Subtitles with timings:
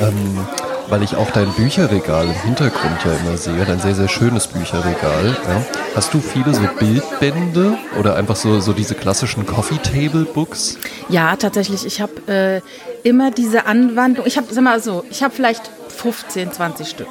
[0.00, 0.46] Ähm,
[0.88, 5.36] weil ich auch dein Bücherregal im Hintergrund ja immer sehe, ein sehr, sehr schönes Bücherregal.
[5.48, 5.64] Ja.
[5.94, 10.76] Hast du viele so Bildbände oder einfach so, so diese klassischen Coffee Table Books?
[11.08, 11.86] Ja, tatsächlich.
[11.86, 14.26] Ich habe äh, immer diese Anwandlung.
[14.26, 17.08] Ich habe, sag mal so, ich habe vielleicht 15, 20 Stück.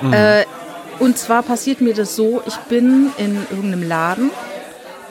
[0.00, 0.12] Mhm.
[0.12, 0.44] Äh,
[0.98, 4.30] und zwar passiert mir das so, ich bin in irgendeinem Laden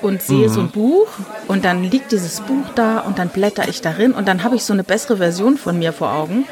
[0.02, 0.54] und sehe mhm.
[0.54, 1.08] so ein Buch
[1.48, 4.64] und dann liegt dieses Buch da und dann blätter ich darin und dann habe ich
[4.64, 6.46] so eine bessere Version von mir vor Augen.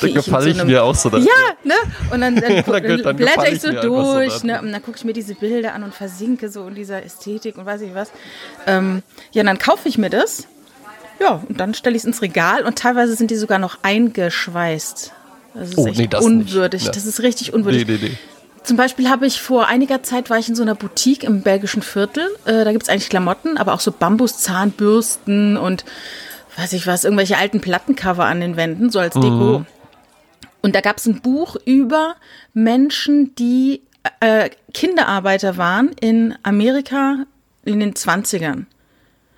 [0.00, 1.08] Da gefalle ich, so mir auch so.
[1.10, 1.26] Ja,
[1.64, 1.74] ne?
[2.10, 4.60] Und dann, dann, dann, dann blätter ich so durch so ne?
[4.60, 7.66] und dann gucke ich mir diese Bilder an und versinke so in dieser Ästhetik und
[7.66, 8.10] weiß ich was.
[8.66, 10.46] Ähm, ja, und dann kaufe ich mir das.
[11.20, 15.12] Ja, und dann stelle ich es ins Regal und teilweise sind die sogar noch eingeschweißt.
[15.54, 16.82] Das ist oh, echt nee, das unwürdig.
[16.82, 16.96] Nicht.
[16.96, 17.86] Das ist richtig unwürdig.
[17.86, 18.18] Nee, nee, nee.
[18.62, 21.82] Zum Beispiel habe ich vor einiger Zeit war ich in so einer Boutique im belgischen
[21.82, 22.28] Viertel.
[22.44, 25.84] Äh, da gibt es eigentlich Klamotten, aber auch so Bambuszahnbürsten und
[26.56, 29.60] weiß ich was, irgendwelche alten Plattencover an den Wänden, so als Deko.
[29.60, 29.66] Mhm.
[30.60, 32.14] Und da gab es ein Buch über
[32.54, 33.82] Menschen, die
[34.20, 37.24] äh, Kinderarbeiter waren in Amerika
[37.64, 38.66] in den 20ern.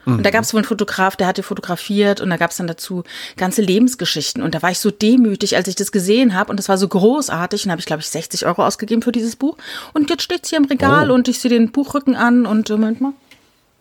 [0.07, 0.33] Und da mhm.
[0.35, 3.05] gab es wohl einen Fotograf, der hatte fotografiert und da gab es dann dazu
[3.37, 4.43] ganze Lebensgeschichten.
[4.43, 6.89] Und da war ich so demütig, als ich das gesehen habe und das war so
[6.89, 7.65] großartig.
[7.65, 9.57] Und habe ich, glaube ich, 60 Euro ausgegeben für dieses Buch.
[9.93, 11.15] Und jetzt steht es hier im Regal oh.
[11.15, 13.13] und ich sehe den Buchrücken an und äh, Moment mal.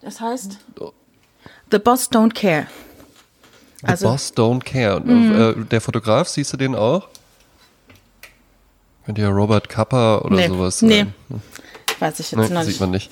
[0.02, 0.58] Das heißt
[1.72, 2.68] The Boss Don't Care.
[3.82, 5.02] The also, Boss Don't Care.
[5.02, 7.08] Und, äh, der Fotograf, siehst du den auch?
[9.06, 11.14] Könnte ja Robert Kappa oder nee, sowas sein.
[11.30, 11.38] Nee,
[12.00, 12.72] weiß ich jetzt nee, noch nicht.
[12.72, 13.12] Sieht man nicht.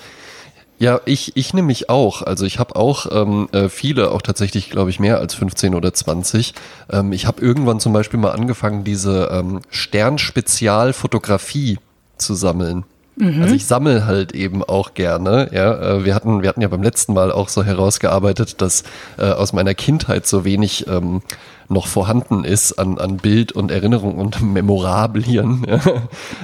[0.82, 2.24] Ja, ich, ich nehme mich auch.
[2.24, 5.94] Also ich habe auch ähm, äh, viele, auch tatsächlich, glaube ich, mehr als 15 oder
[5.94, 6.56] 20.
[6.92, 11.78] Ähm, ich habe irgendwann zum Beispiel mal angefangen, diese ähm, Sternspezialfotografie
[12.18, 12.84] zu sammeln.
[13.16, 13.44] Mhm.
[13.44, 15.52] Also ich sammle halt eben auch gerne.
[15.54, 18.84] Ja, äh, wir hatten, wir hatten ja beim letzten Mal auch so herausgearbeitet, dass
[19.20, 21.22] äh, aus meiner Kindheit so wenig ähm,
[21.70, 25.64] noch vorhanden ist an, an Bild und Erinnerung und Memorablien.
[25.68, 25.80] Ja.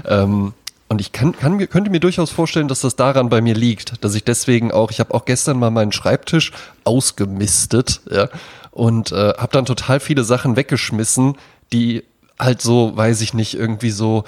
[0.05, 0.53] ähm,
[0.89, 4.15] und ich kann, kann, könnte mir durchaus vorstellen, dass das daran bei mir liegt, dass
[4.15, 6.51] ich deswegen auch, ich habe auch gestern mal meinen Schreibtisch
[6.85, 8.29] ausgemistet ja,
[8.71, 11.35] und äh, habe dann total viele Sachen weggeschmissen,
[11.73, 12.03] die
[12.39, 14.23] halt so, weiß ich nicht, irgendwie so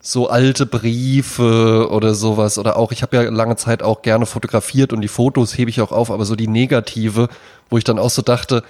[0.00, 4.92] so alte Briefe oder sowas oder auch, ich habe ja lange Zeit auch gerne fotografiert
[4.92, 7.28] und die Fotos hebe ich auch auf, aber so die negative,
[7.68, 8.62] wo ich dann auch so dachte,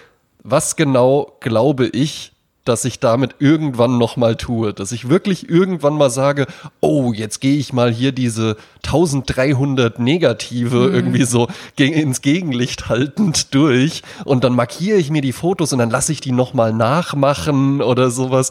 [0.42, 2.32] was genau glaube ich,
[2.68, 6.46] dass ich damit irgendwann nochmal tue, dass ich wirklich irgendwann mal sage,
[6.80, 10.94] oh, jetzt gehe ich mal hier diese 1300 Negative mhm.
[10.94, 15.90] irgendwie so ins Gegenlicht haltend durch und dann markiere ich mir die Fotos und dann
[15.90, 18.50] lasse ich die nochmal nachmachen oder sowas.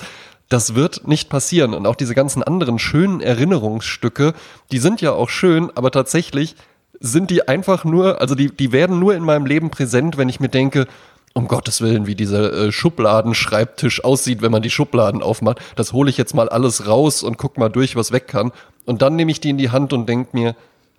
[0.50, 1.74] Das wird nicht passieren.
[1.74, 4.34] Und auch diese ganzen anderen schönen Erinnerungsstücke,
[4.72, 6.56] die sind ja auch schön, aber tatsächlich
[7.00, 10.40] sind die einfach nur, also die, die werden nur in meinem Leben präsent, wenn ich
[10.40, 10.88] mir denke,
[11.38, 15.60] um Gottes Willen, wie dieser äh, Schubladenschreibtisch aussieht, wenn man die Schubladen aufmacht.
[15.76, 18.52] Das hole ich jetzt mal alles raus und guck mal durch, was weg kann.
[18.86, 20.56] Und dann nehme ich die in die Hand und denke mir,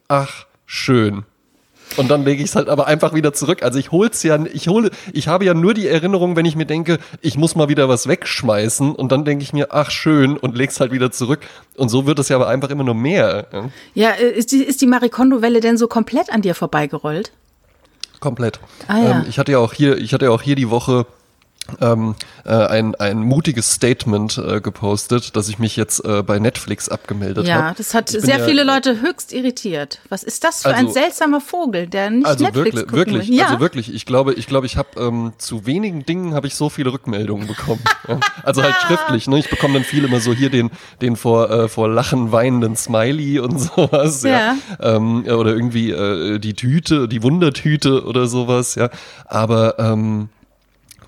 [0.06, 1.25] ach, schön.
[1.97, 3.65] Und dann lege ich es halt aber einfach wieder zurück.
[3.65, 6.66] Also ich hol's ja, ich hole, ich habe ja nur die Erinnerung, wenn ich mir
[6.66, 10.56] denke, ich muss mal wieder was wegschmeißen und dann denke ich mir, ach schön und
[10.56, 11.41] leg's halt wieder zurück.
[11.77, 13.72] Und so wird es ja aber einfach immer nur mehr.
[13.94, 17.32] Ja, äh, ist die, ist die Marikondo-Welle denn so komplett an dir vorbeigerollt?
[18.21, 18.61] Komplett.
[18.87, 19.11] Ah, ja.
[19.11, 21.06] ähm, ich hatte ja auch hier, ich hatte ja auch hier die Woche
[21.81, 22.15] ähm,
[22.45, 27.39] äh, ein, ein mutiges Statement äh, gepostet, dass ich mich jetzt äh, bei Netflix abgemeldet
[27.39, 27.49] habe.
[27.49, 27.77] Ja, hab.
[27.77, 30.01] das hat sehr ja, viele Leute höchst irritiert.
[30.09, 33.47] Was ist das für also, ein seltsamer Vogel, der nicht also Netflix wirklich, wirklich, ja.
[33.47, 36.69] Also wirklich, ich glaube, ich glaube, ich habe ähm, zu wenigen Dingen habe ich so
[36.69, 37.83] viele Rückmeldungen bekommen.
[38.09, 38.19] ja.
[38.43, 39.28] Also halt schriftlich.
[39.28, 39.39] Ne?
[39.39, 40.71] Ich bekomme dann viel immer so hier den,
[41.01, 44.23] den vor, äh, vor Lachen weinenden Smiley und sowas.
[44.23, 44.31] Ja.
[44.31, 44.57] ja.
[44.81, 48.75] Ähm, oder irgendwie äh, die Tüte, die Wundertüte oder sowas.
[48.75, 48.91] Ja.
[49.27, 50.28] Aber ähm,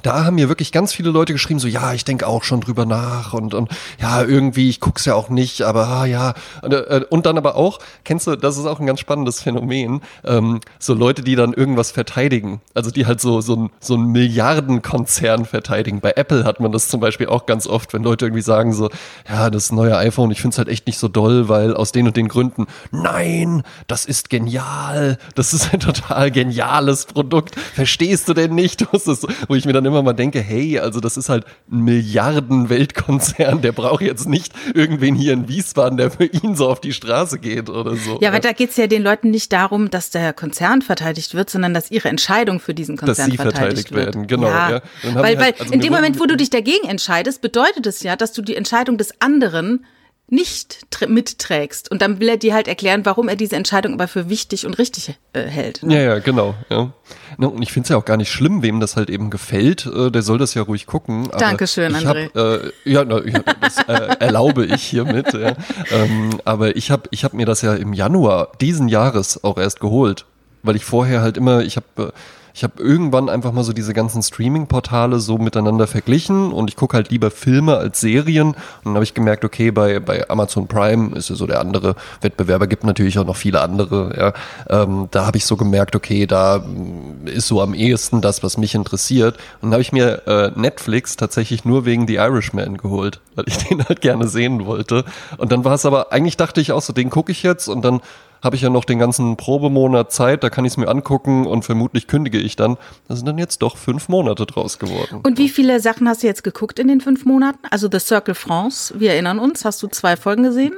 [0.03, 2.87] da haben mir wirklich ganz viele Leute geschrieben, so ja, ich denke auch schon drüber
[2.87, 6.35] nach und, und ja, irgendwie, ich guck's ja auch nicht, aber ah, ja.
[6.63, 10.01] Und, äh, und dann aber auch, kennst du, das ist auch ein ganz spannendes Phänomen,
[10.25, 14.07] ähm, so Leute, die dann irgendwas verteidigen, also die halt so, so ein, so ein
[14.07, 16.01] Milliardenkonzern verteidigen.
[16.01, 18.91] Bei Apple hat man das zum Beispiel auch ganz oft, wenn Leute irgendwie sagen so,
[19.29, 22.17] ja, das neue iPhone, ich find's halt echt nicht so doll, weil aus den und
[22.17, 28.55] den Gründen, nein, das ist genial, das ist ein total geniales Produkt, verstehst du denn
[28.55, 28.81] nicht?
[28.81, 31.81] Du musst wo ich mir dann immer mal denke, hey, also das ist halt ein
[31.81, 36.93] Milliarden-Weltkonzern, der braucht jetzt nicht irgendwen hier in Wiesbaden, der für ihn so auf die
[36.93, 38.19] Straße geht oder so.
[38.21, 41.51] Ja, aber da geht es ja den Leuten nicht darum, dass der Konzern verteidigt wird,
[41.51, 44.27] sondern dass ihre Entscheidung für diesen Konzern dass sie verteidigt, verteidigt werden.
[44.27, 44.49] Genau.
[44.49, 44.71] Ja.
[44.71, 44.83] ja.
[45.03, 48.17] Weil, halt, weil also in dem Moment, wo du dich dagegen entscheidest, bedeutet es ja,
[48.17, 49.85] dass du die Entscheidung des anderen
[50.31, 51.91] nicht mitträgst.
[51.91, 54.79] Und dann will er dir halt erklären, warum er diese Entscheidung aber für wichtig und
[54.79, 55.83] richtig äh, hält.
[55.83, 55.95] Ne?
[55.95, 56.55] Ja, ja, genau.
[56.69, 56.93] Ja.
[57.37, 59.87] Und ich finde es ja auch gar nicht schlimm, wem das halt eben gefällt.
[59.87, 61.29] Äh, der soll das ja ruhig gucken.
[61.31, 62.29] Aber Dankeschön, André.
[62.35, 65.33] Hab, äh, ja, na, ja, das äh, erlaube ich hiermit.
[65.33, 65.55] ja.
[65.91, 69.81] ähm, aber ich habe ich hab mir das ja im Januar diesen Jahres auch erst
[69.81, 70.27] geholt.
[70.63, 72.13] Weil ich vorher halt immer, ich habe äh,
[72.61, 76.95] ich habe irgendwann einfach mal so diese ganzen Streaming-Portale so miteinander verglichen und ich gucke
[76.95, 78.49] halt lieber Filme als Serien.
[78.49, 81.97] Und dann habe ich gemerkt, okay, bei, bei Amazon Prime ist ja so der andere
[82.21, 84.35] Wettbewerber, gibt natürlich auch noch viele andere.
[84.69, 84.83] Ja.
[84.83, 88.59] Ähm, da habe ich so gemerkt, okay, da mm, ist so am ehesten das, was
[88.59, 89.39] mich interessiert.
[89.63, 93.57] Und dann habe ich mir äh, Netflix tatsächlich nur wegen The Irishman geholt, weil ich
[93.69, 95.07] den halt gerne sehen wollte.
[95.39, 97.83] Und dann war es aber, eigentlich dachte ich auch so, den gucke ich jetzt und
[97.83, 98.03] dann
[98.43, 101.65] habe ich ja noch den ganzen Probemonat Zeit, da kann ich es mir angucken und
[101.65, 102.77] vermutlich kündige ich dann.
[103.09, 105.21] Da sind dann jetzt doch fünf Monate draus geworden.
[105.23, 107.61] Und wie viele Sachen hast du jetzt geguckt in den fünf Monaten?
[107.71, 110.75] Also The Circle France, wir erinnern uns, hast du zwei Folgen gesehen?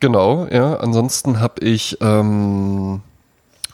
[0.00, 0.76] Genau, ja.
[0.76, 3.00] Ansonsten habe ich ähm,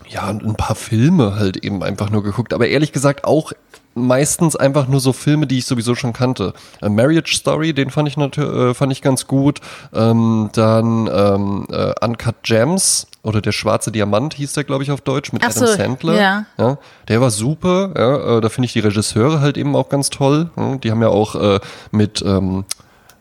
[0.08, 3.52] ja ein paar Filme halt eben einfach nur geguckt, aber ehrlich gesagt auch
[3.98, 6.54] meistens einfach nur so Filme, die ich sowieso schon kannte.
[6.80, 9.60] A Marriage Story, den fand ich natürlich, äh, fand ich ganz gut.
[9.92, 15.00] Ähm, dann ähm, äh, Uncut Gems oder der schwarze Diamant hieß der, glaube ich, auf
[15.00, 16.20] Deutsch mit Ach Adam so, Sandler.
[16.20, 16.46] Ja.
[16.58, 16.78] ja.
[17.08, 17.92] Der war super.
[17.96, 20.50] Ja, äh, da finde ich die Regisseure halt eben auch ganz toll.
[20.56, 21.60] Ja, die haben ja auch äh,
[21.90, 22.64] mit, ähm,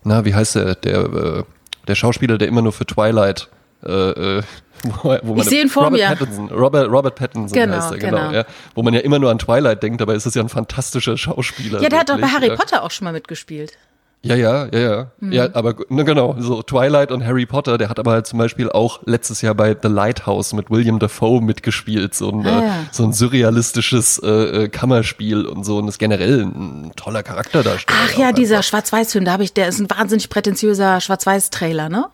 [0.04, 1.44] na, wie heißt der, der, äh,
[1.88, 3.50] der Schauspieler, der immer nur für Twilight
[3.84, 4.44] äh, äh,
[4.84, 6.08] wo, wo ich sehe ihn vor Robert mir.
[6.08, 8.18] Pattinson, Robert, Robert Pattinson genau, heißt er, genau.
[8.18, 8.46] genau ja.
[8.76, 11.82] Wo man ja immer nur an Twilight denkt, dabei ist es ja ein fantastischer Schauspieler.
[11.82, 12.56] Ja, der wirklich, hat doch bei Harry ja.
[12.56, 13.78] Potter auch schon mal mitgespielt.
[14.24, 15.12] Ja, ja, ja, ja.
[15.20, 15.32] Mhm.
[15.32, 18.70] Ja, aber ne, genau, so Twilight und Harry Potter, der hat aber halt zum Beispiel
[18.70, 22.76] auch letztes Jahr bei The Lighthouse mit William Dafoe mitgespielt, so ein, ah, ja.
[22.92, 24.30] so ein surrealistisches äh,
[24.64, 28.00] äh, Kammerspiel und so und ist generell ein toller Charakterdarsteller.
[28.06, 32.08] Ach ja, dieser Schwarz-Weiß-Film, da habe ich, der ist ein wahnsinnig prätentiöser Schwarz-Weiß-Trailer, ne?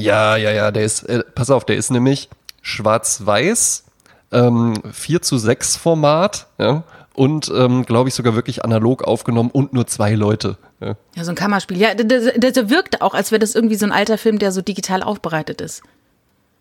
[0.00, 2.28] Ja, ja, ja, der ist, äh, pass auf, der ist nämlich
[2.62, 3.84] schwarz-weiß,
[4.32, 9.72] ähm, 4 zu 6 Format, ja, und ähm, glaube ich sogar wirklich analog aufgenommen und
[9.72, 10.56] nur zwei Leute.
[10.80, 11.76] Ja, ja so ein Kammerspiel.
[11.76, 14.62] Ja, der, der wirkte auch, als wäre das irgendwie so ein alter Film, der so
[14.62, 15.82] digital aufbereitet ist.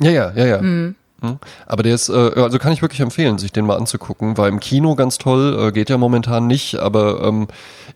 [0.01, 0.62] Ja, ja, ja, ja.
[0.62, 0.95] Mhm.
[1.21, 1.39] Hm?
[1.66, 4.38] Aber der ist, äh, also kann ich wirklich empfehlen, sich den mal anzugucken.
[4.38, 7.48] War im Kino ganz toll, äh, geht ja momentan nicht, aber ähm,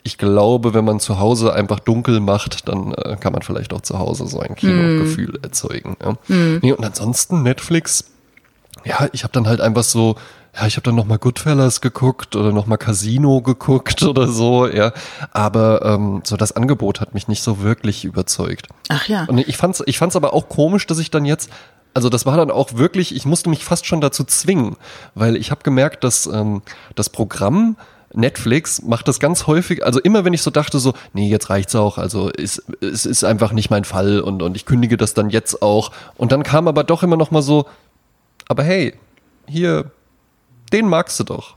[0.03, 3.81] ich glaube, wenn man zu Hause einfach dunkel macht, dann äh, kann man vielleicht auch
[3.81, 5.43] zu Hause so ein Kinogefühl mm.
[5.43, 5.97] erzeugen.
[6.03, 6.11] Ja.
[6.27, 6.59] Mm.
[6.61, 8.05] Nee, und ansonsten Netflix,
[8.83, 10.15] ja, ich habe dann halt einfach so,
[10.55, 14.91] ja, ich habe dann nochmal Goodfellas geguckt oder nochmal Casino geguckt oder so, ja.
[15.31, 18.67] Aber ähm, so das Angebot hat mich nicht so wirklich überzeugt.
[18.89, 19.25] Ach ja.
[19.25, 21.49] Und ich fand's, ich fand's aber auch komisch, dass ich dann jetzt
[21.93, 24.77] also das war dann auch wirklich, ich musste mich fast schon dazu zwingen,
[25.15, 26.61] weil ich habe gemerkt, dass ähm,
[26.95, 27.77] das Programm
[28.13, 31.75] Netflix macht das ganz häufig, also immer wenn ich so dachte, so, nee, jetzt reicht's
[31.75, 35.29] auch, also es, es ist einfach nicht mein Fall und, und ich kündige das dann
[35.29, 35.91] jetzt auch.
[36.15, 37.65] Und dann kam aber doch immer noch mal so,
[38.47, 38.93] aber hey,
[39.47, 39.91] hier,
[40.71, 41.55] den magst du doch.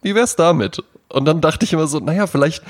[0.00, 0.82] Wie wär's damit?
[1.08, 2.62] Und dann dachte ich immer so, naja, vielleicht,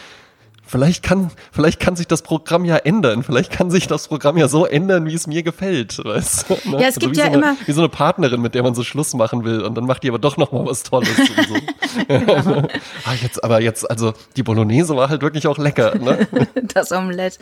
[0.65, 3.23] vielleicht kann, vielleicht kann sich das Programm ja ändern.
[3.23, 6.03] Vielleicht kann sich das Programm ja so ändern, wie es mir gefällt.
[6.05, 6.81] Weißt du, ne?
[6.81, 7.57] Ja, es also gibt ja so eine, immer.
[7.67, 10.09] Wie so eine Partnerin, mit der man so Schluss machen will und dann macht die
[10.09, 11.09] aber doch noch mal was Tolles.
[11.17, 12.05] so.
[12.09, 12.69] genau.
[13.05, 15.99] ah, jetzt, aber jetzt, also die Bolognese war halt wirklich auch lecker.
[15.99, 16.27] Ne?
[16.75, 17.39] das Omelette.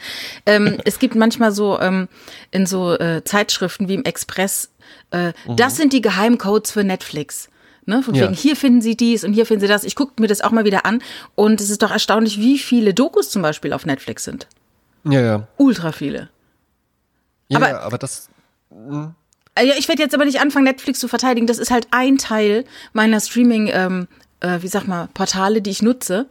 [0.46, 2.08] Ähm, es gibt manchmal so ähm,
[2.50, 4.70] in so äh, Zeitschriften wie im Express,
[5.10, 5.56] äh, mhm.
[5.56, 7.48] das sind die Geheimcodes für Netflix.
[7.90, 8.02] Ne?
[8.04, 8.22] Von ja.
[8.22, 9.82] wegen, hier finden Sie dies und hier finden Sie das.
[9.82, 11.02] Ich gucke mir das auch mal wieder an.
[11.34, 14.46] Und es ist doch erstaunlich, wie viele Dokus zum Beispiel auf Netflix sind.
[15.04, 15.48] Ja, ja.
[15.56, 16.30] Ultra viele.
[17.48, 18.28] Ja, aber, ja, aber das.
[18.70, 19.14] Mh.
[19.56, 21.48] Äh, ja, ich werde jetzt aber nicht anfangen, Netflix zu verteidigen.
[21.48, 24.06] Das ist halt ein Teil meiner Streaming, ähm,
[24.38, 26.26] äh, wie sag mal, Portale, die ich nutze.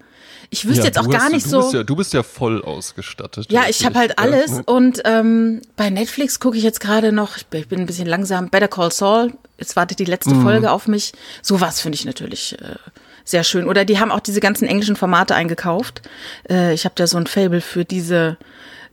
[0.51, 1.59] Ich wüsste ja, jetzt auch gar hast, nicht du so.
[1.59, 3.51] Bist ja, du bist ja voll ausgestattet.
[3.51, 4.51] Ja, ich habe halt alles.
[4.51, 4.63] Ja.
[4.65, 8.69] Und ähm, bei Netflix gucke ich jetzt gerade noch, ich bin ein bisschen langsam, Better
[8.69, 9.33] Call Saul.
[9.59, 10.43] Jetzt wartet die letzte mhm.
[10.43, 11.11] Folge auf mich.
[11.41, 12.75] Sowas finde ich natürlich äh,
[13.23, 13.67] sehr schön.
[13.67, 16.01] Oder die haben auch diese ganzen englischen Formate eingekauft.
[16.49, 18.37] Äh, ich habe da so ein Fable für diese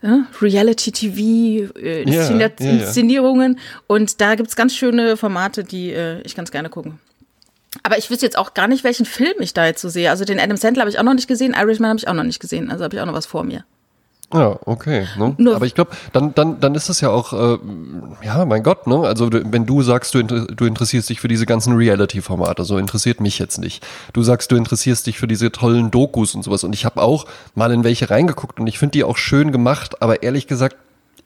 [0.03, 0.09] äh,
[0.41, 3.55] Reality-TV, äh, Inszenierungen.
[3.55, 6.95] Ja, Und da gibt's ganz schöne Formate, die äh, ich ganz gerne gucke.
[7.83, 10.11] Aber ich wüsste jetzt auch gar nicht, welchen Film ich da jetzt so sehe.
[10.11, 12.25] Also den Adam Sandler habe ich auch noch nicht gesehen, Irishman habe ich auch noch
[12.25, 12.71] nicht gesehen.
[12.71, 13.65] Also habe ich auch noch was vor mir.
[14.35, 15.07] Ja, okay.
[15.17, 15.55] Ne?
[15.55, 17.59] Aber ich glaube, dann, dann, dann ist es ja auch, äh,
[18.25, 18.99] ja, mein Gott, ne?
[19.03, 23.39] Also wenn du sagst, du, du interessierst dich für diese ganzen Reality-Formate, so interessiert mich
[23.39, 23.87] jetzt nicht.
[24.13, 26.65] Du sagst, du interessierst dich für diese tollen Dokus und sowas.
[26.65, 30.03] Und ich habe auch mal in welche reingeguckt und ich finde die auch schön gemacht,
[30.03, 30.77] aber ehrlich gesagt,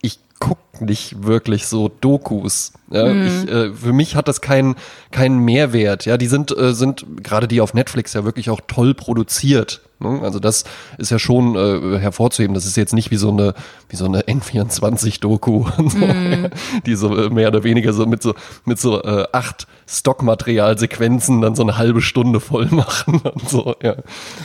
[0.03, 2.73] ich gucke nicht wirklich so Dokus.
[2.91, 3.27] Ja, mhm.
[3.27, 4.77] ich, äh, für mich hat das keinen
[5.11, 6.07] keinen Mehrwert.
[6.07, 9.83] Ja, die sind äh, sind gerade die auf Netflix ja wirklich auch toll produziert.
[10.01, 10.21] Ne?
[10.23, 10.65] Also das
[10.97, 12.55] ist ja schon äh, hervorzuheben.
[12.55, 13.55] Das ist jetzt nicht wie so eine
[13.91, 16.49] wie so eine N24-Doku, so, mhm.
[16.87, 21.55] die so äh, mehr oder weniger so mit so mit so äh, acht Stockmaterialsequenzen dann
[21.55, 23.77] so eine halbe Stunde voll machen und so.
[23.83, 23.97] Ja.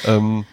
[0.05, 0.45] Ähm,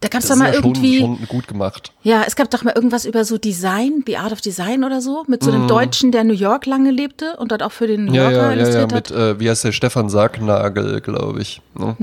[0.00, 1.00] da gab es doch mal ja irgendwie.
[1.00, 1.92] Schon, schon, gut gemacht.
[2.02, 5.24] Ja, es gab doch mal irgendwas über so Design, The Art of Design oder so,
[5.26, 5.68] mit so einem mm.
[5.68, 8.52] Deutschen, der New York lange lebte und dort auch für den New Yorker ja, ja,
[8.52, 11.62] illustriert ja, ja, mit, äh, wie heißt der, Stefan Sargnagel, glaube ich.
[11.76, 11.96] Ne?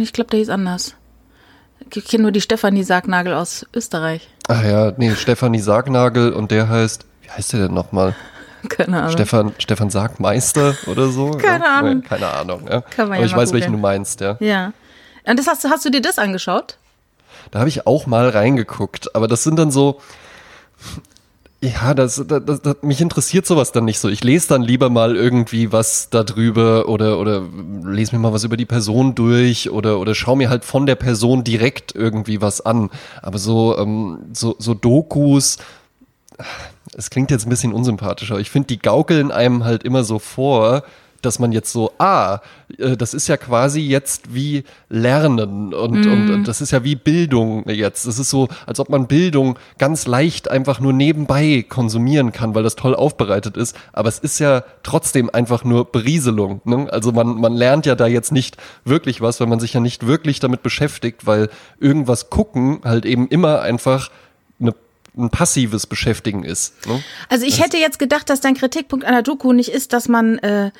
[0.00, 0.94] Ich glaube, der hieß anders.
[1.94, 4.28] Ich kenne nur die Stefanie Sargnagel aus Österreich.
[4.48, 8.14] Ach ja, nee, Stefanie Sargnagel und der heißt, wie heißt der denn nochmal?
[8.68, 9.12] Keine Ahnung.
[9.12, 11.30] Stefan, Stefan Sargmeister oder so?
[11.42, 11.66] Keine?
[11.66, 12.02] Ahnung.
[12.02, 12.82] Keine Ahnung, ja.
[12.98, 13.52] Aber ich weiß, gucken.
[13.52, 14.36] welchen du meinst, ja.
[14.40, 14.72] Ja.
[15.24, 16.76] Und das hast, hast du dir das angeschaut?
[17.50, 20.00] Da habe ich auch mal reingeguckt, aber das sind dann so,
[21.62, 24.08] ja, das, das, das, mich interessiert sowas dann nicht so.
[24.08, 27.42] Ich lese dann lieber mal irgendwie was darüber oder, oder
[27.84, 30.94] lese mir mal was über die Person durch oder, oder schau mir halt von der
[30.94, 32.88] Person direkt irgendwie was an.
[33.20, 35.58] Aber so, ähm, so, so Dokus,
[36.96, 38.38] es klingt jetzt ein bisschen unsympathischer.
[38.38, 40.82] Ich finde, die gaukeln einem halt immer so vor,
[41.22, 42.40] dass man jetzt so, ah,
[42.78, 46.12] äh, das ist ja quasi jetzt wie Lernen und, mm.
[46.12, 48.06] und, und, das ist ja wie Bildung jetzt.
[48.06, 52.62] Das ist so, als ob man Bildung ganz leicht einfach nur nebenbei konsumieren kann, weil
[52.62, 53.76] das toll aufbereitet ist.
[53.92, 56.60] Aber es ist ja trotzdem einfach nur Berieselung.
[56.64, 56.88] Ne?
[56.90, 60.06] Also man, man lernt ja da jetzt nicht wirklich was, weil man sich ja nicht
[60.06, 64.10] wirklich damit beschäftigt, weil irgendwas gucken halt eben immer einfach
[64.60, 64.74] eine
[65.16, 66.86] ein passives Beschäftigen ist.
[66.86, 67.02] Ne?
[67.28, 70.08] Also ich das hätte jetzt gedacht, dass dein Kritikpunkt an der Doku nicht ist, dass
[70.08, 70.70] man äh,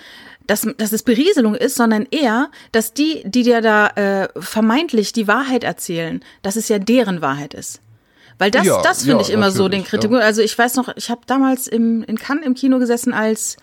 [0.50, 5.28] dass, dass es Berieselung ist, sondern eher, dass die, die dir da äh, vermeintlich die
[5.28, 7.80] Wahrheit erzählen, dass es ja deren Wahrheit ist.
[8.36, 10.10] Weil das, ja, das finde ja, ich immer so den Kritik.
[10.10, 10.18] Ja.
[10.18, 13.58] Also ich weiß noch, ich habe damals im, in Cannes im Kino gesessen, als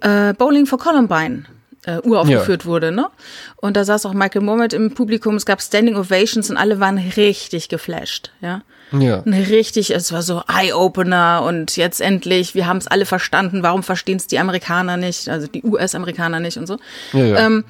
[0.00, 1.44] äh, Bowling for Columbine
[1.84, 3.10] äh, uraufgeführt wurde, ne?
[3.56, 6.98] Und da saß auch Michael Moore im Publikum, es gab Standing Ovations und alle waren
[6.98, 8.62] richtig geflasht, ja.
[8.92, 9.22] Ja.
[9.26, 14.16] richtig, es war so Eye-Opener und jetzt endlich, wir haben es alle verstanden, warum verstehen
[14.16, 16.78] es die Amerikaner nicht, also die US-Amerikaner nicht und so.
[17.12, 17.46] Ja, ja.
[17.46, 17.64] Ähm,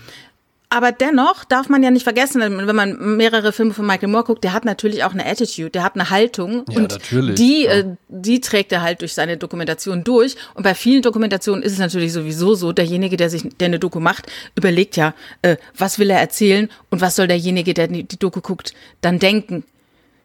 [0.74, 4.42] aber dennoch darf man ja nicht vergessen, wenn man mehrere Filme von Michael Moore guckt,
[4.42, 7.70] der hat natürlich auch eine Attitude, der hat eine Haltung ja, und natürlich, die, ja.
[7.74, 10.34] äh, die trägt er halt durch seine Dokumentation durch.
[10.54, 14.00] Und bei vielen Dokumentationen ist es natürlich sowieso so, derjenige, der sich, der eine Doku
[14.00, 18.18] macht, überlegt ja, äh, was will er erzählen und was soll derjenige, der die, die
[18.18, 19.62] Doku guckt, dann denken.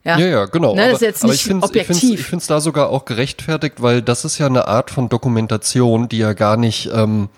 [0.03, 0.75] Ja, ja, ja genau.
[0.75, 1.67] Ne, aber, aber ich finde
[2.37, 6.33] es da sogar auch gerechtfertigt, weil das ist ja eine Art von Dokumentation, die ja
[6.33, 7.29] gar nicht ähm,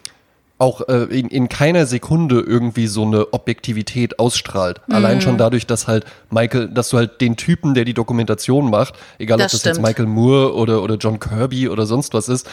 [0.62, 4.80] auch äh, in, in keiner Sekunde irgendwie so eine Objektivität ausstrahlt.
[4.88, 4.96] Mhm.
[4.96, 8.94] Allein schon dadurch, dass halt Michael, dass du halt den Typen, der die Dokumentation macht,
[9.18, 9.78] egal das ob das stimmt.
[9.78, 12.48] jetzt Michael Moore oder, oder John Kirby oder sonst was ist,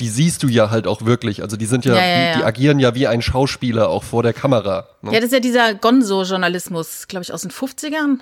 [0.00, 1.42] die siehst du ja halt auch wirklich.
[1.42, 2.32] Also die sind ja, ja, ja, ja.
[2.32, 4.86] Die, die, agieren ja wie ein Schauspieler auch vor der Kamera.
[5.02, 5.12] Ne?
[5.12, 8.18] Ja, das ist ja dieser Gonzo-Journalismus, glaube ich, aus den 50ern.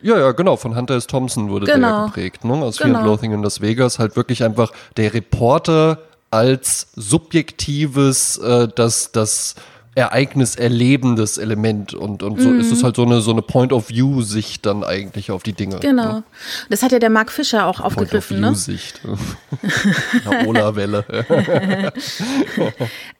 [0.00, 0.56] Ja, ja, genau.
[0.56, 1.06] Von Hunter S.
[1.06, 1.98] Thompson wurde genau.
[2.00, 2.54] der geprägt, ne?
[2.54, 2.90] Aus genau.
[2.90, 3.98] Fear and Loathing in Las Vegas.
[3.98, 5.98] Halt wirklich einfach der Reporter
[6.30, 9.54] als subjektives, äh, das, das
[9.98, 12.60] Ereignis erlebendes Element und, und so mhm.
[12.60, 15.80] ist es halt so eine, so eine Point-of-View-Sicht dann eigentlich auf die Dinge.
[15.80, 16.12] Genau.
[16.12, 16.22] Ne?
[16.70, 18.40] Das hat ja der Mark Fischer auch aufgegriffen.
[18.40, 19.00] Point-of-View-Sicht.
[19.04, 20.46] Ne?
[20.46, 21.04] Ola-Welle.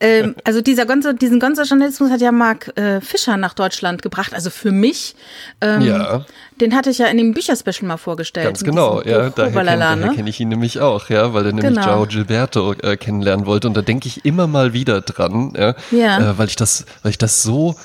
[0.00, 4.32] ähm, also dieser Gonzo, diesen Gonzo-Journalismus hat ja Mark äh, Fischer nach Deutschland gebracht.
[4.32, 5.16] Also für mich.
[5.60, 6.24] Ähm, ja.
[6.60, 8.46] Den hatte ich ja in dem Bücherspecial mal vorgestellt.
[8.46, 9.30] Ganz genau, ja.
[9.30, 10.12] Daher, kenn, ne?
[10.14, 11.82] kenne ich ihn nämlich auch, ja, weil er nämlich genau.
[11.82, 13.68] Ciao Gilberto äh, kennenlernen wollte.
[13.68, 16.30] Und da denke ich immer mal wieder dran, ja, ja.
[16.30, 17.76] Äh, weil ich das, weil ich das so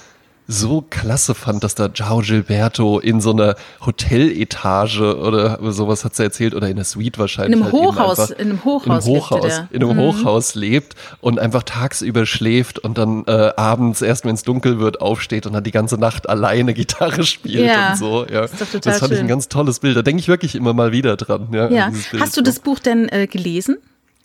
[0.48, 6.24] so klasse fand, dass da Ciao Gilberto in so einer Hoteletage oder sowas hat sie
[6.24, 7.60] erzählt oder in einer Suite wahrscheinlich.
[7.60, 10.02] In einem halt Hochhaus, in einem Hochhaus, in einem Hochhaus, in einem mhm.
[10.02, 15.02] Hochhaus lebt und einfach tagsüber schläft und dann äh, abends erst, wenn es dunkel wird,
[15.02, 18.26] aufsteht und dann die ganze Nacht alleine Gitarre spielt ja, und so.
[18.26, 19.18] Ja, das, ist doch das fand schön.
[19.18, 19.96] ich ein ganz tolles Bild.
[19.96, 21.48] Da denke ich wirklich immer mal wieder dran.
[21.52, 21.92] Ja, ja.
[22.20, 23.78] Hast du das Buch denn äh, gelesen?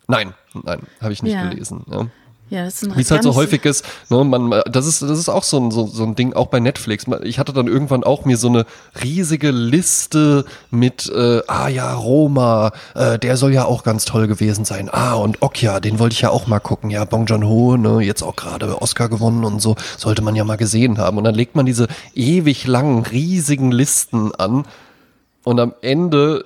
[0.08, 0.34] Nein,
[0.64, 1.48] nein, habe ich nicht ja.
[1.48, 1.84] gelesen.
[1.90, 2.06] Ja.
[2.50, 5.28] Ja, das ist Wie es halt so häufig ist, ne, man, das ist, das ist
[5.28, 7.05] auch so ein, so, so ein Ding, auch bei Netflix.
[7.23, 8.64] Ich hatte dann irgendwann auch mir so eine
[9.02, 14.64] riesige Liste mit, äh, ah ja, Roma, äh, der soll ja auch ganz toll gewesen
[14.64, 14.88] sein.
[14.90, 16.90] Ah, und Okja, den wollte ich ja auch mal gucken.
[16.90, 20.57] Ja, Bong Joon-ho, ne, jetzt auch gerade Oscar gewonnen und so, sollte man ja mal
[20.57, 21.19] gesehen haben.
[21.19, 24.64] Und dann legt man diese ewig langen, riesigen Listen an
[25.45, 26.45] und am Ende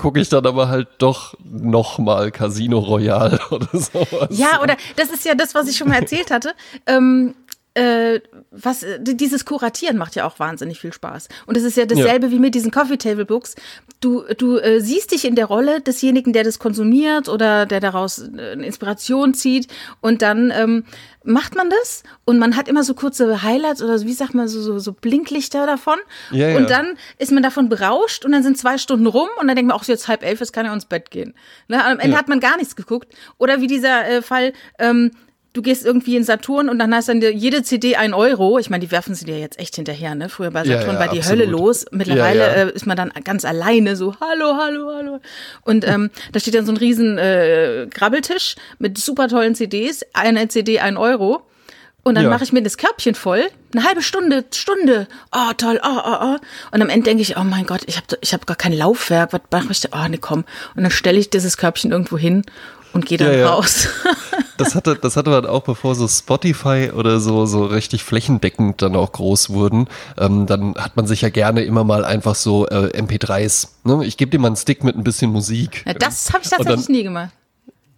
[0.00, 4.28] gucke ich dann aber halt doch nochmal Casino Royale oder sowas.
[4.30, 6.54] Ja, oder das ist ja das, was ich schon mal erzählt hatte.
[6.86, 7.34] Ähm,
[7.74, 11.28] äh, was dieses Kuratieren macht ja auch wahnsinnig viel Spaß.
[11.46, 12.32] Und es ist ja dasselbe ja.
[12.32, 13.54] wie mit diesen Coffee Table Books.
[14.00, 18.18] Du, du äh, siehst dich in der Rolle desjenigen, der das konsumiert oder der daraus
[18.18, 19.68] äh, eine Inspiration zieht.
[20.00, 20.84] Und dann ähm,
[21.22, 24.60] macht man das und man hat immer so kurze Highlights oder wie sagt man so,
[24.60, 25.98] so, so Blinklichter davon.
[26.32, 26.56] Ja, ja.
[26.56, 29.68] Und dann ist man davon berauscht und dann sind zwei Stunden rum und dann denkt
[29.68, 31.34] man, auch jetzt halb elf, jetzt kann er ins Bett gehen.
[31.68, 31.84] Ne?
[31.84, 32.18] Am Ende ja.
[32.18, 33.14] hat man gar nichts geguckt.
[33.38, 35.12] Oder wie dieser äh, Fall, ähm,
[35.52, 38.58] du gehst irgendwie in Saturn und dann hast dann jede CD ein Euro.
[38.58, 40.28] Ich meine, die werfen sie dir jetzt echt hinterher, ne?
[40.28, 41.40] Früher bei Saturn ja, ja, war die absolut.
[41.40, 41.86] Hölle los.
[41.90, 45.20] Mittlerweile ja, äh, ist man dann ganz alleine so, hallo, hallo, hallo.
[45.62, 50.04] Und ähm, da steht dann so ein riesen äh, Grabbeltisch mit super tollen CDs.
[50.12, 51.42] Eine CD ein Euro.
[52.02, 53.42] Und dann mache ich mir das Körbchen voll,
[53.74, 56.36] eine halbe Stunde, Stunde, oh toll, oh, oh, oh.
[56.72, 59.34] Und am Ende denke ich, oh mein Gott, ich habe ich hab gar kein Laufwerk,
[59.34, 59.88] was mache ich da?
[59.92, 60.44] Oh, ne, komm.
[60.74, 62.44] Und dann stelle ich dieses Körbchen irgendwo hin
[62.92, 63.50] und gehe dann ja, ja.
[63.50, 63.88] raus.
[64.56, 68.96] das hatte, das hatte man auch, bevor so Spotify oder so, so richtig flächendeckend dann
[68.96, 69.88] auch groß wurden.
[70.18, 73.68] Ähm, dann hat man sich ja gerne immer mal einfach so äh, MP3s.
[73.84, 74.04] Ne?
[74.04, 75.84] Ich gebe dir mal einen Stick mit ein bisschen Musik.
[75.86, 77.30] Ja, das habe ich tatsächlich nie gemacht.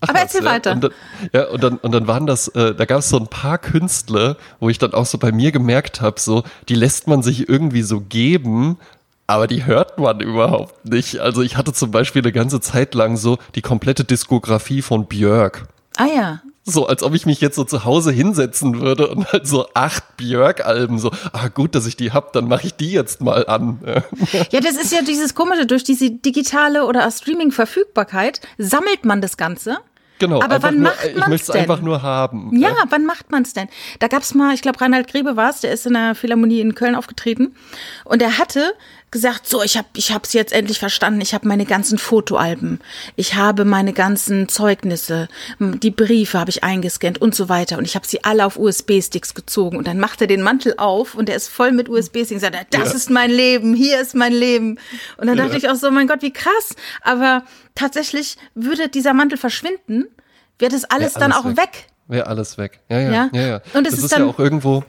[0.02, 0.50] Ach, Aber erzähl ja.
[0.50, 0.72] weiter.
[0.72, 0.92] Und dann,
[1.32, 4.36] ja, und dann, und dann waren das, äh, da gab es so ein paar Künstler,
[4.58, 7.82] wo ich dann auch so bei mir gemerkt habe, so, die lässt man sich irgendwie
[7.82, 8.78] so geben,
[9.26, 11.18] aber die hört man überhaupt nicht.
[11.20, 15.68] Also ich hatte zum Beispiel eine ganze Zeit lang so die komplette Diskografie von Björk.
[15.96, 16.42] Ah ja.
[16.64, 20.16] So, als ob ich mich jetzt so zu Hause hinsetzen würde und halt so acht
[20.16, 23.80] Björk-Alben so, ah gut, dass ich die hab, dann mache ich die jetzt mal an.
[24.50, 29.78] Ja, das ist ja dieses Komische, durch diese digitale oder Streaming-Verfügbarkeit sammelt man das Ganze.
[30.18, 32.56] Genau, aber wann nur, macht man Ich möchte es einfach nur haben.
[32.56, 32.76] Ja, ja.
[32.90, 33.68] wann macht man es denn?
[33.98, 36.60] Da gab es mal, ich glaube, Reinhard Grebe war es, der ist in der Philharmonie
[36.60, 37.56] in Köln aufgetreten
[38.04, 38.72] und er hatte
[39.12, 41.20] gesagt, so, ich habe ich hab's jetzt endlich verstanden.
[41.20, 42.80] Ich habe meine ganzen Fotoalben,
[43.14, 45.28] ich habe meine ganzen Zeugnisse,
[45.60, 49.34] die Briefe habe ich eingescannt und so weiter und ich habe sie alle auf USB-Sticks
[49.34, 52.40] gezogen und dann macht er den Mantel auf und der ist voll mit USB-Sticks und
[52.40, 52.96] sagt, das ja.
[52.96, 54.78] ist mein Leben, hier ist mein Leben.
[55.18, 55.44] Und dann ja.
[55.44, 56.74] dachte ich auch so, mein Gott, wie krass.
[57.02, 60.06] Aber tatsächlich würde dieser Mantel verschwinden,
[60.58, 61.56] wäre das alles, alles dann auch weg.
[61.58, 61.86] weg.
[62.08, 62.80] Wäre alles weg.
[62.88, 63.30] Ja, ja, ja.
[63.32, 63.62] ja, ja.
[63.74, 64.84] Und es das ist, ist ja auch irgendwo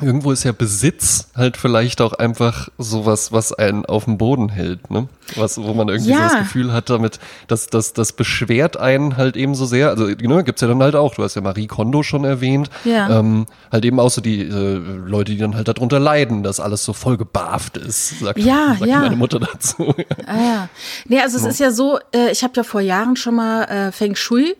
[0.00, 4.90] irgendwo ist ja Besitz halt vielleicht auch einfach sowas, was einen auf dem Boden hält,
[4.90, 5.08] ne?
[5.34, 6.28] Was, wo man irgendwie ja.
[6.28, 9.88] so das Gefühl hat damit, dass das, das beschwert einen halt eben so sehr.
[9.88, 13.18] Also, ne, gibt's ja dann halt auch, du hast ja Marie Kondo schon erwähnt, ja.
[13.18, 16.84] ähm, halt eben auch so die äh, Leute, die dann halt darunter leiden, dass alles
[16.84, 19.00] so voll gebarft ist, sagt, ja, sagt ja.
[19.00, 19.94] meine Mutter dazu.
[20.26, 20.68] Ah, ja.
[21.06, 23.92] Nee, also es ist ja so, äh, ich habe ja vor Jahren schon mal äh,
[23.92, 24.56] Feng Shui,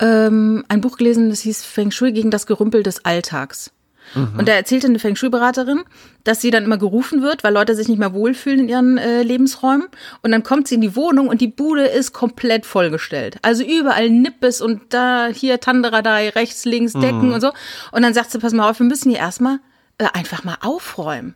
[0.00, 3.70] ähm, ein Buch gelesen, das hieß Feng Shui gegen das Gerümpel des Alltags.
[4.14, 4.38] Mhm.
[4.38, 5.82] Und da erzählte eine Feng Shui-Beraterin,
[6.24, 9.22] dass sie dann immer gerufen wird, weil Leute sich nicht mehr wohlfühlen in ihren äh,
[9.22, 9.88] Lebensräumen.
[10.22, 13.38] Und dann kommt sie in die Wohnung und die Bude ist komplett vollgestellt.
[13.42, 17.34] Also überall Nippes und da, hier Tanderadei, rechts, links, Decken mhm.
[17.34, 17.52] und so.
[17.92, 19.60] Und dann sagt sie, pass mal auf, wir müssen hier erstmal
[19.98, 21.34] äh, einfach mal aufräumen.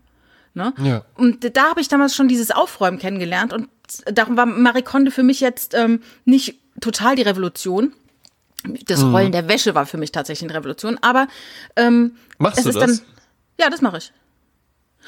[0.55, 0.73] Ne?
[0.83, 1.05] Ja.
[1.17, 3.53] Und da habe ich damals schon dieses Aufräumen kennengelernt.
[3.53, 3.69] Und
[4.07, 7.93] darum war Marie Kondo für mich jetzt ähm, nicht total die Revolution.
[8.87, 9.15] Das mhm.
[9.15, 10.99] Rollen der Wäsche war für mich tatsächlich eine Revolution.
[11.03, 11.29] Aber
[11.77, 12.99] ähm, Machst es du ist das?
[12.99, 13.07] dann.
[13.61, 14.13] Ja, das mache ich.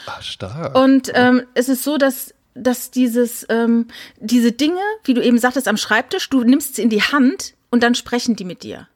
[0.07, 0.77] Ah, stark.
[0.79, 3.87] Und ähm, es ist so, dass dass dieses ähm,
[4.19, 7.83] diese Dinge, wie du eben sagtest, am Schreibtisch, du nimmst sie in die Hand und
[7.83, 8.89] dann sprechen die mit dir.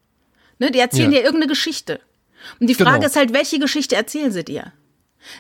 [0.59, 1.19] Ne, die erzählen ja.
[1.19, 2.01] dir irgendeine Geschichte.
[2.59, 3.07] Und die Frage genau.
[3.07, 4.73] ist halt, welche Geschichte erzählen sie dir?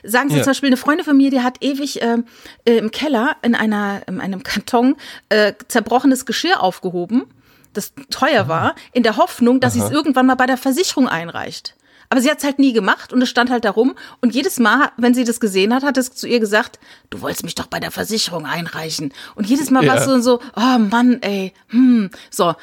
[0.03, 0.43] Sagen Sie ja.
[0.43, 2.19] zum Beispiel, eine Freundin von mir, die hat ewig äh,
[2.65, 4.97] äh, im Keller in einer in einem Karton
[5.31, 7.25] äh, zerbrochenes Geschirr aufgehoben,
[7.73, 11.75] das teuer war, in der Hoffnung, dass sie es irgendwann mal bei der Versicherung einreicht.
[12.13, 13.95] Aber sie hat es halt nie gemacht und es stand halt darum.
[14.21, 17.45] Und jedes Mal, wenn sie das gesehen hat, hat es zu ihr gesagt, du wolltest
[17.45, 19.13] mich doch bei der Versicherung einreichen.
[19.37, 19.93] Und jedes Mal ja.
[19.93, 22.55] war es so, so, oh Mann, ey, hm, so.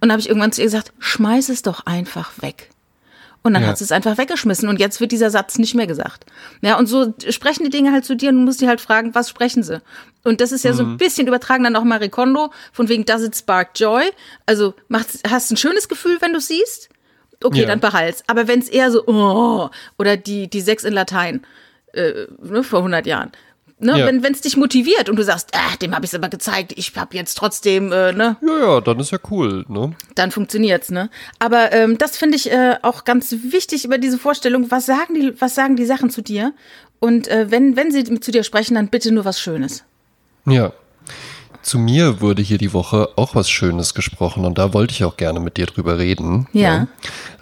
[0.00, 2.70] Und habe ich irgendwann zu ihr gesagt, schmeiß es doch einfach weg.
[3.46, 3.68] Und dann ja.
[3.68, 6.26] hat sie es einfach weggeschmissen und jetzt wird dieser Satz nicht mehr gesagt.
[6.62, 9.14] Ja, und so sprechen die Dinge halt zu dir und du musst die halt fragen,
[9.14, 9.80] was sprechen sie?
[10.24, 10.76] Und das ist ja mhm.
[10.76, 10.96] so ein mhm.
[10.96, 14.02] bisschen übertragen dann auch Marie Kondo, von wegen does it spark joy?
[14.46, 16.90] Also macht, hast ein schönes Gefühl, wenn du siehst?
[17.44, 17.66] okay, ja.
[17.66, 18.24] dann behalt's.
[18.26, 21.46] Aber wenn es eher so, oh, oder die, die sechs in Latein
[21.92, 23.32] äh, ne, vor 100 Jahren.
[23.78, 24.06] Ne, ja.
[24.06, 26.96] Wenn es dich motiviert und du sagst, ah, dem habe ich es aber gezeigt, ich
[26.96, 28.36] habe jetzt trotzdem, äh, ne?
[28.40, 29.94] Ja, ja, dann ist ja cool, ne?
[30.14, 31.10] Dann funktioniert's, ne?
[31.40, 34.70] Aber ähm, das finde ich äh, auch ganz wichtig über diese Vorstellung.
[34.70, 36.54] Was sagen die, was sagen die Sachen zu dir?
[37.00, 39.84] Und äh, wenn, wenn sie zu dir sprechen, dann bitte nur was Schönes.
[40.46, 40.72] Ja,
[41.66, 45.16] zu mir wurde hier die Woche auch was Schönes gesprochen und da wollte ich auch
[45.16, 46.46] gerne mit dir drüber reden.
[46.52, 46.86] Ja.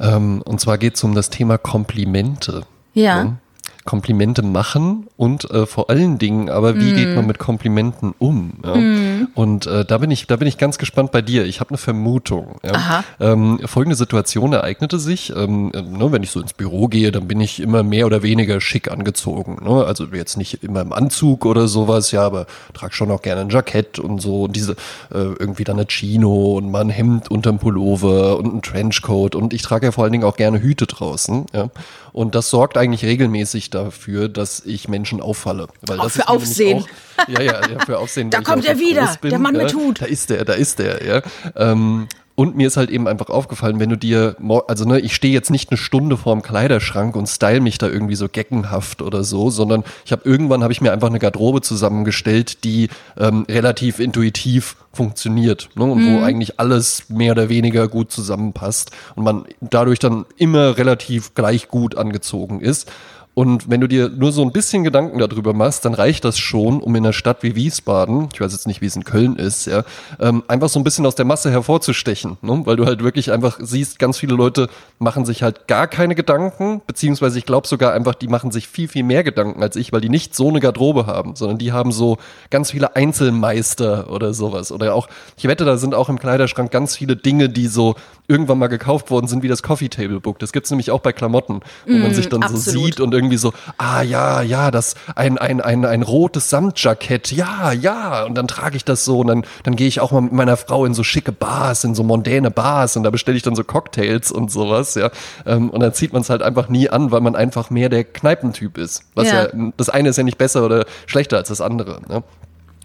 [0.00, 0.16] ja.
[0.16, 2.64] Ähm, und zwar geht es um das Thema Komplimente.
[2.94, 3.22] Ja.
[3.22, 3.36] ja.
[3.84, 6.96] Komplimente machen und äh, vor allen Dingen, aber wie mm.
[6.96, 8.54] geht man mit Komplimenten um?
[8.64, 8.76] Ja?
[8.76, 9.28] Mm.
[9.34, 11.44] Und äh, da bin ich, da bin ich ganz gespannt bei dir.
[11.44, 12.56] Ich habe eine Vermutung.
[12.64, 13.04] Ja?
[13.20, 15.34] Ähm, folgende Situation ereignete sich.
[15.36, 18.58] Ähm, ne, wenn ich so ins Büro gehe, dann bin ich immer mehr oder weniger
[18.60, 19.58] schick angezogen.
[19.62, 19.84] Ne?
[19.84, 23.50] Also jetzt nicht immer im Anzug oder sowas, ja, aber trage schon auch gerne ein
[23.50, 24.72] Jackett und so und diese
[25.12, 29.52] äh, irgendwie dann eine Chino und mal ein Hemd unterm Pullover und ein Trenchcoat und
[29.52, 31.46] ich trage ja vor allen Dingen auch gerne Hüte draußen.
[31.52, 31.68] Ja?
[32.14, 35.68] Und das sorgt eigentlich regelmäßig dafür, dass ich Menschen auffalle.
[35.82, 36.84] Weil auch das für Aufsehen.
[37.16, 38.30] Auch, ja, ja, ja, für Aufsehen.
[38.30, 40.00] da kommt er wieder, bin, der Mann mit Hut.
[40.00, 41.22] Da ist der, da ist der, ja.
[41.56, 45.32] Ähm, und mir ist halt eben einfach aufgefallen, wenn du dir, also ne, ich stehe
[45.32, 49.50] jetzt nicht eine Stunde vorm Kleiderschrank und style mich da irgendwie so geckenhaft oder so,
[49.50, 54.76] sondern ich habe irgendwann habe ich mir einfach eine Garderobe zusammengestellt, die ähm, relativ intuitiv
[54.92, 56.16] funktioniert ne, und mhm.
[56.16, 61.68] wo eigentlich alles mehr oder weniger gut zusammenpasst und man dadurch dann immer relativ gleich
[61.68, 62.90] gut angezogen ist.
[63.34, 66.80] Und wenn du dir nur so ein bisschen Gedanken darüber machst, dann reicht das schon,
[66.80, 69.66] um in einer Stadt wie Wiesbaden, ich weiß jetzt nicht, wie es in Köln ist,
[69.66, 69.82] ja,
[70.20, 72.62] ähm, einfach so ein bisschen aus der Masse hervorzustechen, ne?
[72.64, 74.68] weil du halt wirklich einfach siehst, ganz viele Leute
[75.00, 78.86] machen sich halt gar keine Gedanken, beziehungsweise ich glaube sogar einfach, die machen sich viel,
[78.86, 81.90] viel mehr Gedanken als ich, weil die nicht so eine Garderobe haben, sondern die haben
[81.90, 82.18] so
[82.50, 84.70] ganz viele Einzelmeister oder sowas.
[84.70, 88.58] Oder auch, ich wette, da sind auch im Kleiderschrank ganz viele Dinge, die so irgendwann
[88.58, 90.38] mal gekauft worden sind, wie das Coffee Table Book.
[90.38, 92.64] Das gibt's nämlich auch bei Klamotten, wo mm, man sich dann absolut.
[92.64, 97.32] so sieht und irgendwie so, ah ja, ja, das ein, ein, ein, ein rotes Samtjackett,
[97.32, 98.24] ja, ja.
[98.24, 100.56] Und dann trage ich das so und dann, dann gehe ich auch mal mit meiner
[100.56, 103.64] Frau in so schicke Bars, in so mondäne Bars und da bestelle ich dann so
[103.64, 105.10] Cocktails und sowas, ja.
[105.44, 108.04] Ähm, und dann zieht man es halt einfach nie an, weil man einfach mehr der
[108.04, 109.02] Kneipentyp ist.
[109.14, 112.00] Was ja, ja das eine ist ja nicht besser oder schlechter als das andere.
[112.08, 112.22] Ne?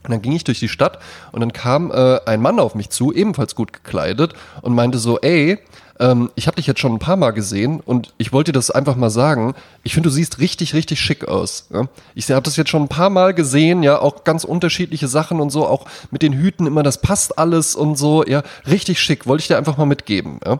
[0.04, 1.00] Und dann ging ich durch die Stadt
[1.32, 5.20] und dann kam äh, ein Mann auf mich zu, ebenfalls gut gekleidet, und meinte so,
[5.20, 5.60] ey,
[6.00, 8.72] ähm, ich habe dich jetzt schon ein paar Mal gesehen und ich wollte dir das
[8.72, 9.54] einfach mal sagen.
[9.84, 11.68] Ich finde, du siehst richtig, richtig schick aus.
[11.74, 11.88] Ja?
[12.16, 15.50] Ich habe das jetzt schon ein paar Mal gesehen, ja, auch ganz unterschiedliche Sachen und
[15.50, 19.42] so, auch mit den Hüten immer, das passt alles und so, ja, richtig schick, wollte
[19.42, 20.40] ich dir einfach mal mitgeben.
[20.46, 20.60] Ja?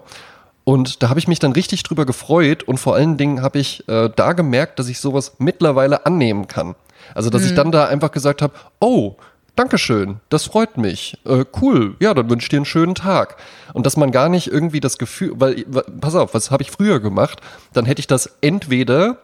[0.66, 3.88] Und da habe ich mich dann richtig drüber gefreut und vor allen Dingen habe ich
[3.88, 6.76] äh, da gemerkt, dass ich sowas mittlerweile annehmen kann.
[7.16, 7.48] Also, dass mhm.
[7.48, 9.16] ich dann da einfach gesagt habe, oh,
[9.60, 11.18] Dankeschön, das freut mich.
[11.26, 13.36] Äh, cool, ja, dann wünsche ich dir einen schönen Tag.
[13.74, 15.66] Und dass man gar nicht irgendwie das Gefühl, weil,
[16.00, 17.42] pass auf, was habe ich früher gemacht?
[17.74, 19.18] Dann hätte ich das entweder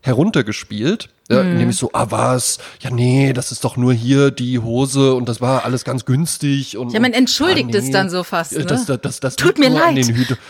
[0.00, 1.56] heruntergespielt ja, mhm.
[1.56, 5.40] Nämlich so, ah was, ja nee, das ist doch nur hier die Hose und das
[5.40, 6.76] war alles ganz günstig.
[6.76, 8.52] Und, ja, man entschuldigt ah, nee, es dann so fast.
[8.52, 8.64] Ne?
[8.64, 10.04] Das, das, das, das Tut mir leid.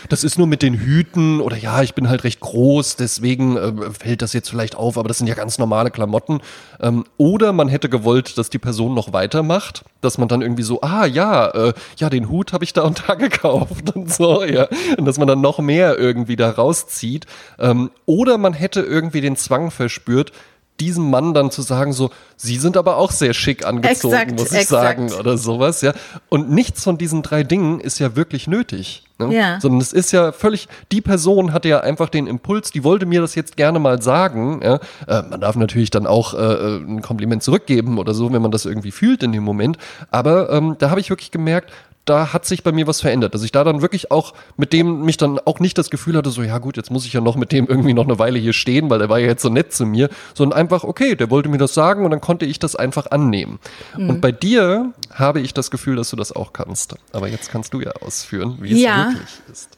[0.09, 3.71] das ist nur mit den Hüten oder ja, ich bin halt recht groß, deswegen äh,
[3.91, 6.41] fällt das jetzt vielleicht auf, aber das sind ja ganz normale Klamotten.
[6.81, 10.81] Ähm, oder man hätte gewollt, dass die Person noch weitermacht, dass man dann irgendwie so,
[10.81, 14.67] ah ja, äh, ja, den Hut habe ich da und da gekauft und so, ja.
[14.97, 17.25] Und dass man dann noch mehr irgendwie da rauszieht.
[17.59, 20.31] Ähm, oder man hätte irgendwie den Zwang verspürt,
[20.79, 24.51] diesem Mann dann zu sagen, so, Sie sind aber auch sehr schick angezogen, exakt, muss
[24.51, 25.09] ich exakt.
[25.09, 25.93] sagen, oder sowas, ja.
[26.29, 29.03] Und nichts von diesen drei Dingen ist ja wirklich nötig.
[29.19, 29.33] Ne?
[29.33, 29.59] Ja.
[29.61, 33.21] Sondern es ist ja völlig, die Person hatte ja einfach den Impuls, die wollte mir
[33.21, 34.61] das jetzt gerne mal sagen.
[34.63, 34.79] Ja?
[35.07, 38.51] Äh, man darf natürlich dann auch äh, äh ein Kompliment zurückgeben oder so, wenn man
[38.51, 39.77] das irgendwie fühlt in dem Moment.
[40.11, 41.71] Aber ähm, da habe ich wirklich gemerkt,
[42.05, 45.01] da hat sich bei mir was verändert, dass ich da dann wirklich auch mit dem
[45.03, 47.35] mich dann auch nicht das Gefühl hatte, so ja gut, jetzt muss ich ja noch
[47.35, 49.73] mit dem irgendwie noch eine Weile hier stehen, weil der war ja jetzt so nett
[49.73, 52.75] zu mir, sondern einfach okay, der wollte mir das sagen und dann konnte ich das
[52.75, 53.59] einfach annehmen.
[53.97, 54.09] Mhm.
[54.09, 56.95] Und bei dir habe ich das Gefühl, dass du das auch kannst.
[57.13, 59.07] Aber jetzt kannst du ja ausführen, wie ja.
[59.07, 59.77] es wirklich ist.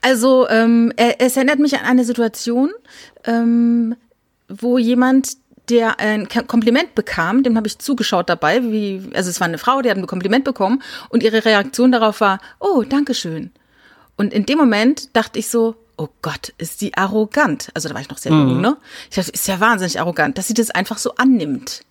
[0.00, 2.70] Also ähm, es erinnert mich an eine Situation,
[3.24, 3.94] ähm,
[4.48, 5.36] wo jemand
[5.70, 9.82] der ein Kompliment bekam, dem habe ich zugeschaut dabei, wie, also es war eine Frau,
[9.82, 13.50] die hat ein Kompliment bekommen und ihre Reaktion darauf war, oh, Dankeschön.
[14.16, 17.70] Und in dem Moment dachte ich so, oh Gott, ist die arrogant.
[17.74, 18.48] Also da war ich noch sehr mhm.
[18.48, 18.76] jung, ne?
[19.10, 21.82] Ich dachte, ist ja wahnsinnig arrogant, dass sie das einfach so annimmt.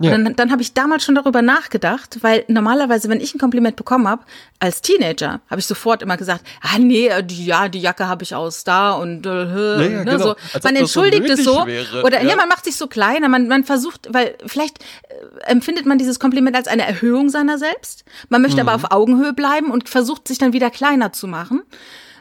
[0.00, 0.14] Ja.
[0.14, 3.76] Und dann, dann habe ich damals schon darüber nachgedacht, weil normalerweise, wenn ich ein Kompliment
[3.76, 4.22] bekommen habe,
[4.58, 8.34] als Teenager, habe ich sofort immer gesagt, ah nee, die, ja, die Jacke habe ich
[8.34, 10.18] aus da und äh, ja, ja, ne, genau.
[10.18, 10.36] so.
[10.62, 11.66] man entschuldigt so es so.
[11.66, 12.02] Wäre.
[12.02, 12.36] Oder ja.
[12.36, 16.56] man macht sich so kleiner, man, man versucht, weil vielleicht äh, empfindet man dieses Kompliment
[16.56, 18.04] als eine Erhöhung seiner selbst.
[18.28, 18.68] Man möchte mhm.
[18.68, 21.62] aber auf Augenhöhe bleiben und versucht sich dann wieder kleiner zu machen.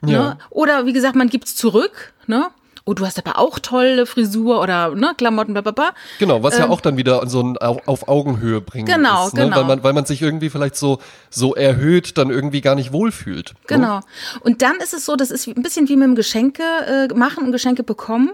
[0.02, 0.38] Ne?
[0.50, 2.50] Oder wie gesagt, man gibt's zurück, ne?
[2.86, 5.94] Oh, du hast aber auch tolle Frisur oder ne, Klamotten, bla.
[6.20, 8.88] Genau, was ähm, ja auch dann wieder so ein auf Augenhöhe bringt.
[8.88, 9.46] Genau, ist, ne?
[9.46, 9.58] genau.
[9.58, 13.54] Weil man, weil man sich irgendwie vielleicht so, so erhöht dann irgendwie gar nicht wohlfühlt.
[13.54, 13.60] Ne?
[13.68, 14.00] Genau.
[14.42, 17.44] Und dann ist es so, das ist ein bisschen wie mit dem Geschenke äh, machen
[17.44, 18.32] und Geschenke bekommen.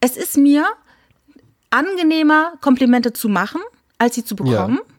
[0.00, 0.64] Es ist mir
[1.70, 3.60] angenehmer, Komplimente zu machen,
[3.98, 4.78] als sie zu bekommen.
[4.82, 4.93] Ja.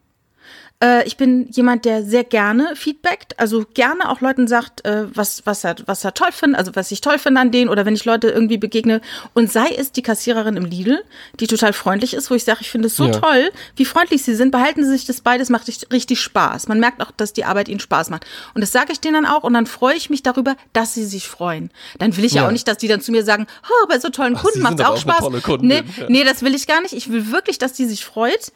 [0.84, 5.46] Äh, ich bin jemand, der sehr gerne feedbackt, also gerne auch Leuten sagt, äh, was,
[5.46, 7.96] was, er, was er toll findet, also was ich toll finde an denen oder wenn
[7.96, 9.00] ich Leute irgendwie begegne.
[9.34, 11.02] Und sei es die Kassiererin im Lidl,
[11.40, 13.12] die total freundlich ist, wo ich sage, ich finde es so ja.
[13.12, 16.68] toll, wie freundlich sie sind, behalten sie sich das beides, macht richtig Spaß.
[16.68, 18.26] Man merkt auch, dass die Arbeit ihnen Spaß macht.
[18.54, 21.06] Und das sage ich denen dann auch und dann freue ich mich darüber, dass sie
[21.06, 21.72] sich freuen.
[22.00, 24.00] Dann will ich ja, ja auch nicht, dass die dann zu mir sagen, oh, bei
[24.00, 25.60] so tollen Kunden macht es auch, auch Spaß.
[25.62, 26.94] Nee, nee, das will ich gar nicht.
[26.94, 28.52] Ich will wirklich, dass die sich freut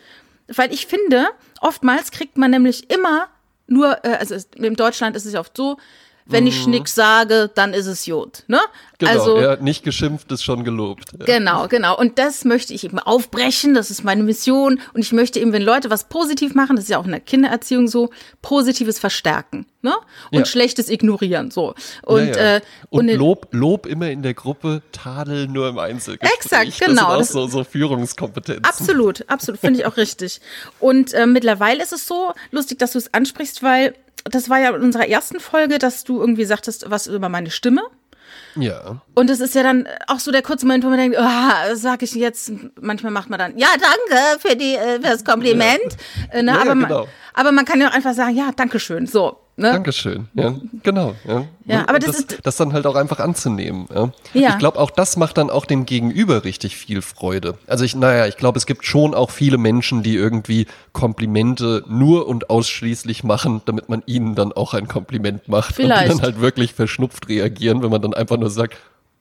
[0.55, 1.27] weil ich finde,
[1.61, 3.27] oftmals kriegt man nämlich immer
[3.67, 5.77] nur, äh, also in Deutschland ist es oft so,
[6.29, 6.71] wenn ich mhm.
[6.71, 8.43] nix sage, dann ist es Jod.
[8.47, 8.59] Ne?
[8.99, 11.13] Genau, also, ja, nicht geschimpft ist schon gelobt.
[11.17, 11.25] Ja.
[11.25, 11.97] Genau, genau.
[11.97, 14.81] Und das möchte ich eben aufbrechen, das ist meine Mission.
[14.93, 17.21] Und ich möchte eben, wenn Leute was positiv machen, das ist ja auch in der
[17.21, 18.09] Kindererziehung so,
[18.41, 19.65] Positives verstärken.
[19.81, 19.93] Ne?
[20.31, 20.45] Und ja.
[20.45, 21.49] Schlechtes ignorieren.
[21.49, 21.73] So.
[22.03, 26.37] Und, ja, äh, und, und Lob, Lob immer in der Gruppe, Tadel nur im Einzelgespräch.
[26.37, 27.17] Exakt, genau.
[27.17, 28.65] Das sind auch so, so Führungskompetenzen.
[28.65, 30.41] Absolut, absolut, finde ich auch richtig.
[30.81, 33.93] Und äh, mittlerweile ist es so lustig, dass du es ansprichst, weil
[34.25, 37.81] das war ja in unserer ersten Folge, dass du irgendwie sagtest, was über meine Stimme.
[38.55, 39.01] Ja.
[39.15, 42.01] Und es ist ja dann auch so der kurze Moment, wo man denkt, oh, sag
[42.03, 45.97] ich jetzt, manchmal macht man dann, ja, danke für, die, äh, für das Kompliment.
[46.31, 46.39] Ja.
[46.39, 46.51] Äh, ne?
[46.51, 46.99] ja, aber, genau.
[46.99, 49.07] man, aber man kann ja auch einfach sagen, ja, danke schön.
[49.07, 49.39] So.
[49.59, 49.73] Ne?
[49.73, 50.29] Dankeschön.
[50.35, 51.15] Ja, genau.
[51.27, 53.87] Ja, ja aber das, das, ist das dann halt auch einfach anzunehmen.
[53.93, 54.11] Ja.
[54.33, 54.49] ja.
[54.51, 57.55] Ich glaube, auch das macht dann auch dem Gegenüber richtig viel Freude.
[57.67, 62.27] Also ich, naja, ich glaube, es gibt schon auch viele Menschen, die irgendwie Komplimente nur
[62.27, 65.75] und ausschließlich machen, damit man ihnen dann auch ein Kompliment macht.
[65.75, 66.03] Vielleicht.
[66.03, 68.77] Und die dann halt wirklich verschnupft reagieren, wenn man dann einfach nur sagt,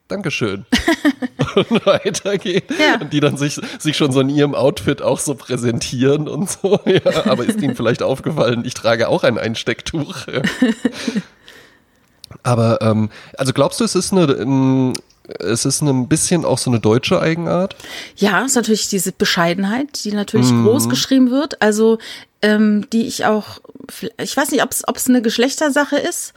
[0.08, 0.64] Dankeschön.
[1.54, 2.62] und weitergehen.
[2.78, 3.00] Ja.
[3.00, 6.80] Und die dann sich, sich schon so in ihrem Outfit auch so präsentieren und so.
[6.88, 10.26] Ja, aber ist ihnen vielleicht aufgefallen, ich trage auch ein Einstecktuch.
[10.26, 10.42] Ja.
[12.42, 14.94] Aber ähm, also glaubst du, es ist eine, ähm,
[15.38, 17.76] es ist ein bisschen auch so eine deutsche Eigenart?
[18.16, 20.64] Ja, es ist natürlich diese Bescheidenheit, die natürlich mhm.
[20.64, 21.60] groß geschrieben wird.
[21.60, 21.98] Also
[22.40, 23.60] ähm, die ich auch,
[24.18, 26.32] ich weiß nicht, ob es eine Geschlechtersache ist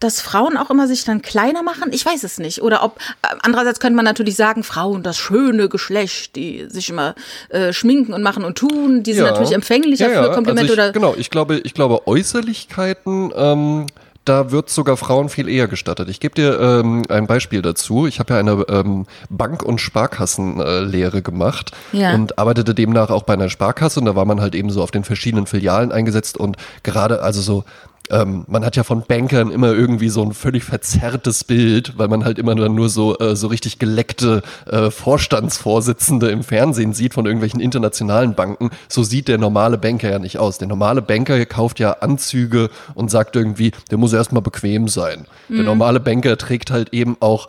[0.00, 1.90] dass Frauen auch immer sich dann kleiner machen?
[1.92, 2.62] Ich weiß es nicht.
[2.62, 7.14] Oder ob, äh, andererseits könnte man natürlich sagen, Frauen, das schöne Geschlecht, die sich immer
[7.48, 9.30] äh, schminken und machen und tun, die sind ja.
[9.30, 10.22] natürlich empfänglicher ja, ja.
[10.24, 10.92] für Komplimente also ich, oder.
[10.92, 13.86] Genau, ich glaube, ich glaube, Äußerlichkeiten, ähm,
[14.24, 16.08] da wird sogar Frauen viel eher gestattet.
[16.08, 18.06] Ich gebe dir ähm, ein Beispiel dazu.
[18.06, 22.14] Ich habe ja eine ähm, Bank- und Sparkassenlehre äh, gemacht ja.
[22.14, 24.90] und arbeitete demnach auch bei einer Sparkasse und da war man halt eben so auf
[24.90, 27.64] den verschiedenen Filialen eingesetzt und gerade also so
[28.10, 32.24] ähm, man hat ja von Bankern immer irgendwie so ein völlig verzerrtes Bild, weil man
[32.24, 37.24] halt immer dann nur so, äh, so richtig geleckte äh, Vorstandsvorsitzende im Fernsehen sieht von
[37.24, 38.70] irgendwelchen internationalen Banken.
[38.88, 40.58] So sieht der normale Banker ja nicht aus.
[40.58, 45.26] Der normale Banker kauft ja Anzüge und sagt irgendwie, der muss erstmal bequem sein.
[45.48, 45.56] Mhm.
[45.56, 47.48] Der normale Banker trägt halt eben auch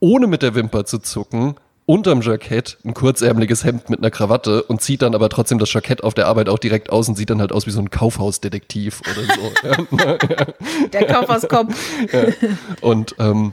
[0.00, 4.82] ohne mit der Wimper zu zucken, unterm Jackett ein kurzärmeliges Hemd mit einer Krawatte und
[4.82, 7.40] zieht dann aber trotzdem das Jackett auf der Arbeit auch direkt aus und sieht dann
[7.40, 9.86] halt aus wie so ein Kaufhausdetektiv oder so.
[10.92, 11.74] der Kaufhauskopf.
[12.12, 12.24] ja.
[12.80, 13.52] Und ähm,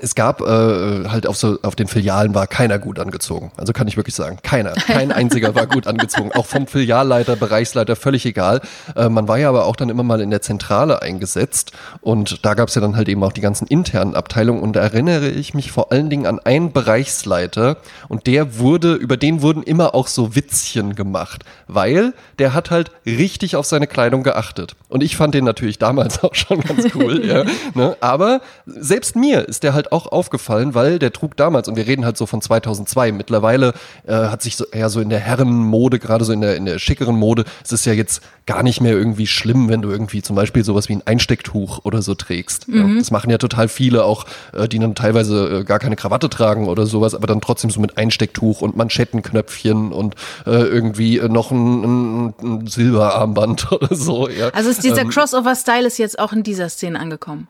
[0.00, 3.52] es gab äh, halt auf so auf den Filialen war keiner gut angezogen.
[3.56, 6.32] Also kann ich wirklich sagen, keiner, kein einziger war gut angezogen.
[6.32, 8.60] Auch vom Filialleiter, Bereichsleiter, völlig egal.
[8.94, 12.54] Äh, man war ja aber auch dann immer mal in der Zentrale eingesetzt und da
[12.54, 15.54] gab es ja dann halt eben auch die ganzen internen Abteilungen und da erinnere ich
[15.54, 17.76] mich vor allen Dingen an einen Bereichsleiter
[18.08, 22.90] und der wurde, über den wurden immer auch so Witzchen gemacht, weil der hat halt
[23.04, 24.76] richtig auf seine Kleidung geachtet.
[24.88, 27.44] Und ich fand den natürlich damals auch schon ganz cool, ja.
[27.74, 27.96] Ne?
[28.00, 31.86] Aber selbst mir ist der halt halt auch aufgefallen, weil der trug damals, und wir
[31.86, 33.74] reden halt so von 2002, mittlerweile
[34.06, 36.78] äh, hat sich so, eher so in der Herrenmode, gerade so in der, in der
[36.78, 40.36] schickeren Mode, es ist ja jetzt gar nicht mehr irgendwie schlimm, wenn du irgendwie zum
[40.36, 42.68] Beispiel sowas wie ein Einstecktuch oder so trägst.
[42.68, 42.76] Mhm.
[42.76, 46.28] Ja, das machen ja total viele auch, äh, die dann teilweise äh, gar keine Krawatte
[46.28, 50.14] tragen oder sowas, aber dann trotzdem so mit Einstecktuch und Manschettenknöpfchen und
[50.46, 54.28] äh, irgendwie noch ein, ein, ein Silberarmband oder so.
[54.28, 54.50] Ja.
[54.50, 57.48] Also ist dieser ähm, Crossover-Style ist jetzt auch in dieser Szene angekommen.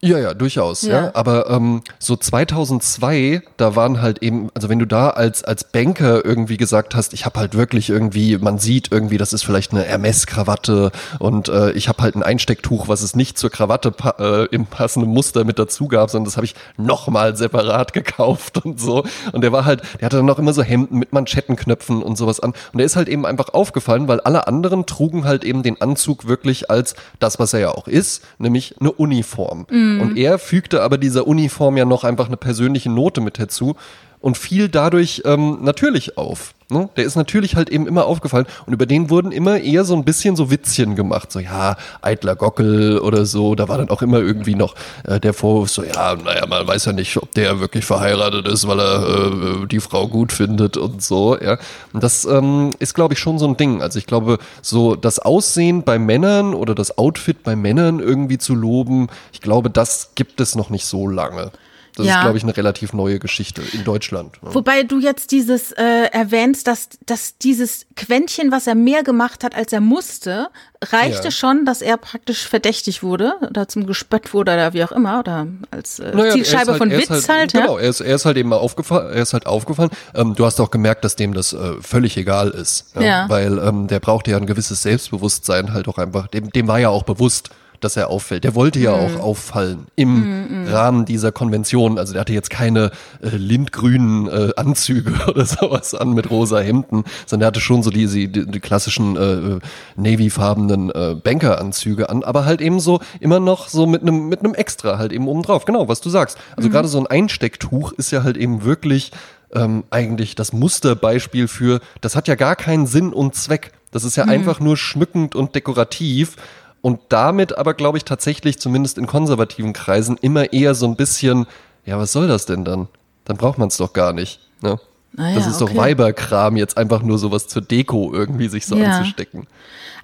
[0.00, 1.06] Ja, ja, durchaus, ja.
[1.06, 1.10] ja.
[1.14, 6.24] Aber ähm, so 2002, da waren halt eben, also wenn du da als als Banker
[6.24, 9.82] irgendwie gesagt hast, ich habe halt wirklich irgendwie, man sieht irgendwie, das ist vielleicht eine
[9.82, 14.44] Hermes-Krawatte und äh, ich habe halt ein Einstecktuch, was es nicht zur Krawatte pa äh,
[14.52, 19.02] im passenden Muster mit dazu gab, sondern das habe ich nochmal separat gekauft und so.
[19.32, 22.38] Und der war halt, der hatte dann noch immer so Hemden mit Manschettenknöpfen und sowas
[22.38, 22.52] an.
[22.72, 26.28] Und der ist halt eben einfach aufgefallen, weil alle anderen trugen halt eben den Anzug
[26.28, 29.66] wirklich als das, was er ja auch ist, nämlich eine Uniform.
[29.68, 29.87] Mhm.
[29.94, 30.00] Mhm.
[30.00, 33.76] Und er fügte aber dieser Uniform ja noch einfach eine persönliche Note mit dazu
[34.20, 36.54] und fiel dadurch ähm, natürlich auf.
[36.70, 36.90] Ne?
[36.98, 40.04] Der ist natürlich halt eben immer aufgefallen und über den wurden immer eher so ein
[40.04, 41.32] bisschen so Witzchen gemacht.
[41.32, 43.54] So, ja, eitler Gockel oder so.
[43.54, 46.84] Da war dann auch immer irgendwie noch äh, der Vorwurf so, ja, naja, man weiß
[46.84, 51.02] ja nicht, ob der wirklich verheiratet ist, weil er äh, die Frau gut findet und
[51.02, 51.38] so.
[51.40, 51.56] Ja.
[51.94, 53.80] Und das ähm, ist, glaube ich, schon so ein Ding.
[53.80, 58.54] Also ich glaube, so das Aussehen bei Männern oder das Outfit bei Männern irgendwie zu
[58.54, 61.50] loben, ich glaube, das gibt es noch nicht so lange.
[61.98, 62.14] Das ja.
[62.14, 64.40] ist, glaube ich, eine relativ neue Geschichte in Deutschland.
[64.40, 64.54] Ne?
[64.54, 65.82] Wobei du jetzt dieses äh,
[66.12, 70.48] erwähnst, dass, dass dieses Quäntchen, was er mehr gemacht hat, als er musste,
[70.80, 71.30] reichte ja.
[71.32, 75.48] schon, dass er praktisch verdächtig wurde oder zum Gespött wurde oder wie auch immer oder
[75.72, 77.52] als äh, naja, Zielscheibe halt, von Witz halt, halt.
[77.52, 79.12] Genau, er ist, er ist halt eben aufgefallen.
[79.12, 79.90] Er ist halt aufgefallen.
[80.14, 83.02] Ähm, du hast auch gemerkt, dass dem das äh, völlig egal ist, ja?
[83.02, 83.28] ja.
[83.28, 86.28] weil ähm, der braucht ja ein gewisses Selbstbewusstsein halt auch einfach.
[86.28, 88.44] Dem, dem war ja auch bewusst dass er auffällt.
[88.44, 89.16] Der wollte ja mhm.
[89.16, 91.98] auch auffallen im mhm, Rahmen dieser Konvention.
[91.98, 92.90] Also der hatte jetzt keine
[93.22, 97.90] äh, lindgrünen äh, Anzüge oder sowas an mit rosa Hemden, sondern er hatte schon so
[97.90, 99.58] diese die, die klassischen äh,
[99.96, 104.54] Navy-farbenen äh, Banker-Anzüge an, aber halt eben so immer noch so mit einem mit einem
[104.54, 105.64] Extra halt eben oben drauf.
[105.64, 106.38] Genau, was du sagst.
[106.56, 106.72] Also mhm.
[106.72, 109.12] gerade so ein Einstecktuch ist ja halt eben wirklich
[109.54, 113.72] ähm, eigentlich das Musterbeispiel für, das hat ja gar keinen Sinn und Zweck.
[113.90, 114.30] Das ist ja mhm.
[114.30, 116.36] einfach nur schmückend und dekorativ
[116.80, 121.46] und damit aber, glaube ich, tatsächlich zumindest in konservativen Kreisen immer eher so ein bisschen,
[121.84, 122.88] ja, was soll das denn dann?
[123.24, 124.40] Dann braucht man es doch gar nicht.
[124.60, 124.80] Ne?
[125.16, 125.74] Ah ja, das ist okay.
[125.74, 128.98] doch Weiberkram, jetzt einfach nur sowas zur Deko irgendwie sich so ja.
[128.98, 129.46] anzustecken.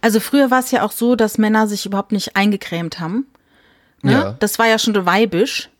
[0.00, 3.26] Also früher war es ja auch so, dass Männer sich überhaupt nicht eingecremt haben.
[4.02, 4.12] Ne?
[4.12, 4.36] Ja.
[4.40, 5.70] Das war ja schon weibisch.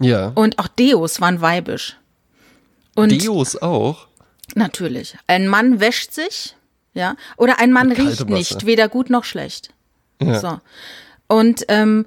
[0.00, 0.32] Ja.
[0.34, 1.96] Und auch Deos waren weibisch.
[2.94, 4.08] Und Deos auch?
[4.54, 5.16] Natürlich.
[5.26, 6.56] Ein Mann wäscht sich,
[6.94, 9.70] ja, oder ein Mann riecht nicht, weder gut noch schlecht.
[10.22, 10.40] Ja.
[10.40, 10.58] So.
[11.28, 12.06] Und ähm,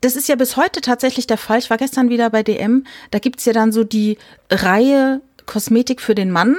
[0.00, 1.58] das ist ja bis heute tatsächlich der Fall.
[1.58, 2.84] Ich war gestern wieder bei DM.
[3.10, 4.18] Da gibt's ja dann so die
[4.50, 6.58] Reihe Kosmetik für den Mann.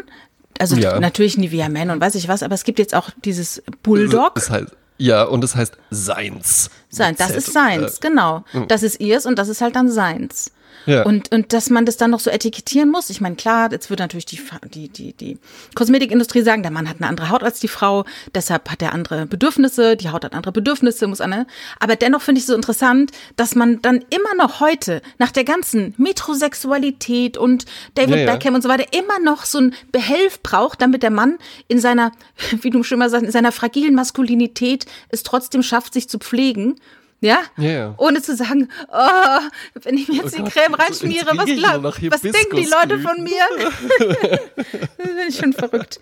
[0.58, 1.00] Also ja.
[1.00, 4.36] natürlich Nivea Man und weiß ich was, aber es gibt jetzt auch dieses Bulldog.
[4.36, 6.70] Das heißt, ja, und es das heißt Seins.
[6.90, 8.46] Seins, das ist Seins, genau.
[8.68, 10.52] Das ist ihrs und das ist halt dann Seins.
[10.86, 11.04] Ja.
[11.04, 13.10] Und, und dass man das dann noch so etikettieren muss.
[13.10, 14.40] Ich meine, klar, jetzt wird natürlich die,
[14.74, 15.38] die, die, die
[15.76, 19.26] Kosmetikindustrie sagen, der Mann hat eine andere Haut als die Frau, deshalb hat er andere
[19.26, 21.48] Bedürfnisse, die Haut hat andere Bedürfnisse, muss eine.
[21.80, 25.44] Aber dennoch finde ich es so interessant, dass man dann immer noch heute, nach der
[25.44, 28.34] ganzen Metrosexualität und David ja, ja.
[28.34, 32.12] Beckham und so weiter, immer noch so ein Behelf braucht, damit der Mann in seiner,
[32.62, 36.76] wie du schon mal sagst, in seiner fragilen Maskulinität es trotzdem schafft, sich zu pflegen
[37.22, 37.40] ja?
[37.58, 37.96] Yeah.
[37.98, 39.40] Ohne zu sagen, oh,
[39.82, 43.00] wenn ich mir jetzt oh die Gott, Creme reinschmiere, was, glaub, was denken die Leute
[43.00, 43.44] von mir?
[43.58, 43.74] das
[44.98, 46.00] finde ich schon verrückt.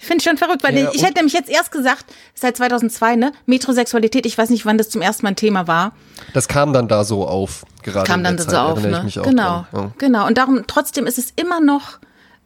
[0.00, 3.32] Ich finde schon verrückt, weil ja, ich hätte nämlich jetzt erst gesagt, seit 2002, ne,
[3.44, 5.92] Metrosexualität, ich weiß nicht, wann das zum ersten Mal ein Thema war.
[6.32, 9.06] Das kam dann da so auf, gerade kam dann so Zeit, auf, ne?
[9.22, 9.92] genau, ja.
[9.98, 10.26] genau.
[10.26, 11.98] Und darum, trotzdem ist es immer noch,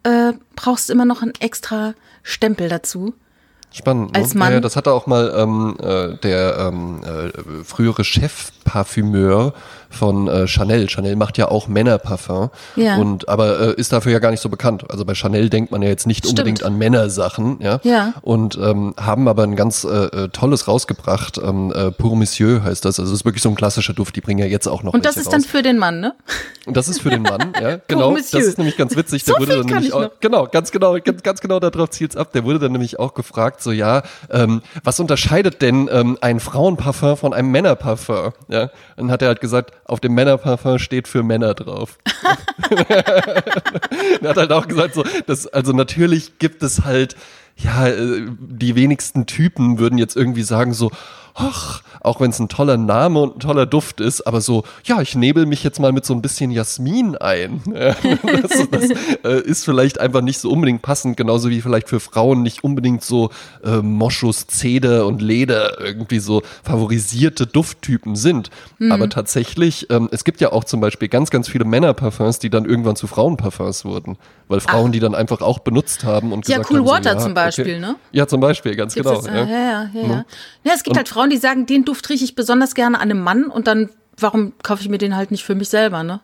[0.03, 3.13] äh, brauchst du immer noch einen extra Stempel dazu.
[3.75, 4.15] Spannend.
[4.15, 4.39] Als ne?
[4.39, 4.53] Mann.
[4.53, 9.53] Ja, das hatte auch mal ähm, äh, der ähm, äh, frühere Chefparfümeur
[9.95, 10.89] von äh, Chanel.
[10.89, 12.49] Chanel macht ja auch Männerparfum.
[12.75, 12.97] Ja.
[12.97, 14.85] Und, aber äh, ist dafür ja gar nicht so bekannt.
[14.89, 16.39] Also bei Chanel denkt man ja jetzt nicht Stimmt.
[16.39, 17.59] unbedingt an Männersachen.
[17.61, 17.79] Ja.
[17.83, 18.13] ja.
[18.21, 21.37] Und ähm, haben aber ein ganz äh, äh tolles rausgebracht.
[21.37, 22.99] Ähm, äh, Pour Monsieur heißt das.
[22.99, 24.15] Also es ist wirklich so ein klassischer Duft.
[24.15, 25.31] Die bringen ja jetzt auch noch Und das ist raus.
[25.31, 26.13] dann für den Mann, ne?
[26.65, 27.77] Und das ist für den Mann, ja.
[27.87, 28.15] genau.
[28.15, 29.23] Das ist nämlich ganz witzig.
[29.23, 32.33] Der so wurde dann nämlich auch, genau, ganz genau, ganz, ganz genau darauf zielt's ab.
[32.33, 37.17] Der wurde dann nämlich auch gefragt, so ja, ähm, was unterscheidet denn ähm, ein Frauenparfum
[37.17, 38.33] von einem Männerparfum?
[38.47, 38.63] Ja.
[38.63, 41.99] Und dann hat er halt gesagt, auf dem Männerparfum Parfum steht für Männer drauf.
[42.87, 47.15] er hat halt auch gesagt, so, dass, also natürlich gibt es halt,
[47.55, 50.91] ja, äh, die wenigsten Typen würden jetzt irgendwie sagen so,
[51.35, 55.01] ach, auch wenn es ein toller Name und ein toller Duft ist, aber so, ja,
[55.01, 57.61] ich nebel mich jetzt mal mit so ein bisschen Jasmin ein.
[57.73, 58.89] das, das
[59.23, 63.03] äh, ist vielleicht einfach nicht so unbedingt passend, genauso wie vielleicht für Frauen nicht unbedingt
[63.03, 63.31] so
[63.63, 68.49] äh, Moschus, Zeder und Leder irgendwie so favorisierte Dufttypen sind.
[68.79, 68.91] Mhm.
[68.91, 72.65] Aber tatsächlich, ähm, es gibt ja auch zum Beispiel ganz, ganz viele Männerparfums, die dann
[72.65, 74.17] irgendwann zu Frauenparfums wurden,
[74.47, 74.91] weil Frauen Ach.
[74.91, 77.63] die dann einfach auch benutzt haben und ja, Cool haben, Water so, ja, zum Beispiel,
[77.65, 77.79] okay.
[77.79, 77.95] ne?
[78.11, 79.21] Ja, zum Beispiel, ganz Gibt's genau.
[79.21, 79.43] Das, ja.
[79.43, 80.25] ja, ja, ja, ja.
[80.63, 80.73] ja.
[80.73, 83.45] es gibt halt Frauen, die sagen, den Duft rieche ich besonders gerne an einem Mann
[83.45, 86.21] und dann, warum kaufe ich mir den halt nicht für mich selber, ne?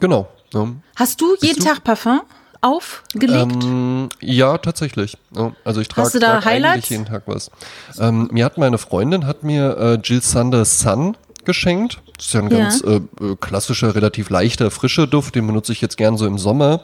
[0.00, 0.28] Genau.
[0.52, 0.68] Ja.
[0.96, 1.64] Hast du jeden du?
[1.64, 2.22] Tag Parfum?
[2.62, 3.64] aufgelegt?
[3.64, 5.18] Ähm, ja, tatsächlich.
[5.64, 7.50] Also ich trage trag eigentlich jeden Tag was.
[7.98, 12.00] Ähm, mir hat meine Freundin hat mir äh, Jill Sanders Sun geschenkt.
[12.16, 12.58] Das ist ja ein ja.
[12.58, 13.00] ganz äh,
[13.40, 15.34] klassischer, relativ leichter, frischer Duft.
[15.34, 16.82] Den benutze ich jetzt gern so im Sommer.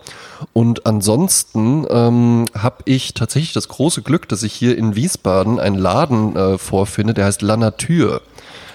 [0.53, 5.77] Und ansonsten ähm, habe ich tatsächlich das große Glück, dass ich hier in Wiesbaden einen
[5.77, 8.21] Laden äh, vorfinde, der heißt La Nature.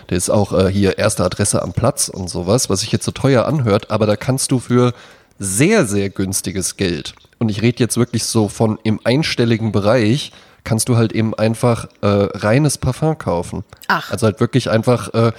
[0.10, 3.12] Der ist auch äh, hier erste Adresse am Platz und sowas, was sich jetzt so
[3.12, 4.94] teuer anhört, aber da kannst du für
[5.40, 10.32] sehr, sehr günstiges Geld und ich rede jetzt wirklich so von im einstelligen Bereich,
[10.64, 13.66] kannst du halt eben einfach äh, reines Parfum kaufen.
[13.88, 14.12] Ach.
[14.12, 15.34] Also halt wirklich einfach äh,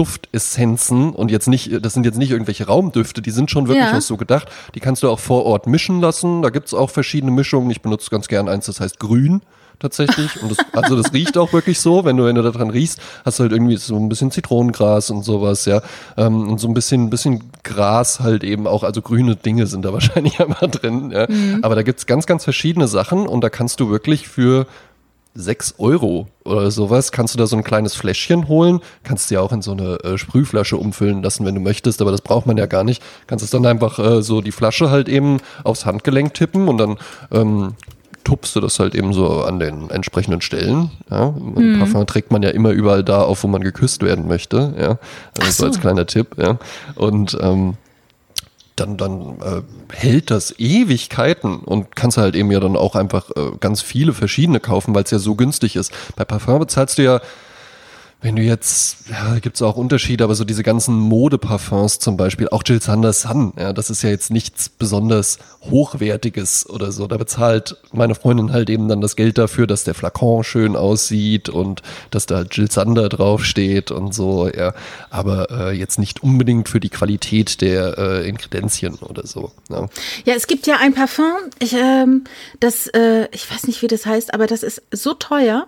[0.00, 4.00] Duftessenzen und jetzt nicht, das sind jetzt nicht irgendwelche Raumdüfte, die sind schon wirklich ja.
[4.00, 4.48] so gedacht.
[4.74, 6.40] Die kannst du auch vor Ort mischen lassen.
[6.40, 7.70] Da gibt's auch verschiedene Mischungen.
[7.70, 9.42] Ich benutze ganz gern eins, das heißt grün
[9.78, 10.42] tatsächlich.
[10.42, 13.38] Und das, also das riecht auch wirklich so, wenn du, wenn du daran riechst, hast
[13.38, 15.82] du halt irgendwie so ein bisschen Zitronengras und sowas, ja.
[16.16, 19.84] Ähm, und so ein bisschen, ein bisschen Gras halt eben auch, also grüne Dinge sind
[19.84, 21.26] da wahrscheinlich immer drin, ja.
[21.28, 21.58] Mhm.
[21.60, 24.66] Aber da gibt's ganz, ganz verschiedene Sachen und da kannst du wirklich für
[25.34, 29.52] sechs Euro oder sowas, kannst du da so ein kleines Fläschchen holen, kannst dir auch
[29.52, 32.66] in so eine äh, Sprühflasche umfüllen lassen, wenn du möchtest, aber das braucht man ja
[32.66, 33.02] gar nicht.
[33.26, 36.96] Kannst es dann einfach äh, so die Flasche halt eben aufs Handgelenk tippen und dann
[37.30, 37.74] ähm,
[38.24, 40.90] tupst du das halt eben so an den entsprechenden Stellen.
[41.10, 41.30] Ja.
[41.30, 41.78] Mhm.
[41.78, 44.74] Parfum trägt man ja immer überall da auf, wo man geküsst werden möchte.
[44.78, 44.98] Ja.
[45.38, 45.62] Also so.
[45.62, 46.36] so als kleiner Tipp.
[46.36, 46.58] Ja.
[46.96, 47.74] Und ähm,
[48.80, 49.62] dann, dann äh,
[49.92, 54.60] hält das Ewigkeiten und kannst halt eben ja dann auch einfach äh, ganz viele verschiedene
[54.60, 55.92] kaufen, weil es ja so günstig ist.
[56.16, 57.20] Bei Parfum bezahlst du ja
[58.22, 62.48] wenn du jetzt, ja, gibt es auch Unterschiede, aber so diese ganzen Modeparfums zum Beispiel,
[62.50, 67.06] auch Jill Sanders Sun, ja, das ist ja jetzt nichts besonders Hochwertiges oder so.
[67.06, 71.48] Da bezahlt meine Freundin halt eben dann das Geld dafür, dass der Flakon schön aussieht
[71.48, 74.74] und dass da Jill Sander draufsteht und so, ja.
[75.08, 79.52] Aber äh, jetzt nicht unbedingt für die Qualität der äh, Inkredenzien oder so.
[79.70, 79.88] Ja.
[80.26, 82.24] ja, es gibt ja ein Parfum, ich, ähm,
[82.60, 85.66] das, äh, ich weiß nicht, wie das heißt, aber das ist so teuer,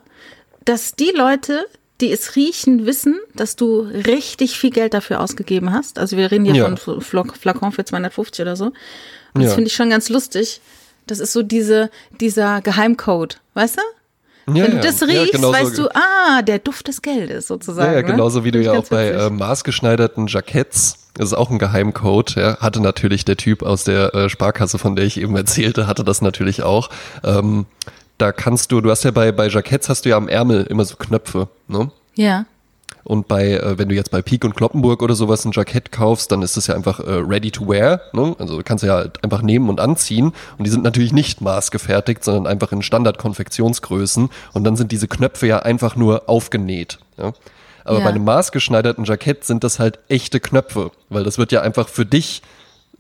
[0.65, 1.65] dass die Leute,
[2.01, 5.99] die es riechen, wissen, dass du richtig viel Geld dafür ausgegeben hast.
[5.99, 6.77] Also wir reden hier ja.
[6.77, 8.67] von Flakon für 250 oder so.
[9.35, 9.55] Und das ja.
[9.55, 10.61] finde ich schon ganz lustig.
[11.07, 11.91] Das ist so diese,
[12.21, 13.83] dieser Geheimcode, weißt du?
[14.55, 17.93] Ja, Wenn du das riechst, ja, weißt du, ah, der Duft des Geldes sozusagen.
[17.93, 18.13] Ja, ja ne?
[18.13, 18.45] genauso ne?
[18.45, 22.81] wie du ja auch bei äh, maßgeschneiderten Jacketts, das ist auch ein Geheimcode, ja, hatte
[22.81, 26.63] natürlich der Typ aus der äh, Sparkasse, von der ich eben erzählte, hatte das natürlich
[26.63, 26.91] auch.
[27.23, 27.67] Ähm,
[28.23, 30.85] da kannst du, du hast ja bei, bei Jacketts hast du ja am Ärmel immer
[30.85, 31.91] so Knöpfe, ne?
[32.15, 32.47] Ja.
[33.03, 36.31] Und bei, äh, wenn du jetzt bei Peak und Kloppenburg oder sowas ein Jackett kaufst,
[36.31, 38.01] dann ist das ja einfach äh, ready to wear.
[38.13, 38.37] Ne?
[38.39, 40.33] Also du kannst ja halt einfach nehmen und anziehen.
[40.57, 44.31] Und die sind natürlich nicht maßgefertigt, sondern einfach in Standardkonfektionsgrößen.
[44.53, 47.01] Und dann sind diese Knöpfe ja einfach nur aufgenäht.
[47.19, 47.33] Ja?
[47.83, 48.05] Aber ja.
[48.05, 52.07] bei einem maßgeschneiderten Jackett sind das halt echte Knöpfe, weil das wird ja einfach für
[52.07, 52.43] dich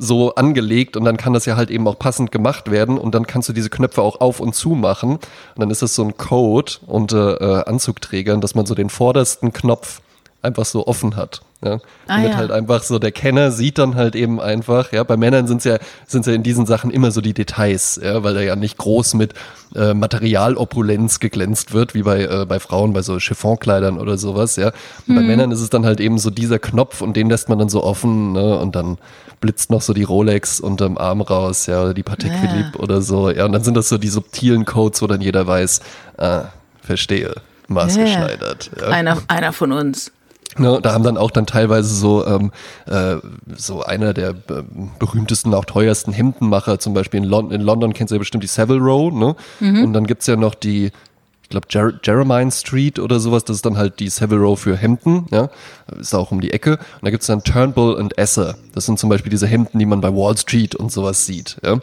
[0.03, 3.26] so angelegt und dann kann das ja halt eben auch passend gemacht werden und dann
[3.26, 5.12] kannst du diese Knöpfe auch auf und zu machen.
[5.12, 5.20] Und
[5.57, 10.00] dann ist das so ein Code unter äh, Anzugträgern, dass man so den vordersten Knopf
[10.43, 11.43] einfach so offen hat.
[11.64, 11.74] Ja?
[11.74, 11.78] Ah,
[12.09, 12.36] Damit ja.
[12.36, 15.64] halt einfach so der Kenner sieht dann halt eben einfach, ja, bei Männern sind es
[15.64, 18.76] ja, sind's ja in diesen Sachen immer so die Details, ja, weil er ja nicht
[18.76, 19.34] groß mit
[19.76, 24.72] äh, Materialopulenz geglänzt wird, wie bei, äh, bei Frauen, bei so Chiffonkleidern oder sowas, ja.
[25.07, 25.14] Mhm.
[25.14, 27.68] Bei Männern ist es dann halt eben so dieser Knopf und den lässt man dann
[27.68, 28.99] so offen, ne, und dann
[29.40, 32.80] blitzt noch so die Rolex unterm Arm raus, ja, oder die Patek Philippe ja.
[32.80, 35.80] oder so, ja, und dann sind das so die subtilen Codes, wo dann jeder weiß,
[36.18, 36.47] ah,
[36.80, 37.34] verstehe,
[37.68, 38.72] maßgeschneidert.
[38.80, 38.88] Ja.
[38.88, 40.11] Einer, einer von uns.
[40.59, 42.53] Ne, da haben dann auch dann teilweise so ähm,
[42.86, 43.16] äh,
[43.57, 44.62] so einer der äh,
[44.98, 48.48] berühmtesten, auch teuersten Hemdenmacher, zum Beispiel in, Lon in London kennst du ja bestimmt die
[48.48, 49.34] Savile Row, ne?
[49.61, 49.84] Mhm.
[49.84, 50.92] Und dann gibt's ja noch die,
[51.42, 54.76] ich glaube Jer Jeremiah Street oder sowas, das ist dann halt die Savile Row für
[54.76, 55.48] Hemden, ja,
[55.98, 56.72] ist auch um die Ecke.
[56.72, 60.03] Und da gibt's dann Turnbull und Esser, das sind zum Beispiel diese Hemden, die man
[60.03, 61.78] bei Wall Street und sowas sieht, ja.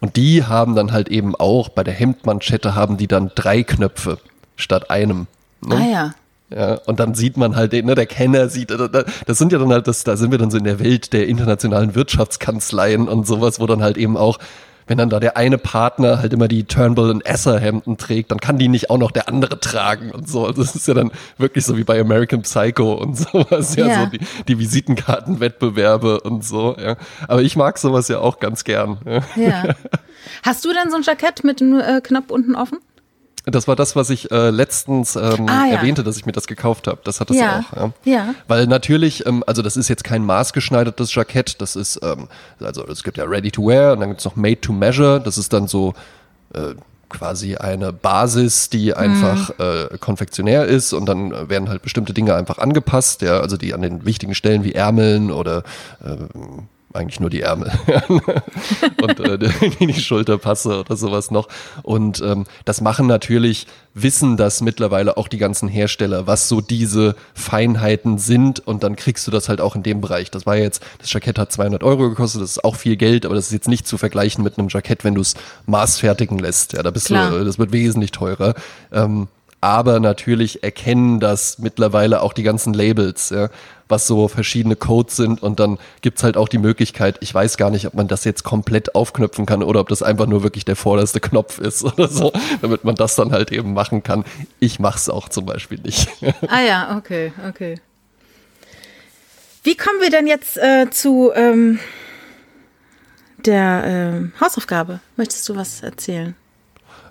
[0.00, 4.18] Und die haben dann halt eben auch, bei der Hemdmanschette haben die dann drei Knöpfe
[4.56, 5.26] statt einem.
[5.62, 5.76] Ne?
[5.76, 6.14] Ah ja.
[6.54, 9.86] Ja, und dann sieht man halt, ne, der Kenner sieht, das sind ja dann halt,
[9.86, 13.66] das, da sind wir dann so in der Welt der internationalen Wirtschaftskanzleien und sowas, wo
[13.66, 14.38] dann halt eben auch,
[14.88, 18.40] wenn dann da der eine Partner halt immer die Turnbull und Esser Hemden trägt, dann
[18.40, 20.44] kann die nicht auch noch der andere tragen und so.
[20.44, 24.00] Also das ist ja dann wirklich so wie bei American Psycho und sowas, ja, ja
[24.00, 26.96] so die, die Visitenkartenwettbewerbe und so, ja.
[27.28, 28.98] Aber ich mag sowas ja auch ganz gern.
[29.06, 29.22] Ja.
[29.36, 29.74] ja.
[30.42, 32.78] Hast du denn so ein Jackett mit äh, Knopf unten offen?
[33.46, 35.76] Das war das, was ich äh, letztens ähm, ah, ja.
[35.76, 37.00] erwähnte, dass ich mir das gekauft habe.
[37.04, 37.64] Das hat das ja.
[37.72, 37.76] auch.
[37.76, 38.12] Ja.
[38.12, 38.34] ja.
[38.48, 41.60] Weil natürlich, ähm, also das ist jetzt kein maßgeschneidertes Jackett.
[41.60, 42.28] Das ist, ähm,
[42.60, 45.20] also es gibt ja Ready to Wear und dann gibt es noch Made to Measure.
[45.20, 45.94] Das ist dann so
[46.54, 46.74] äh,
[47.08, 49.64] quasi eine Basis, die einfach mhm.
[49.64, 53.22] äh, konfektionär ist und dann werden halt bestimmte Dinge einfach angepasst.
[53.22, 55.64] Ja, also die an den wichtigen Stellen wie Ärmeln oder
[56.04, 56.16] äh,
[56.92, 57.70] eigentlich nur die Ärmel
[59.02, 59.38] und äh,
[59.80, 61.48] die Schulterpasse oder sowas noch.
[61.82, 67.14] Und ähm, das machen natürlich, wissen das mittlerweile auch die ganzen Hersteller, was so diese
[67.34, 70.30] Feinheiten sind und dann kriegst du das halt auch in dem Bereich.
[70.30, 73.34] Das war jetzt, das Jackett hat 200 Euro gekostet, das ist auch viel Geld, aber
[73.34, 75.34] das ist jetzt nicht zu vergleichen mit einem Jackett, wenn du es
[75.66, 76.72] maßfertigen lässt.
[76.72, 77.30] Ja, da bist Klar.
[77.30, 78.54] du, das wird wesentlich teurer.
[78.92, 79.28] Ähm,
[79.60, 83.50] aber natürlich erkennen das mittlerweile auch die ganzen Labels, ja,
[83.88, 87.70] was so verschiedene Codes sind und dann gibt's halt auch die Möglichkeit, ich weiß gar
[87.70, 90.76] nicht, ob man das jetzt komplett aufknöpfen kann oder ob das einfach nur wirklich der
[90.76, 92.32] vorderste Knopf ist oder so,
[92.62, 94.24] damit man das dann halt eben machen kann.
[94.60, 96.08] Ich mach's auch zum Beispiel nicht.
[96.48, 97.80] Ah ja, okay, okay.
[99.62, 101.78] Wie kommen wir denn jetzt äh, zu ähm,
[103.44, 105.00] der äh, Hausaufgabe?
[105.16, 106.34] Möchtest du was erzählen?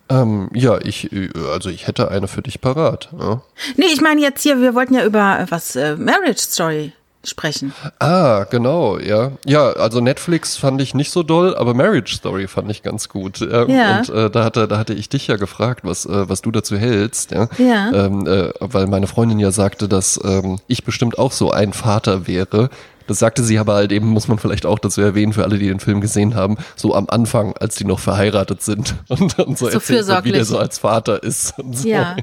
[0.09, 3.09] Ähm, ja, ich, äh, also ich hätte eine für dich parat.
[3.17, 3.41] Ja.
[3.77, 6.93] Nee, ich meine jetzt hier, wir wollten ja über äh, was äh, Marriage Story
[7.23, 7.73] sprechen.
[7.99, 9.31] Ah, genau, ja.
[9.45, 13.41] Ja, also Netflix fand ich nicht so doll, aber Marriage Story fand ich ganz gut.
[13.41, 13.99] Ähm, ja.
[13.99, 16.77] Und äh, da, hatte, da hatte ich dich ja gefragt, was, äh, was du dazu
[16.77, 17.31] hältst.
[17.31, 17.49] Ja.
[17.57, 17.91] ja.
[17.91, 22.25] Ähm, äh, weil meine Freundin ja sagte, dass ähm, ich bestimmt auch so ein Vater
[22.25, 22.69] wäre,
[23.09, 25.67] das sagte sie aber halt eben, muss man vielleicht auch dazu erwähnen, für alle, die
[25.67, 29.65] den Film gesehen haben, so am Anfang, als die noch verheiratet sind und dann so,
[29.65, 31.55] so erzählt wird, wie der so als Vater ist.
[31.71, 31.87] So.
[31.87, 32.15] Ja.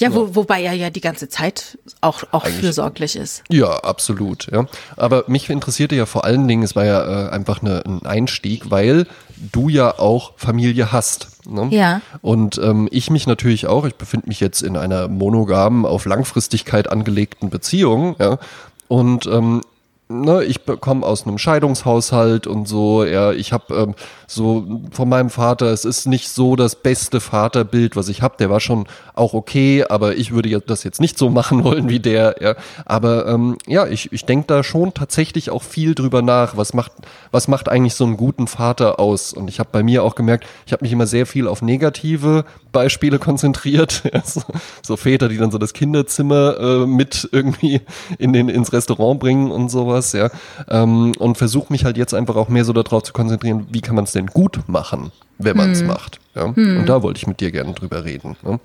[0.00, 3.42] Ja, wo, wobei er ja die ganze Zeit auch, auch fürsorglich ist.
[3.48, 4.46] Ja, absolut.
[4.52, 4.66] Ja.
[4.96, 8.70] Aber mich interessierte ja vor allen Dingen, es war ja äh, einfach eine, ein Einstieg,
[8.70, 11.26] weil du ja auch Familie hast.
[11.48, 11.66] Ne?
[11.72, 12.00] Ja.
[12.22, 16.88] Und ähm, ich mich natürlich auch, ich befinde mich jetzt in einer monogamen, auf Langfristigkeit
[16.88, 18.14] angelegten Beziehung.
[18.20, 18.38] Ja.
[18.86, 19.62] Und ähm,
[20.08, 23.94] ne, ich komme aus einem Scheidungshaushalt und so, ja, ich habe ähm,
[24.30, 28.48] so von meinem Vater, es ist nicht so das beste Vaterbild, was ich habe, der
[28.48, 32.36] war schon auch okay, aber ich würde das jetzt nicht so machen wollen wie der,
[32.40, 32.54] ja,
[32.84, 36.92] aber ähm, ja, ich, ich denke da schon tatsächlich auch viel drüber nach, was macht,
[37.32, 39.32] was macht eigentlich so einen guten Vater aus?
[39.32, 42.44] Und ich habe bei mir auch gemerkt, ich habe mich immer sehr viel auf negative
[42.70, 44.42] Beispiele konzentriert, so,
[44.82, 47.80] so, Väter, die dann so das Kinderzimmer äh, mit irgendwie
[48.18, 50.30] in den, ins Restaurant bringen und sowas sowas, ja.
[50.68, 53.94] Ähm, und versuche mich halt jetzt einfach auch mehr so darauf zu konzentrieren, wie kann
[53.94, 55.86] man es denn gut machen, wenn man es hm.
[55.86, 56.20] macht.
[56.34, 56.54] Ja?
[56.54, 56.80] Hm.
[56.80, 58.36] Und da wollte ich mit dir gerne drüber reden.
[58.42, 58.60] Ne?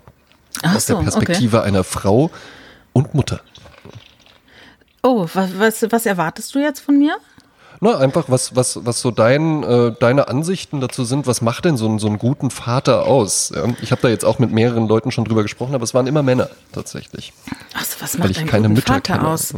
[0.62, 1.68] Aus so, der Perspektive okay.
[1.68, 2.30] einer Frau
[2.92, 3.40] und Mutter.
[5.02, 7.16] Oh, was, was, was erwartest du jetzt von mir?
[7.80, 11.76] Na, einfach, was, was, was so dein, äh, deine Ansichten dazu sind, was macht denn
[11.76, 13.52] so, einen, so einen guten Vater aus?
[13.54, 13.64] Ja?
[13.82, 16.22] Ich habe da jetzt auch mit mehreren Leuten schon drüber gesprochen, aber es waren immer
[16.22, 17.32] Männer tatsächlich.
[17.74, 19.28] Also, was macht einen guten Mütter Vater kenne.
[19.28, 19.54] aus?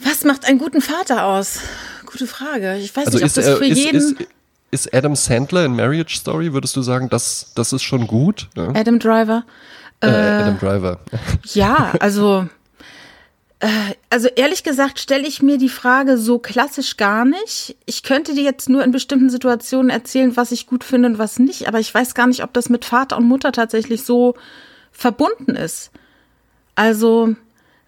[0.00, 1.60] Was macht einen guten Vater aus?
[2.04, 2.76] Gute Frage.
[2.76, 3.96] Ich weiß also nicht, ob das für ist, jeden.
[3.96, 4.16] Ist,
[4.70, 8.48] ist Adam Sandler in Marriage Story, würdest du sagen, das, das ist schon gut?
[8.56, 8.68] Ja?
[8.74, 9.44] Adam Driver.
[10.00, 10.98] Äh, Adam Driver.
[11.54, 12.46] Ja, also,
[13.60, 13.68] äh,
[14.10, 17.76] also ehrlich gesagt stelle ich mir die Frage so klassisch gar nicht.
[17.86, 21.38] Ich könnte dir jetzt nur in bestimmten Situationen erzählen, was ich gut finde und was
[21.38, 24.34] nicht, aber ich weiß gar nicht, ob das mit Vater und Mutter tatsächlich so
[24.92, 25.90] verbunden ist.
[26.74, 27.34] Also,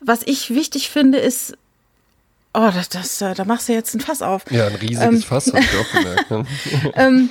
[0.00, 1.56] was ich wichtig finde, ist
[2.52, 4.50] Oh, das, das, äh, da machst du jetzt ein Fass auf.
[4.50, 6.30] Ja, ein riesiges ähm, Fass, habe ich auch gemerkt.
[6.30, 6.46] Ne?
[6.96, 7.28] ähm,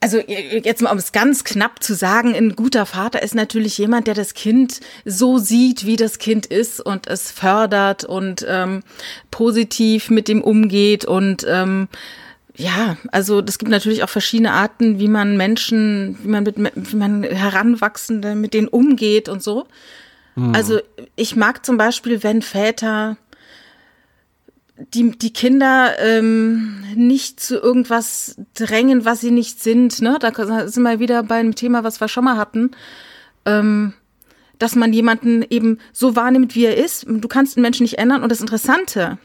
[0.00, 4.06] also jetzt mal, um es ganz knapp zu sagen, ein guter Vater ist natürlich jemand,
[4.06, 8.82] der das Kind so sieht, wie das Kind ist und es fördert und ähm,
[9.30, 11.88] positiv mit dem umgeht und ähm,
[12.56, 16.96] ja, also es gibt natürlich auch verschiedene Arten, wie man Menschen, wie man mit, wie
[16.96, 19.66] man Heranwachsende mit denen umgeht und so.
[20.34, 20.54] Hm.
[20.54, 20.80] Also
[21.16, 23.16] ich mag zum Beispiel, wenn Väter
[24.76, 30.02] die, die Kinder ähm, nicht zu irgendwas drängen, was sie nicht sind.
[30.02, 30.18] Ne?
[30.20, 30.32] Da
[30.68, 32.72] sind wir wieder beim Thema, was wir schon mal hatten.
[33.44, 33.94] Ähm,
[34.58, 37.06] dass man jemanden eben so wahrnimmt, wie er ist.
[37.08, 38.22] Du kannst den Menschen nicht ändern.
[38.22, 39.18] Und das Interessante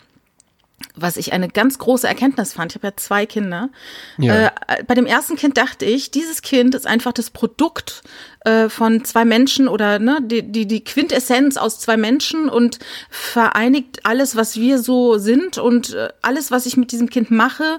[0.96, 2.72] was ich eine ganz große Erkenntnis fand.
[2.72, 3.70] Ich habe ja zwei Kinder.
[4.18, 4.48] Ja.
[4.48, 8.02] Äh, bei dem ersten Kind dachte ich, dieses Kind ist einfach das Produkt
[8.46, 14.06] äh, von zwei Menschen oder ne, die, die, die Quintessenz aus zwei Menschen und vereinigt
[14.06, 17.78] alles, was wir so sind und äh, alles, was ich mit diesem Kind mache,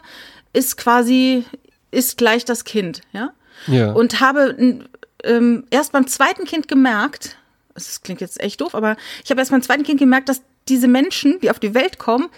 [0.52, 1.44] ist quasi,
[1.90, 3.32] ist gleich das Kind, ja.
[3.66, 3.92] ja.
[3.92, 4.84] Und habe
[5.24, 7.36] ähm, erst beim zweiten Kind gemerkt,
[7.74, 10.88] das klingt jetzt echt doof, aber ich habe erst beim zweiten Kind gemerkt, dass diese
[10.88, 12.28] Menschen, die auf die Welt kommen,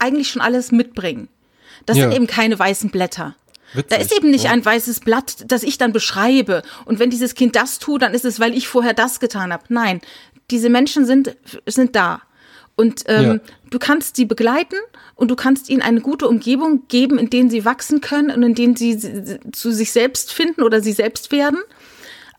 [0.00, 1.28] eigentlich schon alles mitbringen.
[1.86, 2.04] Das ja.
[2.04, 3.34] sind eben keine weißen Blätter.
[3.72, 4.50] Witzig, da ist eben nicht ja.
[4.50, 6.62] ein weißes Blatt, das ich dann beschreibe.
[6.86, 9.64] Und wenn dieses Kind das tut, dann ist es, weil ich vorher das getan habe.
[9.68, 10.00] Nein,
[10.50, 11.36] diese Menschen sind,
[11.66, 12.22] sind da.
[12.74, 13.38] Und ähm, ja.
[13.70, 14.76] du kannst sie begleiten
[15.14, 18.54] und du kannst ihnen eine gute Umgebung geben, in denen sie wachsen können und in
[18.54, 18.98] denen sie
[19.52, 21.58] zu sich selbst finden oder sie selbst werden.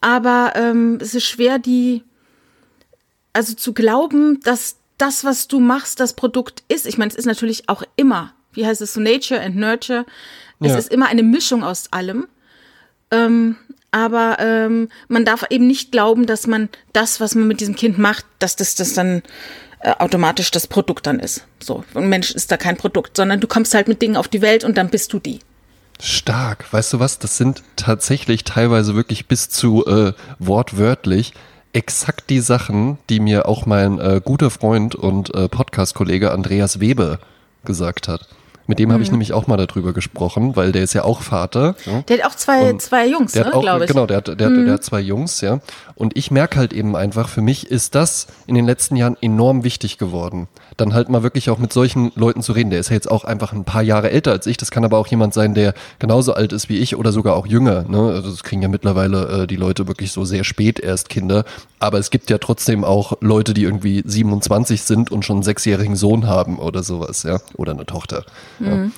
[0.02, 2.04] Aber ähm, es ist schwer, die,
[3.34, 6.86] also zu glauben, dass das, was du machst, das Produkt ist.
[6.86, 10.06] Ich meine, es ist natürlich auch immer, wie heißt es so, Nature and Nurture.
[10.60, 10.78] Es ja.
[10.78, 12.28] ist immer eine Mischung aus allem.
[13.10, 13.56] Ähm,
[13.90, 17.98] aber ähm, man darf eben nicht glauben, dass man das, was man mit diesem Kind
[17.98, 19.22] macht, dass das, das dann
[19.80, 21.46] äh, automatisch das Produkt dann ist.
[21.62, 24.42] So, ein Mensch ist da kein Produkt, sondern du kommst halt mit Dingen auf die
[24.42, 25.40] Welt und dann bist du die.
[26.00, 26.72] Stark.
[26.72, 27.20] Weißt du was?
[27.20, 31.34] Das sind tatsächlich teilweise wirklich bis zu äh, wortwörtlich
[31.74, 37.20] exakt die Sachen, die mir auch mein äh, guter Freund und äh, Podcast-Kollege Andreas Webe
[37.64, 38.28] gesagt hat.
[38.68, 38.94] Mit dem mhm.
[38.94, 41.76] habe ich nämlich auch mal darüber gesprochen, weil der ist ja auch Vater.
[41.86, 42.02] Ja.
[42.04, 43.92] Der hat auch zwei, zwei Jungs, ne, glaube ich.
[43.92, 44.66] Genau, der hat, der, mhm.
[44.66, 45.60] der hat zwei Jungs, ja.
[45.96, 49.64] Und ich merke halt eben einfach, für mich ist das in den letzten Jahren enorm
[49.64, 50.48] wichtig geworden.
[50.78, 52.70] Dann halt mal wirklich auch mit solchen Leuten zu reden.
[52.70, 54.58] Der ist ja jetzt auch einfach ein paar Jahre älter als ich.
[54.58, 57.46] Das kann aber auch jemand sein, der genauso alt ist wie ich oder sogar auch
[57.46, 57.84] jünger.
[57.88, 58.00] Ne?
[58.00, 61.46] Also das kriegen ja mittlerweile äh, die Leute wirklich so sehr spät erst Kinder.
[61.80, 65.96] Aber es gibt ja trotzdem auch Leute, die irgendwie 27 sind und schon einen sechsjährigen
[65.96, 67.40] Sohn haben oder sowas, ja.
[67.58, 68.24] Oder eine Tochter.
[68.62, 68.92] Mhm.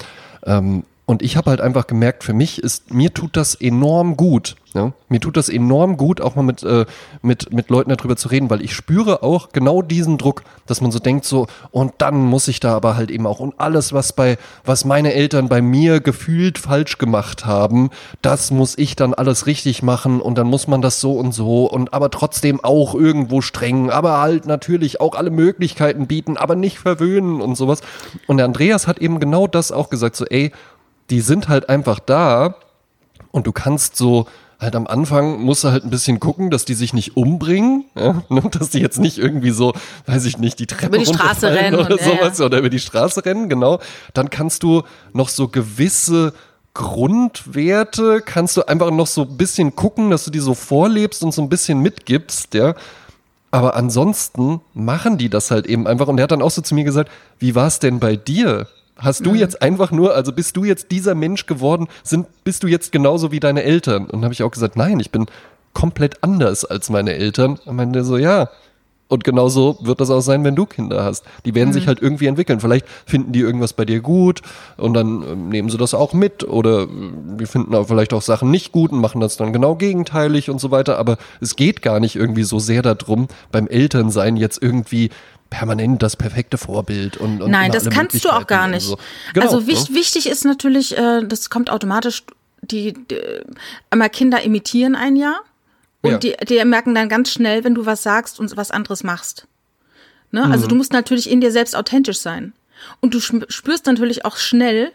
[0.46, 0.58] Ja.
[0.58, 4.56] Ähm, und ich habe halt einfach gemerkt, für mich ist, mir tut das enorm gut.
[4.74, 4.94] Ja?
[5.10, 6.86] Mir tut das enorm gut, auch mal mit, äh,
[7.22, 10.92] mit, mit Leuten darüber zu reden, weil ich spüre auch genau diesen Druck, dass man
[10.92, 14.14] so denkt, so, und dann muss ich da aber halt eben auch, und alles, was
[14.14, 17.90] bei, was meine Eltern bei mir gefühlt falsch gemacht haben,
[18.22, 21.66] das muss ich dann alles richtig machen und dann muss man das so und so
[21.66, 26.80] und aber trotzdem auch irgendwo streng, aber halt natürlich auch alle Möglichkeiten bieten, aber nicht
[26.80, 27.82] verwöhnen und sowas.
[28.26, 30.52] Und der Andreas hat eben genau das auch gesagt, so, ey,
[31.14, 32.56] die sind halt einfach da
[33.32, 34.26] und du kannst so
[34.60, 38.24] halt am Anfang musst du halt ein bisschen gucken, dass die sich nicht umbringen, ja?
[38.30, 39.74] Ne, dass die jetzt nicht irgendwie so,
[40.08, 42.46] weiß ich nicht, die Treppe über die Straße rennen oder sowas ja.
[42.46, 43.80] oder über die Straße rennen, genau.
[44.16, 46.34] Dann kannst du noch so gewisse
[46.74, 51.32] Grundwerte, kannst du einfach noch so ein bisschen gucken, dass du die so vorlebst und
[51.32, 52.74] so ein bisschen mitgibst, ja.
[53.52, 56.08] Aber ansonsten machen die das halt eben einfach.
[56.08, 58.66] Und er hat dann auch so zu mir gesagt, wie war es denn bei dir?
[59.04, 62.68] Hast du jetzt einfach nur, also bist du jetzt dieser Mensch geworden, sind, bist du
[62.68, 64.04] jetzt genauso wie deine Eltern?
[64.04, 65.26] Und dann habe ich auch gesagt, nein, ich bin
[65.74, 67.60] komplett anders als meine Eltern.
[67.66, 68.50] Und meinte so, ja.
[69.14, 71.24] Und genauso wird das auch sein, wenn du Kinder hast.
[71.46, 71.74] Die werden mhm.
[71.74, 72.60] sich halt irgendwie entwickeln.
[72.60, 74.42] Vielleicht finden die irgendwas bei dir gut
[74.76, 76.88] und dann äh, nehmen sie das auch mit oder äh,
[77.40, 80.60] die finden auch vielleicht auch Sachen nicht gut und machen das dann genau gegenteilig und
[80.60, 80.98] so weiter.
[80.98, 85.12] Aber es geht gar nicht irgendwie so sehr darum, beim Elternsein jetzt irgendwie
[85.52, 88.88] permanent das perfekte Vorbild und, und Nein, das kannst du auch gar nicht.
[88.88, 88.98] So.
[89.36, 89.96] Genau, also wich, ne?
[89.96, 92.24] wichtig ist natürlich, äh, das kommt automatisch,
[92.64, 93.22] die, die
[93.92, 95.40] einmal Kinder imitieren ein Jahr
[96.04, 96.18] und ja.
[96.18, 99.48] die, die merken dann ganz schnell, wenn du was sagst und was anderes machst.
[100.32, 100.42] Ne?
[100.42, 100.54] Also mhm.
[100.54, 102.54] Also du musst natürlich in dir selbst authentisch sein.
[103.00, 104.92] Und du spürst natürlich auch schnell,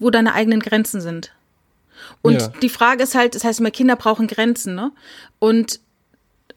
[0.00, 1.32] wo deine eigenen Grenzen sind.
[2.22, 2.48] Und ja.
[2.60, 4.90] die Frage ist halt, das heißt immer, Kinder brauchen Grenzen, ne?
[5.38, 5.80] Und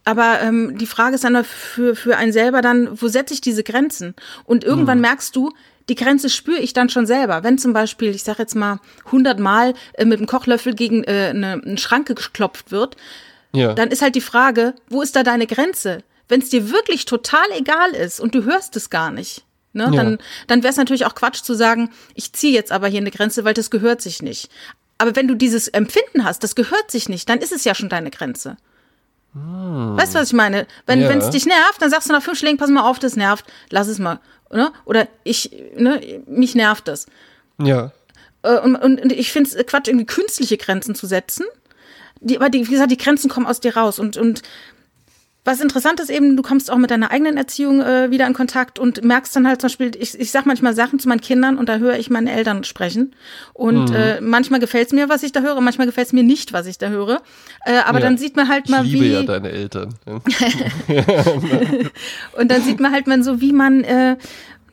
[0.03, 3.63] aber ähm, die Frage ist dann für, für einen selber dann, wo setze ich diese
[3.63, 4.15] Grenzen?
[4.45, 5.03] Und irgendwann mhm.
[5.03, 5.51] merkst du,
[5.89, 7.43] die Grenze spüre ich dann schon selber.
[7.43, 8.79] Wenn zum Beispiel, ich sage jetzt mal,
[9.11, 12.95] hundertmal äh, mit dem Kochlöffel gegen äh, eine, eine Schranke geklopft wird,
[13.53, 13.73] ja.
[13.73, 16.03] dann ist halt die Frage, wo ist da deine Grenze?
[16.27, 19.43] Wenn es dir wirklich total egal ist und du hörst es gar nicht,
[19.73, 19.91] ne, ja.
[19.91, 23.11] dann, dann wäre es natürlich auch Quatsch zu sagen, ich ziehe jetzt aber hier eine
[23.11, 24.49] Grenze, weil das gehört sich nicht.
[24.97, 27.89] Aber wenn du dieses Empfinden hast, das gehört sich nicht, dann ist es ja schon
[27.89, 28.57] deine Grenze.
[29.33, 29.97] Hm.
[29.97, 30.67] Weißt du, was ich meine?
[30.85, 31.09] Wenn ja.
[31.09, 33.87] es dich nervt, dann sagst du nach fünf Schlägen, pass mal auf, das nervt, lass
[33.87, 34.19] es mal.
[34.49, 37.07] Oder, oder ich, ne, mich nervt das.
[37.57, 37.91] Ja.
[38.43, 41.45] Äh, und, und, und ich finde es Quatsch, irgendwie künstliche Grenzen zu setzen.
[42.21, 43.99] Die, aber die, wie gesagt, die Grenzen kommen aus dir raus.
[43.99, 44.41] Und, und
[45.43, 48.77] was interessant ist eben, du kommst auch mit deiner eigenen Erziehung äh, wieder in Kontakt
[48.77, 51.67] und merkst dann halt zum Beispiel, ich, ich sag manchmal Sachen zu meinen Kindern und
[51.67, 53.15] da höre ich meine Eltern sprechen.
[53.53, 53.95] Und mhm.
[53.95, 56.67] äh, manchmal gefällt es mir, was ich da höre, manchmal gefällt es mir nicht, was
[56.67, 57.23] ich da höre.
[57.65, 58.05] Äh, aber ja.
[58.05, 59.13] dann sieht man halt mal, ich liebe wie.
[59.13, 59.95] ja deine Eltern.
[62.37, 64.17] und dann sieht man halt mal so, wie man äh,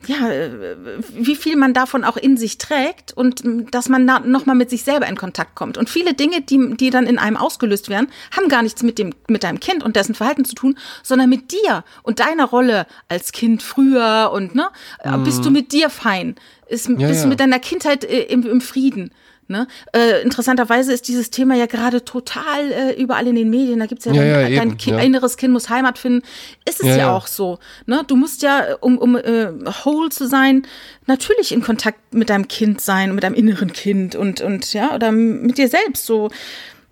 [0.07, 0.75] ja, äh,
[1.13, 5.07] wie viel man davon auch in sich trägt und dass man nochmal mit sich selber
[5.07, 5.77] in Kontakt kommt.
[5.77, 9.13] Und viele Dinge, die, die dann in einem ausgelöst werden, haben gar nichts mit dem,
[9.27, 13.31] mit deinem Kind und dessen Verhalten zu tun, sondern mit dir und deiner Rolle als
[13.31, 14.69] Kind früher und, ne,
[15.03, 15.23] mhm.
[15.23, 16.35] bist du mit dir fein?
[16.67, 17.23] Ist, ja, bist ja.
[17.23, 19.11] du mit deiner Kindheit äh, im, im Frieden?
[19.49, 19.67] Ne?
[19.93, 23.79] Äh, interessanterweise ist dieses Thema ja gerade total äh, überall in den Medien.
[23.79, 25.03] Da gibt's ja, ja, dein, ja dein kind, ja.
[25.03, 26.21] inneres Kind muss Heimat finden.
[26.65, 27.57] Ist es ja, ja auch so.
[27.87, 28.03] Ne?
[28.05, 29.49] Du musst ja, um, um äh,
[29.83, 30.67] whole zu sein,
[31.07, 35.11] natürlich in Kontakt mit deinem Kind sein, mit deinem inneren Kind und, und ja, oder
[35.11, 36.29] mit dir selbst so.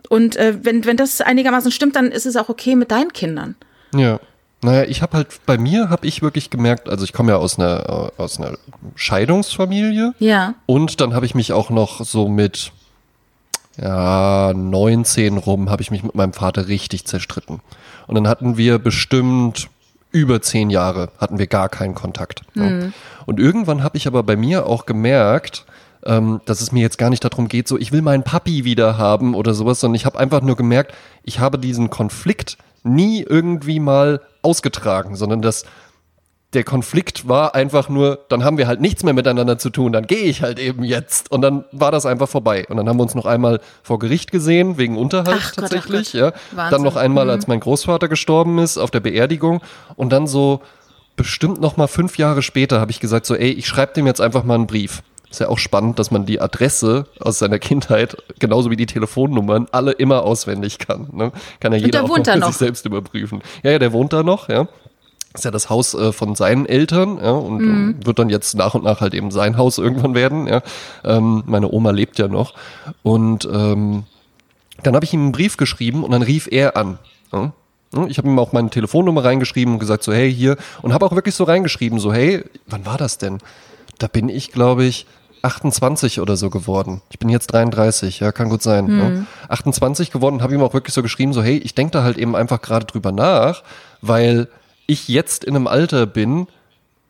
[0.09, 3.55] Und äh, wenn, wenn das einigermaßen stimmt, dann ist es auch okay mit deinen Kindern.
[3.93, 4.19] Ja.
[4.61, 7.59] Naja, ich habe halt, bei mir habe ich wirklich gemerkt, also ich komme ja aus
[7.59, 8.57] einer, aus einer
[8.95, 10.13] Scheidungsfamilie.
[10.19, 10.55] Ja.
[10.65, 12.71] Und dann habe ich mich auch noch so mit,
[13.79, 17.61] ja, 19 rum, habe ich mich mit meinem Vater richtig zerstritten.
[18.07, 19.69] Und dann hatten wir bestimmt
[20.11, 22.41] über zehn Jahre, hatten wir gar keinen Kontakt.
[22.55, 22.81] Mhm.
[22.81, 22.89] Ja.
[23.27, 25.65] Und irgendwann habe ich aber bei mir auch gemerkt,
[26.05, 28.97] ähm, dass es mir jetzt gar nicht darum geht, so ich will meinen Papi wieder
[28.97, 30.93] haben oder sowas, sondern ich habe einfach nur gemerkt,
[31.23, 35.65] ich habe diesen Konflikt nie irgendwie mal ausgetragen, sondern dass
[36.53, 40.07] der Konflikt war einfach nur, dann haben wir halt nichts mehr miteinander zu tun, dann
[40.07, 41.29] gehe ich halt eben jetzt.
[41.29, 42.65] Und dann war das einfach vorbei.
[42.69, 46.13] Und dann haben wir uns noch einmal vor Gericht gesehen, wegen Unterhalt ach tatsächlich.
[46.13, 46.57] Gott, Gott.
[46.57, 46.69] Ja.
[46.69, 47.31] Dann noch einmal, mhm.
[47.31, 49.61] als mein Großvater gestorben ist, auf der Beerdigung.
[49.97, 50.61] Und dann so
[51.17, 54.21] bestimmt noch mal fünf Jahre später habe ich gesagt, so, ey, ich schreibe dem jetzt
[54.21, 55.03] einfach mal einen Brief.
[55.29, 59.67] Ist ja auch spannend, dass man die Adresse aus seiner Kindheit, genauso wie die Telefonnummern,
[59.71, 61.09] alle immer auswendig kann.
[61.11, 61.31] Ne?
[61.59, 63.41] Kann ja jeder auch noch sich selbst überprüfen.
[63.61, 64.67] Ja, ja, der wohnt da noch, ja
[65.37, 67.95] ist ja das Haus äh, von seinen Eltern ja, und mhm.
[68.01, 70.47] äh, wird dann jetzt nach und nach halt eben sein Haus irgendwann werden.
[70.47, 70.61] Ja.
[71.03, 72.53] Ähm, meine Oma lebt ja noch.
[73.03, 74.03] Und ähm,
[74.83, 76.99] dann habe ich ihm einen Brief geschrieben und dann rief er an.
[77.31, 77.51] Ja.
[78.07, 80.57] Ich habe ihm auch meine Telefonnummer reingeschrieben und gesagt so, hey, hier.
[80.81, 83.37] Und habe auch wirklich so reingeschrieben, so, hey, wann war das denn?
[83.97, 85.05] Da bin ich, glaube ich,
[85.41, 87.01] 28 oder so geworden.
[87.09, 88.85] Ich bin jetzt 33, ja, kann gut sein.
[88.85, 88.99] Mhm.
[88.99, 89.25] Ja.
[89.49, 92.35] 28 geworden, habe ihm auch wirklich so geschrieben, so, hey, ich denke da halt eben
[92.35, 93.63] einfach gerade drüber nach,
[94.01, 94.47] weil
[94.87, 96.47] ich jetzt in einem Alter bin,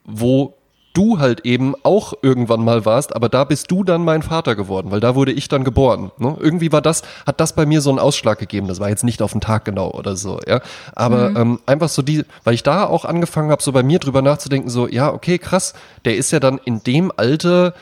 [0.04, 0.57] wo
[0.98, 4.90] du halt eben auch irgendwann mal warst, aber da bist du dann mein Vater geworden,
[4.90, 6.12] weil da wurde ich dann geboren.
[6.18, 6.36] Ne?
[6.40, 8.68] Irgendwie war das, hat das bei mir so einen Ausschlag gegeben.
[8.68, 10.60] Das war jetzt nicht auf den Tag genau oder so, ja.
[10.96, 11.38] Aber mhm.
[11.38, 14.70] ähm, einfach so die, weil ich da auch angefangen habe, so bei mir drüber nachzudenken,
[14.70, 15.74] so, ja, okay, krass,
[16.06, 17.74] der ist ja dann in dem Alter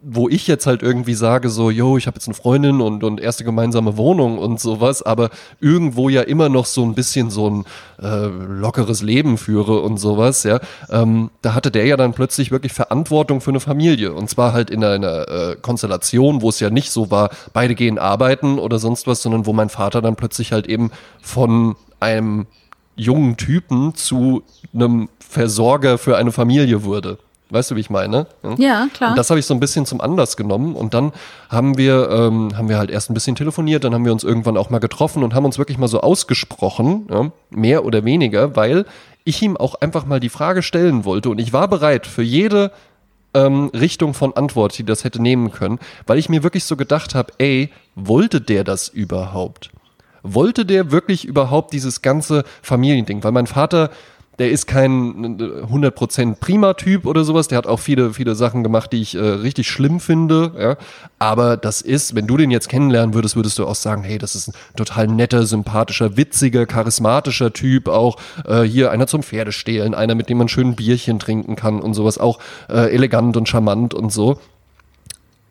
[0.00, 3.20] wo ich jetzt halt irgendwie sage, so, yo, ich habe jetzt eine Freundin und, und
[3.20, 5.30] erste gemeinsame Wohnung und sowas, aber
[5.60, 7.64] irgendwo ja immer noch so ein bisschen so ein
[8.00, 12.72] äh, lockeres Leben führe und sowas, ja, ähm, da hatte der ja dann plötzlich wirklich
[12.72, 14.12] Verantwortung für eine Familie.
[14.12, 17.98] Und zwar halt in einer äh, Konstellation, wo es ja nicht so war, beide gehen
[17.98, 22.46] arbeiten oder sonst was, sondern wo mein Vater dann plötzlich halt eben von einem
[22.94, 24.42] jungen Typen zu
[24.72, 27.18] einem Versorger für eine Familie wurde.
[27.50, 28.26] Weißt du, wie ich meine?
[28.42, 29.10] Ja, ja klar.
[29.10, 30.74] Und das habe ich so ein bisschen zum Anlass genommen.
[30.74, 31.12] Und dann
[31.48, 34.56] haben wir, ähm, haben wir halt erst ein bisschen telefoniert, dann haben wir uns irgendwann
[34.56, 38.84] auch mal getroffen und haben uns wirklich mal so ausgesprochen, ja, mehr oder weniger, weil
[39.24, 41.30] ich ihm auch einfach mal die Frage stellen wollte.
[41.30, 42.70] Und ich war bereit für jede
[43.34, 47.14] ähm, Richtung von Antwort, die das hätte nehmen können, weil ich mir wirklich so gedacht
[47.14, 49.70] habe, ey, wollte der das überhaupt?
[50.22, 53.22] Wollte der wirklich überhaupt dieses ganze Familiending?
[53.22, 53.90] Weil mein Vater
[54.38, 57.48] der ist kein 100% prima Typ oder sowas.
[57.48, 60.52] Der hat auch viele, viele Sachen gemacht, die ich äh, richtig schlimm finde.
[60.58, 60.76] Ja.
[61.18, 64.36] Aber das ist, wenn du den jetzt kennenlernen würdest, würdest du auch sagen, hey, das
[64.36, 67.88] ist ein total netter, sympathischer, witziger, charismatischer Typ.
[67.88, 68.16] Auch
[68.46, 72.18] äh, hier einer zum Pferdestehlen, einer, mit dem man schön Bierchen trinken kann und sowas.
[72.18, 74.38] Auch äh, elegant und charmant und so.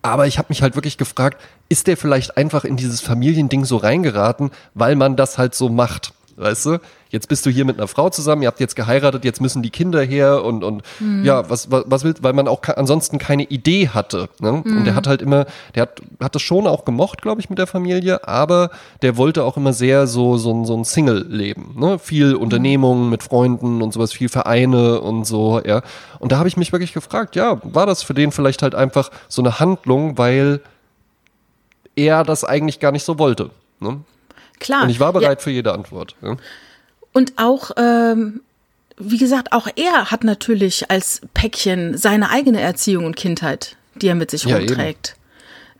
[0.02, 3.76] Aber ich habe mich halt wirklich gefragt, ist der vielleicht einfach in dieses Familiending so
[3.76, 6.14] reingeraten, weil man das halt so macht?
[6.38, 6.78] Weißt du?
[7.10, 9.72] Jetzt bist du hier mit einer Frau zusammen, ihr habt jetzt geheiratet, jetzt müssen die
[9.72, 11.26] Kinder her und, und mhm.
[11.26, 14.30] ja, was, was, was willst, weil man auch ansonsten keine Idee hatte.
[14.40, 14.62] Ne?
[14.64, 14.78] Mhm.
[14.78, 17.58] Und der hat halt immer, der hat, hat das schon auch gemocht, glaube ich, mit
[17.58, 18.70] der Familie, aber
[19.02, 21.74] der wollte auch immer sehr so, so, so ein Single-Leben.
[21.76, 21.98] Ne?
[21.98, 22.42] Viel mhm.
[22.42, 25.82] Unternehmungen mit Freunden und sowas, viel Vereine und so, ja.
[26.20, 29.10] Und da habe ich mich wirklich gefragt, ja, war das für den vielleicht halt einfach
[29.28, 30.62] so eine Handlung, weil
[31.96, 33.50] er das eigentlich gar nicht so wollte.
[33.80, 34.02] Ne?
[34.60, 34.84] Klar.
[34.84, 35.44] Und ich war bereit ja.
[35.44, 36.16] für jede Antwort.
[36.22, 36.38] Ja.
[37.14, 38.42] Und auch, ähm,
[38.98, 44.16] wie gesagt, auch er hat natürlich als Päckchen seine eigene Erziehung und Kindheit, die er
[44.16, 45.10] mit sich ja, rumträgt.
[45.10, 45.27] Eben.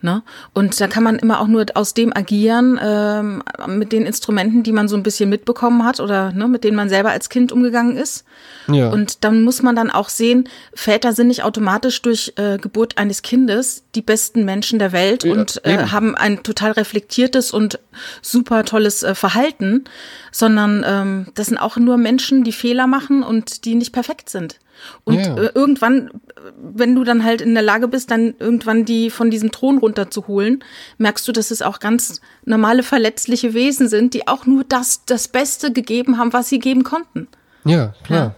[0.02, 0.22] Ne?
[0.54, 4.72] Und da kann man immer auch nur aus dem agieren, ähm, mit den Instrumenten, die
[4.72, 7.98] man so ein bisschen mitbekommen hat oder ne, mit denen man selber als Kind umgegangen
[7.98, 8.24] ist.
[8.68, 8.90] Ja.
[8.90, 13.24] Und dann muss man dann auch sehen, Väter sind nicht automatisch durch äh, Geburt eines
[13.24, 17.80] Kindes die besten Menschen der Welt ja, und äh, haben ein total reflektiertes und
[18.22, 19.86] super tolles äh, Verhalten,
[20.32, 24.60] sondern ähm, das sind auch nur Menschen, die Fehler machen und die nicht perfekt sind.
[25.04, 25.36] Und ja.
[25.36, 26.10] äh, irgendwann,
[26.58, 30.64] wenn du dann halt in der Lage bist, dann irgendwann die von diesem Thron runterzuholen,
[30.98, 35.28] merkst du, dass es auch ganz normale verletzliche Wesen sind, die auch nur das, das
[35.28, 37.28] Beste gegeben haben, was sie geben konnten.
[37.64, 38.20] Ja, klar.
[38.20, 38.36] Ja.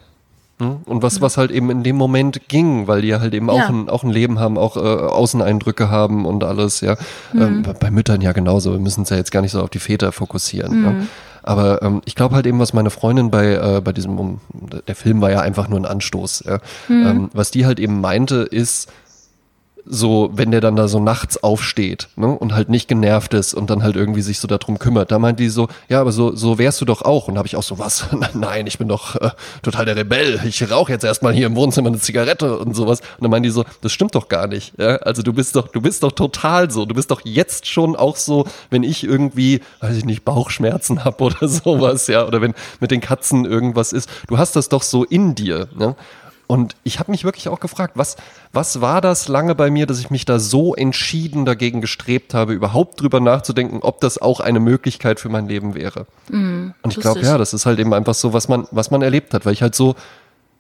[0.60, 0.78] Hm?
[0.86, 3.70] Und was, was halt eben in dem Moment ging, weil die halt eben auch, ja.
[3.70, 6.97] ein, auch ein Leben haben, auch äh, Außeneindrücke haben und alles, ja.
[7.34, 7.41] Mhm.
[7.41, 8.74] Ähm, bei Müttern ja genauso.
[8.74, 10.80] Wir müssen uns ja jetzt gar nicht so auf die Väter fokussieren.
[10.80, 10.86] Mhm.
[10.86, 10.93] Ja?
[11.43, 14.41] Aber ähm, ich glaube halt eben, was meine Freundin bei, äh, bei diesem, um,
[14.88, 16.43] der Film war ja einfach nur ein Anstoß.
[16.45, 16.60] Ja?
[16.89, 17.07] Mhm.
[17.07, 18.91] Ähm, was die halt eben meinte, ist,
[19.91, 23.71] so, wenn der dann da so nachts aufsteht ne, und halt nicht genervt ist und
[23.71, 26.59] dann halt irgendwie sich so darum kümmert, da meint die so, ja, aber so, so
[26.59, 27.27] wärst du doch auch.
[27.27, 28.05] Und habe ich auch so, was?
[28.33, 29.31] Nein, ich bin doch äh,
[29.63, 30.39] total der Rebell.
[30.45, 32.99] Ich rauche jetzt erstmal hier im Wohnzimmer eine Zigarette und sowas.
[32.99, 34.73] Und dann meint die so, das stimmt doch gar nicht.
[34.77, 34.97] Ja?
[34.97, 36.85] Also du bist doch, du bist doch total so.
[36.85, 41.23] Du bist doch jetzt schon auch so, wenn ich irgendwie, weiß ich nicht, Bauchschmerzen habe
[41.23, 44.07] oder sowas, ja, oder wenn mit den Katzen irgendwas ist.
[44.27, 45.67] Du hast das doch so in dir.
[45.79, 45.95] Ja?
[46.51, 48.17] Und ich habe mich wirklich auch gefragt, was,
[48.53, 52.53] was war das lange bei mir, dass ich mich da so entschieden dagegen gestrebt habe,
[52.53, 56.07] überhaupt drüber nachzudenken, ob das auch eine Möglichkeit für mein Leben wäre.
[56.29, 59.03] Mm, und ich glaube, ja, das ist halt eben einfach so, was man, was man
[59.03, 59.93] erlebt hat, weil ich halt so,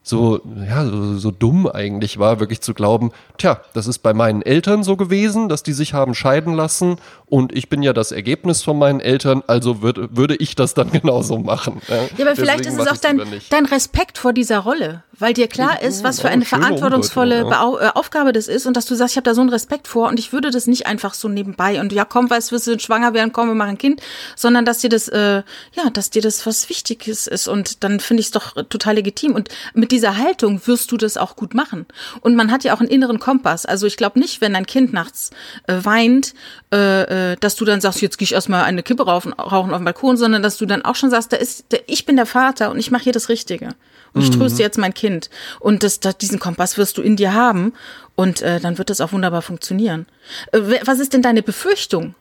[0.09, 4.41] so, ja, so, so dumm eigentlich war, wirklich zu glauben, tja, das ist bei meinen
[4.41, 6.97] Eltern so gewesen, dass die sich haben scheiden lassen
[7.27, 10.91] und ich bin ja das Ergebnis von meinen Eltern, also würd, würde ich das dann
[10.91, 11.81] genauso machen.
[11.87, 15.47] Ja, ja aber vielleicht ist es auch dein, dein Respekt vor dieser Rolle, weil dir
[15.47, 17.73] klar ist, was für eine verantwortungsvolle ja.
[17.79, 20.09] Äh, Aufgabe das ist und dass du sagst, ich habe da so einen Respekt vor
[20.09, 22.79] und ich würde das nicht einfach so nebenbei und ja, komm, weißt du, wirst du
[22.79, 24.01] schwanger werden, komm, wir machen ein Kind,
[24.35, 25.43] sondern dass dir das, äh,
[25.73, 29.35] ja, dass dir das was Wichtiges ist und dann finde ich es doch total legitim
[29.35, 31.85] und mit dieser Haltung wirst du das auch gut machen.
[32.21, 33.65] Und man hat ja auch einen inneren Kompass.
[33.65, 35.31] Also ich glaube nicht, wenn ein Kind nachts
[35.67, 36.33] äh, weint,
[36.73, 39.79] äh, äh, dass du dann sagst, jetzt gehe ich erstmal eine Kippe rauchen, rauchen auf
[39.79, 42.25] dem Balkon, sondern dass du dann auch schon sagst, da ist, da, ich bin der
[42.25, 43.75] Vater und ich mache hier das Richtige.
[44.13, 44.61] Und ich tröste mhm.
[44.61, 45.29] jetzt mein Kind.
[45.59, 47.73] Und das, das, diesen Kompass wirst du in dir haben.
[48.15, 50.05] Und äh, dann wird das auch wunderbar funktionieren.
[50.53, 52.15] Äh, was ist denn deine Befürchtung?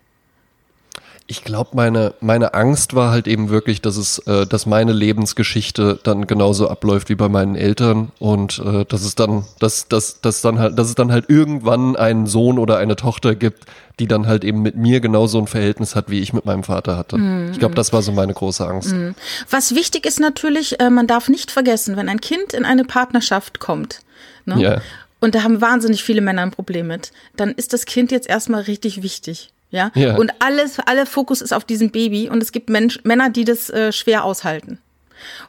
[1.31, 6.01] Ich glaube, meine, meine Angst war halt eben wirklich, dass es, äh, dass meine Lebensgeschichte
[6.03, 10.41] dann genauso abläuft wie bei meinen Eltern und äh, dass es dann, dass, dass, dass
[10.41, 13.67] dann halt, dass es dann halt irgendwann einen Sohn oder eine Tochter gibt,
[14.01, 16.97] die dann halt eben mit mir genauso ein Verhältnis hat, wie ich mit meinem Vater
[16.97, 17.19] hatte.
[17.19, 17.51] Mhm.
[17.53, 18.95] Ich glaube, das war so meine große Angst.
[18.95, 19.15] Mhm.
[19.51, 23.61] Was wichtig ist natürlich, äh, man darf nicht vergessen, wenn ein Kind in eine Partnerschaft
[23.61, 24.01] kommt,
[24.47, 24.59] ne?
[24.63, 24.81] ja.
[25.21, 28.63] und da haben wahnsinnig viele Männer ein Problem mit, dann ist das Kind jetzt erstmal
[28.63, 29.51] richtig wichtig.
[29.71, 29.91] Ja?
[29.95, 30.17] ja.
[30.17, 33.71] Und alles, alle Fokus ist auf diesem Baby und es gibt Mensch, Männer, die das
[33.71, 34.79] äh, schwer aushalten.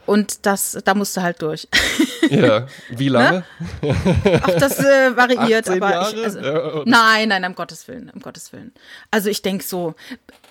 [0.06, 1.68] Und das, da musst du halt durch.
[2.30, 3.44] Ja, wie lange?
[3.82, 3.96] Ne?
[4.42, 8.52] Ach, das äh, variiert, aber ich, also, ja, nein, nein, um Gottes Willen, um Gottes
[8.52, 8.72] Willen.
[9.12, 9.94] Also ich denke so,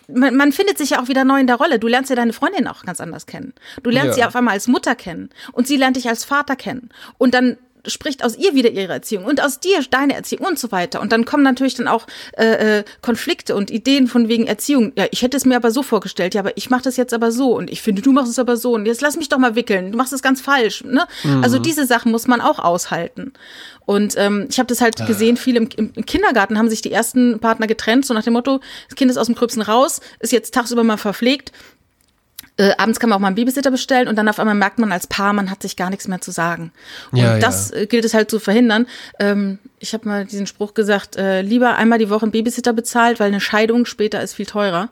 [0.07, 1.79] man, man, findet sich ja auch wieder neu in der Rolle.
[1.79, 3.53] Du lernst ja deine Freundin auch ganz anders kennen.
[3.83, 4.25] Du lernst ja.
[4.25, 6.91] sie auf einmal als Mutter kennen und sie lernt dich als Vater kennen.
[7.19, 10.73] Und dann spricht aus ihr wieder ihre Erziehung und aus dir deine Erziehung und so
[10.73, 11.01] weiter.
[11.01, 12.07] Und dann kommen natürlich dann auch
[12.37, 14.93] äh, äh, Konflikte und Ideen von wegen Erziehung.
[14.97, 17.33] Ja, ich hätte es mir aber so vorgestellt, ja, aber ich mache das jetzt aber
[17.33, 19.55] so und ich finde, du machst es aber so und jetzt lass mich doch mal
[19.55, 20.85] wickeln, du machst es ganz falsch.
[20.85, 21.07] Ne?
[21.25, 21.43] Mhm.
[21.43, 23.33] Also diese Sachen muss man auch aushalten.
[23.89, 27.39] Und ähm, ich habe das halt gesehen, viele im, im, Kindergarten haben sich die ersten
[27.39, 30.53] Partner getrennt, so nach dem Motto, das Kind ist aus dem Gröbsten raus, ist jetzt
[30.53, 31.53] tagsüber mal verpflegt,
[32.59, 34.93] äh, abends kann man auch mal einen Babysitter bestellen und dann auf einmal merkt man
[34.93, 36.73] als Paar, man hat sich gar nichts mehr zu sagen.
[37.13, 37.79] Und ja, das ja.
[37.79, 38.87] Äh, gilt es halt zu verhindern.
[39.21, 43.21] Ähm, ich habe mal diesen Spruch gesagt, äh, lieber einmal die Woche einen Babysitter bezahlt,
[43.21, 44.91] weil eine Scheidung später ist viel teurer.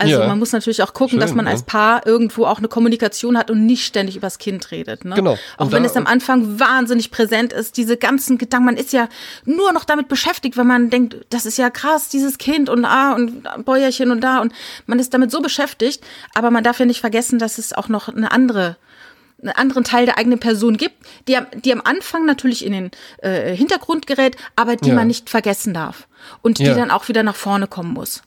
[0.00, 0.28] Also ja.
[0.28, 1.50] man muss natürlich auch gucken, Schön, dass man ja.
[1.50, 5.04] als Paar irgendwo auch eine Kommunikation hat und nicht ständig übers Kind redet.
[5.04, 5.16] Ne?
[5.16, 5.36] Genau.
[5.56, 9.08] Auch und wenn es am Anfang wahnsinnig präsent ist, diese ganzen Gedanken, man ist ja
[9.44, 13.14] nur noch damit beschäftigt, wenn man denkt, das ist ja krass, dieses Kind und ah
[13.14, 14.52] und Bäuerchen und da und
[14.86, 18.08] man ist damit so beschäftigt, aber man darf ja nicht vergessen, dass es auch noch
[18.08, 18.76] eine andere
[19.40, 20.96] einen anderen Teil der eigenen Person gibt,
[21.28, 24.94] die, die am Anfang natürlich in den äh, Hintergrund gerät, aber die ja.
[24.96, 26.08] man nicht vergessen darf
[26.42, 26.74] und die ja.
[26.74, 28.22] dann auch wieder nach vorne kommen muss.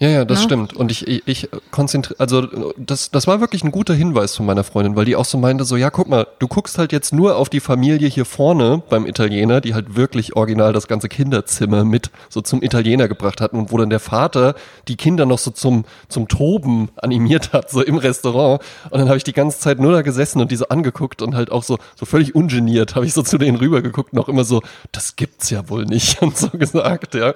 [0.00, 0.40] Ja, ja, das Na?
[0.40, 0.46] Ne?
[0.46, 0.72] stimmt.
[0.72, 4.64] Und ich, ich, ich konzentriere, also das, das war wirklich ein guter Hinweis von meiner
[4.64, 7.36] Freundin, weil die auch so meinte, so, ja, guck mal, du guckst halt jetzt nur
[7.36, 12.10] auf die Familie hier vorne beim Italiener, die halt wirklich original das ganze Kinderzimmer mit
[12.30, 14.54] so zum Italiener gebracht hatten und wo dann der Vater
[14.88, 18.62] die Kinder noch so zum, zum Toben animiert hat, so im Restaurant.
[18.88, 21.34] Und dann habe ich die ganze Zeit nur da gesessen und die so angeguckt und
[21.34, 24.44] halt auch so, so völlig ungeniert habe ich so zu denen rübergeguckt und auch immer
[24.44, 27.34] so, das gibt's ja wohl nicht und so gesagt, ja.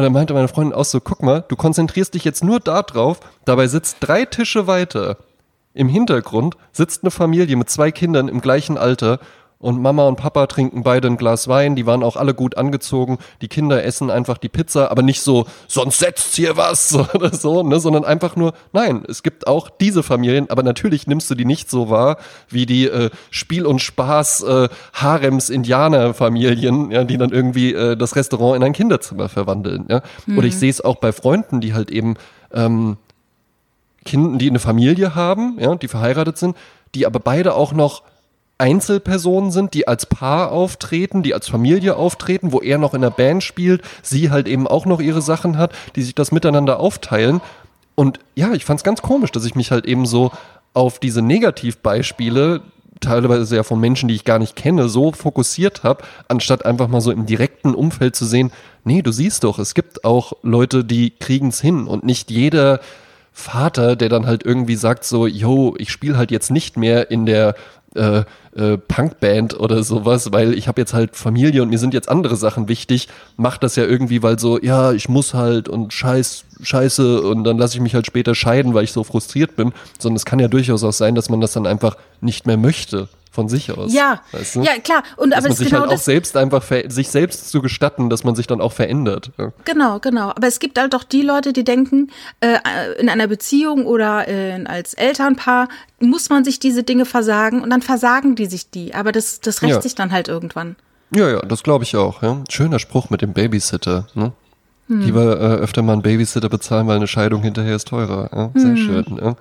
[0.00, 2.80] Und dann meinte meine Freundin auch so, guck mal, du konzentrierst dich jetzt nur da
[2.80, 5.18] drauf, dabei sitzt drei Tische weiter.
[5.74, 9.20] Im Hintergrund sitzt eine Familie mit zwei Kindern im gleichen Alter
[9.60, 13.18] und Mama und Papa trinken beide ein Glas Wein, die waren auch alle gut angezogen,
[13.42, 17.62] die Kinder essen einfach die Pizza, aber nicht so, sonst setzt hier was oder so,
[17.62, 21.44] ne, sondern einfach nur, nein, es gibt auch diese Familien, aber natürlich nimmst du die
[21.44, 22.16] nicht so wahr
[22.48, 28.56] wie die äh, Spiel- und Spaß äh, Harems-Indianer-Familien, ja, die dann irgendwie äh, das Restaurant
[28.56, 30.00] in ein Kinderzimmer verwandeln, ja.
[30.24, 30.38] Mhm.
[30.38, 32.14] Oder ich sehe es auch bei Freunden, die halt eben
[32.54, 32.96] ähm,
[34.06, 36.56] Kinder, die eine Familie haben, ja, die verheiratet sind,
[36.94, 38.02] die aber beide auch noch
[38.60, 43.10] Einzelpersonen sind, die als Paar auftreten, die als Familie auftreten, wo er noch in der
[43.10, 47.40] Band spielt, sie halt eben auch noch ihre Sachen hat, die sich das miteinander aufteilen.
[47.94, 50.30] Und ja, ich fand es ganz komisch, dass ich mich halt eben so
[50.74, 52.62] auf diese Negativbeispiele
[53.00, 57.00] teilweise ja von Menschen, die ich gar nicht kenne, so fokussiert habe, anstatt einfach mal
[57.00, 58.52] so im direkten Umfeld zu sehen,
[58.84, 62.80] nee, du siehst doch, es gibt auch Leute, die es hin und nicht jeder
[63.32, 67.26] Vater, der dann halt irgendwie sagt so, yo, ich spiele halt jetzt nicht mehr in
[67.26, 67.54] der
[67.94, 68.22] äh,
[68.54, 72.36] äh, Punkband oder sowas, weil ich habe jetzt halt Familie und mir sind jetzt andere
[72.36, 77.22] Sachen wichtig, macht das ja irgendwie, weil so, ja, ich muss halt und scheiß, scheiße
[77.22, 80.24] und dann lasse ich mich halt später scheiden, weil ich so frustriert bin, sondern es
[80.24, 83.08] kann ja durchaus auch sein, dass man das dann einfach nicht mehr möchte.
[83.30, 83.92] Von sich aus.
[83.92, 84.62] Ja, weißt du?
[84.62, 85.02] ja klar.
[85.16, 88.24] Und dass aber man sich genau halt auch selbst einfach sich selbst zu gestatten, dass
[88.24, 89.30] man sich dann auch verändert.
[89.38, 89.52] Ja.
[89.64, 90.30] Genau, genau.
[90.30, 92.10] Aber es gibt halt doch die Leute, die denken,
[92.40, 92.58] äh,
[92.98, 95.68] in einer Beziehung oder äh, als Elternpaar
[96.00, 98.94] muss man sich diese Dinge versagen und dann versagen die sich die.
[98.94, 99.82] Aber das, das rächt ja.
[99.82, 100.76] sich dann halt irgendwann.
[101.14, 102.22] Ja, ja, das glaube ich auch.
[102.22, 102.42] Ja.
[102.48, 104.06] Schöner Spruch mit dem Babysitter.
[104.14, 104.32] Ne?
[104.88, 105.00] Hm.
[105.02, 108.28] Lieber äh, öfter mal einen Babysitter bezahlen, weil eine Scheidung hinterher ist teurer.
[108.32, 108.50] Ja?
[108.54, 108.76] Sehr hm.
[108.76, 109.20] schön.
[109.22, 109.36] Ja?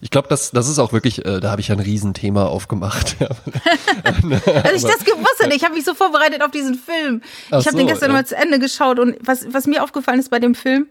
[0.00, 3.16] Ich glaube, das, das ist auch wirklich, äh, da habe ich ein Riesenthema aufgemacht.
[3.20, 7.22] Als ich das gewusst hätte, ich habe mich so vorbereitet auf diesen Film.
[7.50, 8.16] Ach ich habe so, den gestern ja.
[8.16, 10.86] mal zu Ende geschaut und was, was mir aufgefallen ist bei dem Film,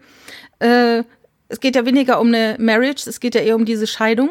[0.58, 1.02] äh,
[1.48, 4.30] es geht ja weniger um eine Marriage, es geht ja eher um diese Scheidung.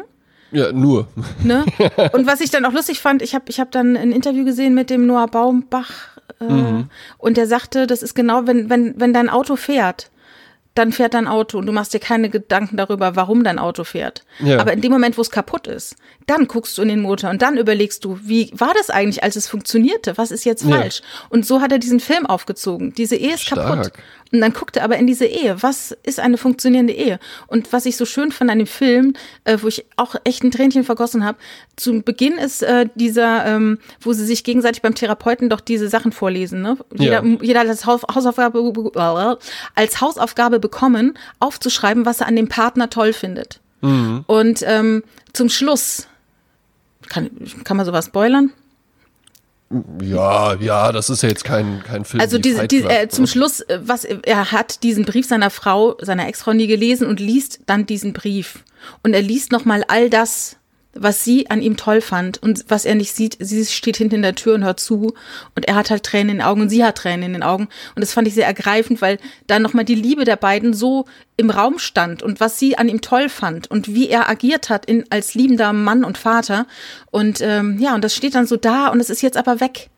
[0.50, 1.08] Ja, nur.
[1.42, 1.66] Ne?
[2.12, 4.72] Und was ich dann auch lustig fand, ich habe ich hab dann ein Interview gesehen
[4.72, 5.90] mit dem Noah Baumbach
[6.40, 6.90] äh, mhm.
[7.18, 10.10] und der sagte, das ist genau, wenn, wenn, wenn dein Auto fährt
[10.78, 14.24] dann fährt dein Auto und du machst dir keine Gedanken darüber, warum dein Auto fährt.
[14.38, 14.60] Ja.
[14.60, 17.42] Aber in dem Moment, wo es kaputt ist, dann guckst du in den Motor und
[17.42, 20.16] dann überlegst du, wie war das eigentlich, als es funktionierte?
[20.16, 21.00] Was ist jetzt falsch?
[21.00, 21.26] Ja.
[21.30, 22.94] Und so hat er diesen Film aufgezogen.
[22.94, 23.66] Diese Ehe ist Stark.
[23.66, 23.92] kaputt.
[24.32, 25.62] Und dann guckt er aber in diese Ehe.
[25.62, 27.18] Was ist eine funktionierende Ehe?
[27.46, 29.14] Und was ich so schön fand an dem Film,
[29.44, 31.38] äh, wo ich auch echt ein Tränchen vergossen habe,
[31.76, 36.12] zum Beginn ist äh, dieser, ähm, wo sie sich gegenseitig beim Therapeuten doch diese Sachen
[36.12, 36.60] vorlesen.
[36.60, 36.76] Ne?
[36.94, 37.38] Jeder, ja.
[37.40, 39.38] jeder hat als Hausaufgabe,
[39.74, 43.60] als Hausaufgabe bekommen, aufzuschreiben, was er an dem Partner toll findet.
[43.80, 44.24] Mhm.
[44.26, 45.02] Und ähm,
[45.32, 46.06] zum Schluss,
[47.08, 47.30] kann,
[47.64, 48.52] kann man sowas spoilern?
[50.02, 52.20] Ja, ja, das ist ja jetzt kein, kein Film.
[52.20, 56.26] Also diese, diese, äh, zum Schluss, äh, was er hat diesen Brief seiner Frau, seiner
[56.26, 58.64] Ex-Frau nie gelesen und liest dann diesen Brief.
[59.02, 60.56] Und er liest nochmal all das,
[61.00, 64.22] was sie an ihm toll fand und was er nicht sieht, sie steht hinten in
[64.22, 65.14] der Tür und hört zu
[65.54, 67.68] und er hat halt Tränen in den Augen und sie hat Tränen in den Augen
[67.94, 71.50] und das fand ich sehr ergreifend, weil da nochmal die Liebe der beiden so im
[71.50, 75.04] Raum stand und was sie an ihm toll fand und wie er agiert hat in,
[75.10, 76.66] als liebender Mann und Vater
[77.10, 79.90] und ähm, ja und das steht dann so da und es ist jetzt aber weg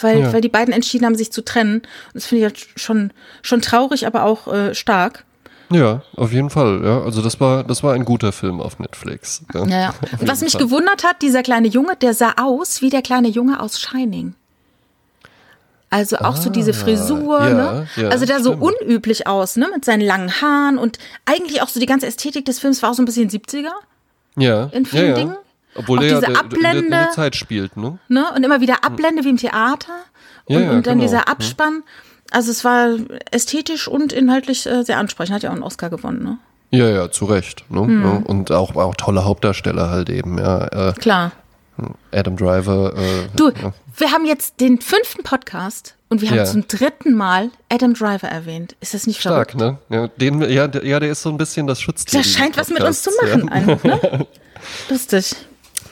[0.00, 0.32] weil, ja.
[0.32, 1.76] weil die beiden entschieden haben, sich zu trennen.
[1.76, 5.24] Und das finde ich halt schon, schon traurig, aber auch äh, stark.
[5.72, 6.82] Ja, auf jeden Fall.
[6.84, 9.42] Ja, also das war, das war ein guter Film auf Netflix.
[9.54, 9.80] Ja, ja.
[9.80, 9.94] ja.
[10.20, 10.62] Was mich Fall.
[10.62, 14.34] gewundert hat, dieser kleine Junge, der sah aus wie der kleine Junge aus Shining.
[15.90, 17.88] Also auch ah, so diese ah, Frisur, ja, ne?
[17.96, 18.60] Ja, also der stimmt.
[18.60, 19.68] so unüblich aus, ne?
[19.74, 22.94] Mit seinen langen Haaren und eigentlich auch so die ganze Ästhetik des Films war auch
[22.94, 23.72] so ein bisschen 70er.
[24.36, 24.64] Ja.
[24.72, 25.36] In vielen ja, Dingen.
[25.74, 27.98] Obwohl auch der diese Ablende, in der, Zeit spielt, ne?
[28.08, 28.24] ne?
[28.34, 29.92] Und immer wieder Ablende wie im Theater.
[30.46, 31.02] Und, und dann genau.
[31.02, 31.74] dieser Abspann.
[31.74, 31.82] Hm.
[32.32, 32.96] Also es war
[33.30, 35.34] ästhetisch und inhaltlich äh, sehr ansprechend.
[35.34, 36.38] Hat ja auch einen Oscar gewonnen, ne?
[36.70, 37.70] Ja, ja, zu Recht.
[37.70, 37.80] Ne?
[37.80, 38.22] Hm.
[38.22, 40.88] Und auch, auch tolle Hauptdarsteller halt eben, ja.
[40.88, 41.32] Äh, Klar.
[42.12, 42.94] Adam Driver.
[42.96, 43.72] Äh, du, ja.
[43.96, 46.44] wir haben jetzt den fünften Podcast und wir haben ja.
[46.44, 48.74] zum dritten Mal Adam Driver erwähnt.
[48.80, 49.80] Ist das nicht Stark, verrückt?
[49.90, 49.96] ne?
[49.96, 52.20] Ja, den, ja, der, ja, der ist so ein bisschen das Schutztier.
[52.20, 53.48] Der scheint was mit uns zu machen.
[53.48, 54.26] Einfach, ne?
[54.88, 55.34] Lustig.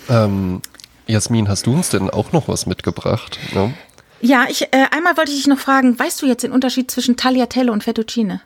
[0.09, 0.63] Ähm,
[1.07, 3.39] Jasmin, hast du uns denn auch noch was mitgebracht?
[3.53, 3.75] Ne?
[4.21, 7.17] Ja, ich, äh, einmal wollte ich dich noch fragen, weißt du jetzt den Unterschied zwischen
[7.17, 8.41] Tagliatelle und Fettuccine?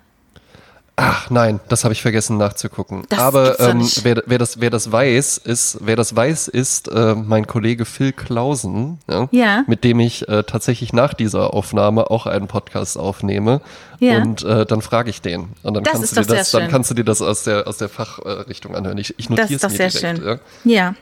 [0.96, 3.02] Ach nein, das habe ich vergessen nachzugucken.
[3.08, 7.16] Das Aber ähm, wer, wer, das, wer das weiß, ist, wer das weiß, ist äh,
[7.16, 9.64] mein Kollege Phil Klausen, ja, ja.
[9.66, 13.60] mit dem ich äh, tatsächlich nach dieser Aufnahme auch einen Podcast aufnehme.
[13.98, 14.18] Ja.
[14.18, 15.48] Und äh, dann frage ich den.
[15.64, 17.78] Und dann das kannst du dir das, dann kannst du dir das aus der aus
[17.78, 18.98] der Fachrichtung anhören.
[18.98, 19.98] Ich, ich notiere es mir direkt.
[19.98, 20.24] Schön.
[20.24, 20.38] Ja.
[20.64, 20.94] ja.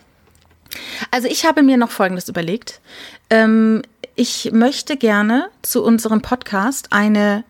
[1.11, 2.81] Also ich habe mir noch Folgendes überlegt.
[3.29, 3.83] Ähm,
[4.15, 7.45] ich möchte gerne zu unserem Podcast eine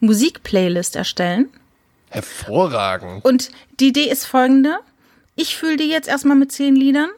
[0.00, 1.48] Musikplaylist erstellen.
[2.08, 3.24] Hervorragend.
[3.24, 4.78] Und die Idee ist folgende.
[5.36, 7.10] Ich fühle die jetzt erstmal mit zehn Liedern.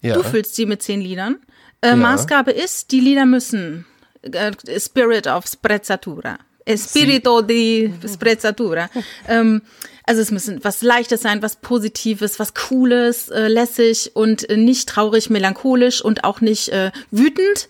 [0.00, 0.14] Ja.
[0.14, 1.36] Du fühlst sie mit zehn Liedern.
[1.80, 1.96] Äh, ja.
[1.96, 3.86] Maßgabe ist, die Lieder müssen
[4.22, 6.38] äh, Spirit of Sprezzatura.
[6.64, 8.88] Espirito di Sprezzatura.
[9.28, 9.62] ähm,
[10.04, 14.88] also es müssen was Leichtes sein, was Positives, was Cooles, äh, lässig und äh, nicht
[14.88, 17.68] traurig, melancholisch und auch nicht äh, wütend,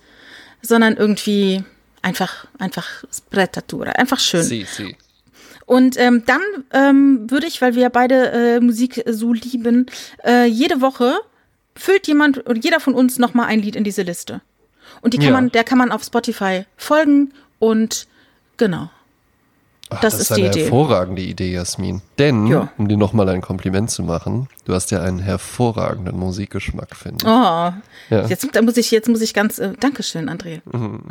[0.62, 1.64] sondern irgendwie
[2.00, 4.42] einfach, einfach Sprettatura, einfach schön.
[4.42, 4.96] Sie, sie.
[5.66, 6.40] Und ähm, dann
[6.72, 9.86] ähm, würde ich, weil wir beide äh, Musik so lieben,
[10.24, 11.14] äh, jede Woche
[11.74, 14.42] füllt jemand oder jeder von uns nochmal ein Lied in diese Liste.
[15.00, 15.32] Und die kann ja.
[15.32, 18.06] man, der kann man auf Spotify folgen und
[18.56, 18.90] genau.
[19.96, 20.62] Ach, das, das, ist, eine Idee.
[20.62, 22.02] hervorragende Idee, Jasmin.
[22.18, 22.68] Denn, ja.
[22.78, 27.28] um dir nochmal ein Kompliment zu machen, du hast ja einen hervorragenden Musikgeschmack, finde ich.
[27.28, 27.72] Oh,
[28.10, 28.26] ja.
[28.26, 30.60] jetzt, muss ich, jetzt muss ich ganz, äh, Dankeschön, André.
[30.72, 31.02] Mhm.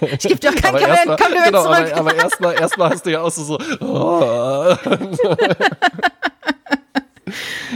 [0.00, 1.92] ich gebe dir auch kein Kompliment, Kompliment genau, zurück.
[1.92, 4.76] Aber, aber erstmal erst hast du ja auch so, so oh.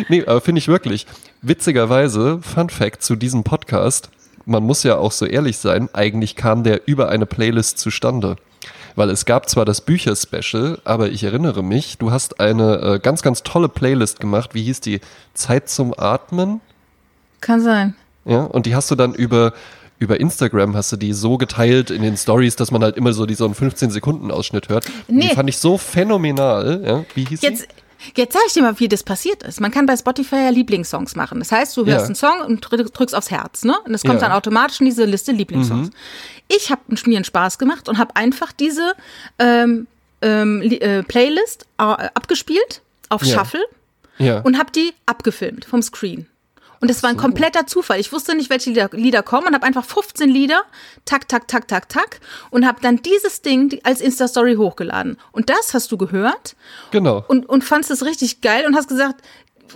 [0.09, 1.07] nee, aber finde ich wirklich.
[1.43, 4.11] Witzigerweise, Fun Fact zu diesem Podcast,
[4.45, 8.37] man muss ja auch so ehrlich sein, eigentlich kam der über eine Playlist zustande.
[8.95, 13.23] Weil es gab zwar das Bücher-Special, aber ich erinnere mich, du hast eine äh, ganz,
[13.23, 14.51] ganz tolle Playlist gemacht.
[14.55, 15.01] Wie hieß die?
[15.35, 16.61] Zeit zum Atmen?
[17.41, 17.95] Kann sein.
[18.25, 19.53] Ja, und die hast du dann über,
[19.99, 23.27] über Instagram hast du die so geteilt in den Stories, dass man halt immer so
[23.27, 24.85] diesen 15-Sekunden-Ausschnitt hört.
[25.09, 25.29] Nee.
[25.29, 26.83] Die fand ich so phänomenal.
[26.85, 27.82] Ja, wie hieß Jetzt, die?
[28.17, 29.61] Jetzt sage ich dir mal, wie das passiert ist.
[29.61, 31.39] Man kann bei Spotify ja Lieblingssongs machen.
[31.39, 32.07] Das heißt, du hörst ja.
[32.07, 33.79] einen Song und drückst aufs Herz, ne?
[33.85, 34.29] Und es kommt ja.
[34.29, 35.89] dann automatisch in diese Liste Lieblingssongs.
[35.89, 35.95] Mhm.
[36.49, 38.93] Ich habe mir einen Spaß gemacht und habe einfach diese
[39.39, 39.87] ähm,
[40.21, 43.39] ähm, äh, Playlist äh, abgespielt auf ja.
[43.39, 43.65] Shuffle
[44.45, 46.27] und habe die abgefilmt vom Screen.
[46.83, 48.01] Und das war ein kompletter Zufall.
[48.01, 50.63] Ich wusste nicht, welche Lieder, Lieder kommen und habe einfach 15 Lieder,
[51.05, 52.19] tak, tak, tak, tak, tak,
[52.51, 55.17] und habe dann dieses Ding als Insta-Story hochgeladen.
[55.31, 56.57] Und das hast du gehört.
[56.91, 57.25] Genau.
[57.29, 59.23] Und, und fandst es richtig geil und hast gesagt,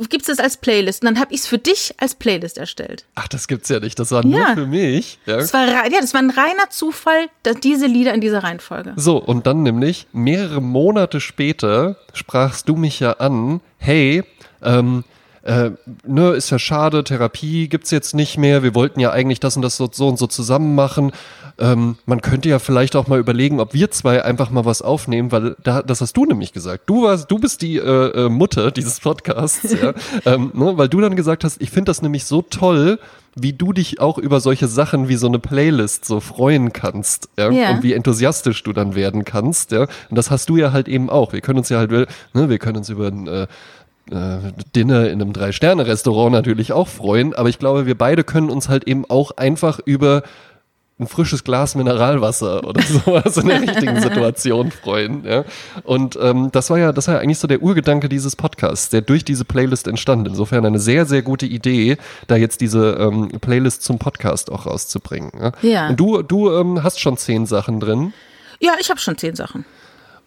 [0.08, 1.02] gibt es das als Playlist?
[1.02, 3.04] Und dann habe ich es für dich als Playlist erstellt.
[3.14, 3.96] Ach, das gibt's ja nicht.
[4.00, 5.20] Das war nur für mich.
[5.26, 5.36] Ja.
[5.36, 8.94] Das war, ja, das war ein reiner Zufall, dass diese Lieder in dieser Reihenfolge.
[8.96, 14.24] So, und dann nämlich mehrere Monate später sprachst du mich ja an, hey,
[14.60, 15.04] ähm,
[15.46, 15.70] äh,
[16.04, 19.62] ne, ist ja schade, Therapie gibt's jetzt nicht mehr, wir wollten ja eigentlich das und
[19.62, 21.12] das so, so und so zusammen machen.
[21.58, 25.30] Ähm, man könnte ja vielleicht auch mal überlegen, ob wir zwei einfach mal was aufnehmen,
[25.30, 26.90] weil da, das hast du nämlich gesagt.
[26.90, 29.94] Du warst, du bist die äh, äh Mutter dieses Podcasts, ja,
[30.26, 32.98] ähm, ne, weil du dann gesagt hast, ich finde das nämlich so toll,
[33.38, 37.50] wie du dich auch über solche Sachen wie so eine Playlist so freuen kannst ja?
[37.50, 37.70] ja.
[37.70, 39.72] und wie enthusiastisch du dann werden kannst.
[39.72, 39.82] Ja?
[39.82, 41.34] Und das hast du ja halt eben auch.
[41.34, 43.46] Wir können uns ja halt, ne, wir können uns über ein äh,
[44.10, 48.68] äh, Dinner in einem Drei-Sterne-Restaurant natürlich auch freuen, aber ich glaube, wir beide können uns
[48.68, 50.22] halt eben auch einfach über
[50.98, 55.24] ein frisches Glas Mineralwasser oder sowas in der richtigen Situation freuen.
[55.24, 55.44] Ja?
[55.82, 59.02] Und ähm, das war ja, das war ja eigentlich so der Urgedanke dieses Podcasts, der
[59.02, 60.26] durch diese Playlist entstand.
[60.26, 61.98] Insofern eine sehr, sehr gute Idee,
[62.28, 65.32] da jetzt diese ähm, Playlist zum Podcast auch rauszubringen.
[65.38, 65.52] Ja.
[65.60, 65.88] ja.
[65.88, 68.14] Und du, du ähm, hast schon zehn Sachen drin.
[68.58, 69.66] Ja, ich habe schon zehn Sachen.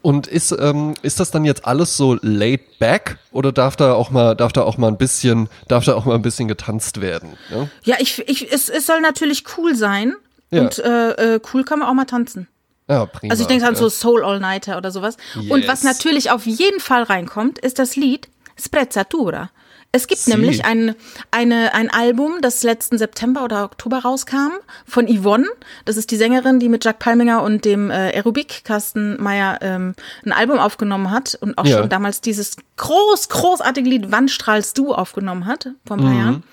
[0.01, 4.11] Und ist, ähm, ist das dann jetzt alles so laid back oder darf da auch
[4.11, 7.37] mal, darf da auch mal ein bisschen, darf da auch mal ein bisschen getanzt werden?
[7.49, 10.13] Ja, ja ich, ich, es, es soll natürlich cool sein.
[10.51, 10.61] Ja.
[10.61, 12.47] Und äh, äh, cool kann man auch mal tanzen.
[12.87, 13.31] Ja, prima.
[13.31, 13.79] Also ich denke an ja.
[13.79, 15.17] so Soul All Nighter oder sowas.
[15.35, 15.51] Yes.
[15.51, 19.51] Und was natürlich auf jeden Fall reinkommt, ist das Lied Sprezzatura.
[19.91, 20.31] Es gibt Sie.
[20.31, 20.93] nämlich ein,
[21.31, 24.51] eine, ein Album, das letzten September oder Oktober rauskam,
[24.85, 25.47] von Yvonne.
[25.85, 29.95] Das ist die Sängerin, die mit Jack Palminger und dem äh, Aerobik Carsten Meyer ähm,
[30.23, 31.79] ein Album aufgenommen hat und auch ja.
[31.79, 36.19] schon damals dieses groß, großartige Lied Wann strahlst du aufgenommen hat, vor ein paar mhm.
[36.19, 36.43] Jahren.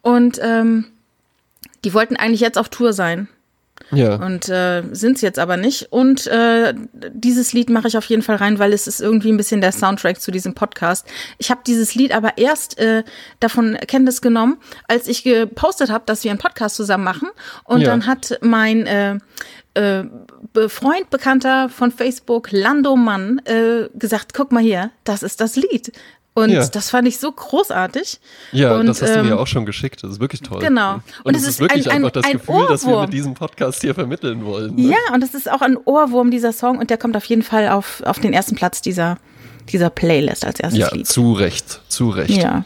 [0.00, 0.86] Und ähm,
[1.84, 3.28] die wollten eigentlich jetzt auf Tour sein.
[3.92, 4.16] Ja.
[4.16, 5.92] Und äh, sind es jetzt aber nicht.
[5.92, 6.74] Und äh,
[7.12, 9.72] dieses Lied mache ich auf jeden Fall rein, weil es ist irgendwie ein bisschen der
[9.72, 11.06] Soundtrack zu diesem Podcast.
[11.38, 13.04] Ich habe dieses Lied aber erst äh,
[13.38, 17.28] davon Kenntnis genommen, als ich gepostet habe, dass wir einen Podcast zusammen machen.
[17.64, 17.88] Und ja.
[17.88, 19.18] dann hat mein äh,
[19.74, 20.04] äh,
[20.68, 25.92] Freund, Bekannter von Facebook, Lando Mann, äh, gesagt, guck mal hier, das ist das Lied.
[26.34, 26.66] Und ja.
[26.66, 28.18] das fand ich so großartig.
[28.52, 30.02] Ja, und, das hast du mir ähm, auch schon geschickt.
[30.02, 30.60] Das ist wirklich toll.
[30.60, 30.94] Genau.
[30.94, 32.68] Und, und es ist wirklich ein, ein, einfach das Gefühl, Ohrwurm.
[32.68, 34.74] dass wir mit diesem Podcast hier vermitteln wollen.
[34.74, 34.90] Ne?
[34.92, 36.78] Ja, und es ist auch ein Ohrwurm, dieser Song.
[36.78, 39.18] Und der kommt auf jeden Fall auf, auf den ersten Platz dieser,
[39.68, 41.06] dieser Playlist als erstes ja, Lied.
[41.06, 42.42] Ja, zu Recht, zu Recht.
[42.42, 42.64] Ja.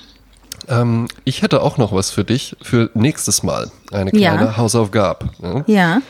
[0.68, 3.70] Ähm, ich hätte auch noch was für dich für nächstes Mal.
[3.90, 4.56] Eine kleine ja.
[4.56, 5.30] Hausaufgabe.
[5.40, 5.64] Ne?
[5.66, 6.02] Ja.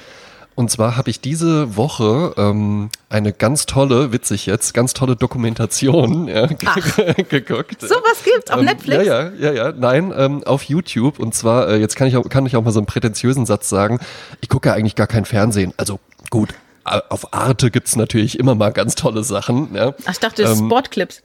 [0.57, 6.29] Und zwar habe ich diese Woche ähm, eine ganz tolle, witzig jetzt, ganz tolle Dokumentation
[6.29, 6.47] ja,
[7.29, 7.83] geguckt.
[7.83, 9.05] So was gibt's auf ähm, Netflix?
[9.05, 9.73] Ja, ja, ja, ja.
[9.73, 11.19] Nein, ähm, auf YouTube.
[11.19, 13.69] Und zwar, äh, jetzt kann ich, auch, kann ich auch mal so einen prätentiösen Satz
[13.69, 14.01] sagen.
[14.41, 15.75] Ich gucke ja eigentlich gar kein Fernsehen.
[15.77, 16.01] Also
[16.31, 16.55] gut,
[16.85, 19.75] auf Arte gibt's natürlich immer mal ganz tolle Sachen.
[19.75, 19.95] Ja.
[20.05, 21.21] Ach, ich dachte, ähm, Sportclips.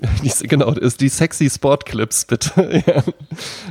[0.22, 2.82] Die, genau, ist die sexy Sportclips, bitte.
[2.86, 3.02] ja.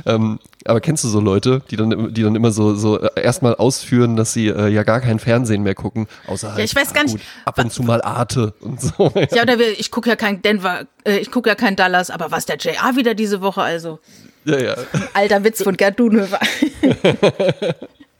[0.06, 3.56] ähm, aber kennst du so Leute, die dann, die dann immer so, so äh, erstmal
[3.56, 6.92] ausführen, dass sie äh, ja gar kein Fernsehen mehr gucken, außer halt, ja, ich weiß
[6.92, 9.12] gar nicht, gut, ab und zu mal Arte und so.
[9.20, 12.30] Ja, ja oder ich gucke ja kein Denver, äh, ich gucke ja kein Dallas, aber
[12.30, 13.98] was der JR wieder diese Woche, also.
[14.44, 14.74] Ja, ja.
[15.14, 16.40] Alter Witz von Gerd Dunhöfer.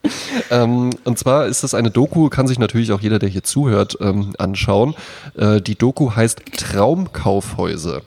[0.51, 3.99] ähm, und zwar ist das eine Doku, kann sich natürlich auch jeder, der hier zuhört,
[4.01, 4.95] ähm, anschauen.
[5.37, 8.03] Äh, die Doku heißt Traumkaufhäuser.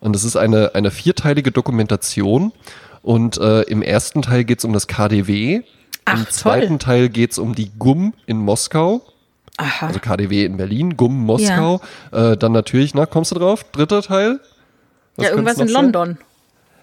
[0.00, 2.52] Und es ist eine, eine vierteilige Dokumentation.
[3.02, 5.62] Und äh, im ersten Teil geht es um das KDW.
[6.04, 6.86] Ach, Im zweiten toll.
[6.86, 9.02] Teil geht es um die GUM in Moskau.
[9.56, 9.88] Aha.
[9.88, 11.80] Also KDW in Berlin, GUM Moskau.
[12.12, 12.32] Ja.
[12.32, 13.64] Äh, dann natürlich, na, kommst du drauf?
[13.72, 14.40] Dritter Teil?
[15.16, 16.18] Was ja, irgendwas in London.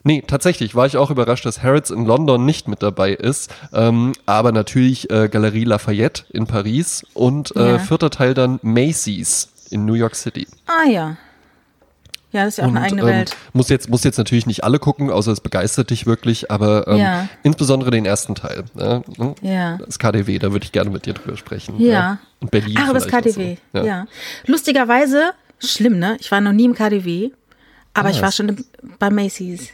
[0.08, 3.53] Nee, tatsächlich war ich auch überrascht, dass Harrods in London nicht mit dabei ist.
[3.74, 7.80] Ähm, aber natürlich äh, Galerie Lafayette in Paris und äh, ja.
[7.80, 10.47] vierter Teil dann Macy's in New York City.
[10.66, 11.18] Ah ja.
[12.32, 13.36] Ja, das ist ja auch und, eine eigene ähm, Welt.
[13.51, 16.97] Muss jetzt, muss jetzt natürlich nicht alle gucken, außer es begeistert dich wirklich, aber ähm,
[16.99, 17.30] ja.
[17.43, 18.64] insbesondere den ersten Teil.
[18.76, 19.03] Ne?
[19.41, 19.78] Ja.
[19.86, 21.82] Das KDW, da würde ich gerne mit dir drüber sprechen.
[21.82, 21.91] Ja.
[21.91, 22.18] ja.
[22.39, 22.78] Und Berlin.
[22.80, 23.58] Ach, das KDW.
[23.74, 23.80] So.
[23.80, 23.86] Ja.
[23.86, 24.05] ja.
[24.45, 26.16] Lustigerweise, schlimm, ne?
[26.22, 27.32] Ich war noch nie im KDW,
[27.93, 28.64] aber ah, ich war schon
[28.99, 29.74] bei Macy's.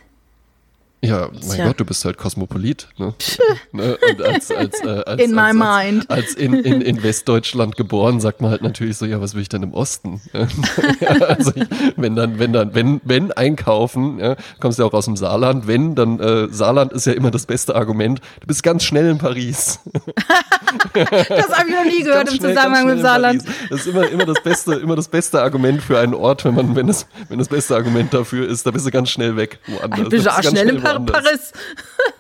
[1.04, 1.68] Ja, mein ja.
[1.68, 2.88] Gott, du bist halt Kosmopolit.
[2.98, 3.14] Ne?
[3.74, 3.98] ne?
[4.24, 6.10] Als, als, äh, als, in my mind.
[6.10, 9.50] Als, in, in, in Westdeutschland geboren, sagt man halt natürlich so, ja, was will ich
[9.50, 10.22] denn im Osten?
[11.20, 11.66] also ich,
[11.98, 15.68] wenn dann, wenn dann, wenn, wenn einkaufen, ja, kommst du ja auch aus dem Saarland,
[15.68, 18.22] wenn, dann äh, Saarland ist ja immer das beste Argument.
[18.40, 19.82] Du bist ganz schnell in Paris.
[20.94, 23.44] das habe ich noch nie gehört im schnell, Zusammenhang mit Saarland.
[23.70, 26.78] Das ist immer, immer das beste, immer das beste Argument für einen Ort, wenn man,
[26.78, 30.08] wenn das, wenn das beste Argument dafür ist, da bist du ganz schnell weg woanders.
[30.08, 30.93] Bist du auch schnell in Paris?
[31.00, 31.54] Paris.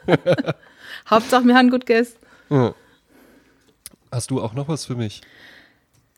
[1.09, 2.17] Hauptsache, wir haben gut gegessen.
[2.49, 2.73] Ja.
[4.11, 5.21] Hast du auch noch was für mich?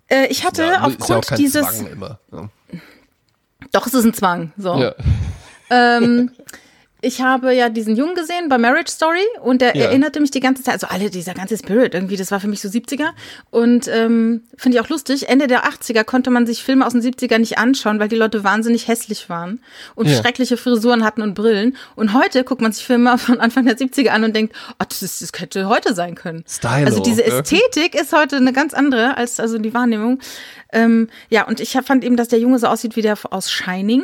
[0.07, 1.65] Äh, ich hatte ja, aufgrund ja dieses.
[1.65, 2.19] Zwang immer.
[2.31, 2.49] Ja.
[3.71, 4.53] Doch, es ist ein Zwang.
[4.57, 4.75] So.
[4.75, 4.93] Ja.
[5.69, 6.31] Ähm,
[7.05, 9.85] ich habe ja diesen Jungen gesehen bei Marriage Story und der ja.
[9.85, 12.61] erinnerte mich die ganze Zeit, also alle, dieser ganze Spirit irgendwie, das war für mich
[12.61, 13.09] so 70er
[13.51, 15.29] und ähm, finde ich auch lustig.
[15.29, 18.43] Ende der 80er konnte man sich Filme aus den 70er nicht anschauen, weil die Leute
[18.43, 19.61] wahnsinnig hässlich waren
[19.93, 20.19] und ja.
[20.19, 21.77] schreckliche Frisuren hatten und Brillen.
[21.95, 24.99] Und heute guckt man sich Filme von Anfang der 70er an und denkt, oh, das,
[24.99, 26.43] das könnte heute sein können.
[26.47, 26.85] Stylo.
[26.85, 30.19] Also diese Ästhetik ist heute eine ganz andere als also die Wahrnehmung.
[30.73, 34.03] Ähm, ja, und ich fand eben, dass der Junge so aussieht wie der aus Shining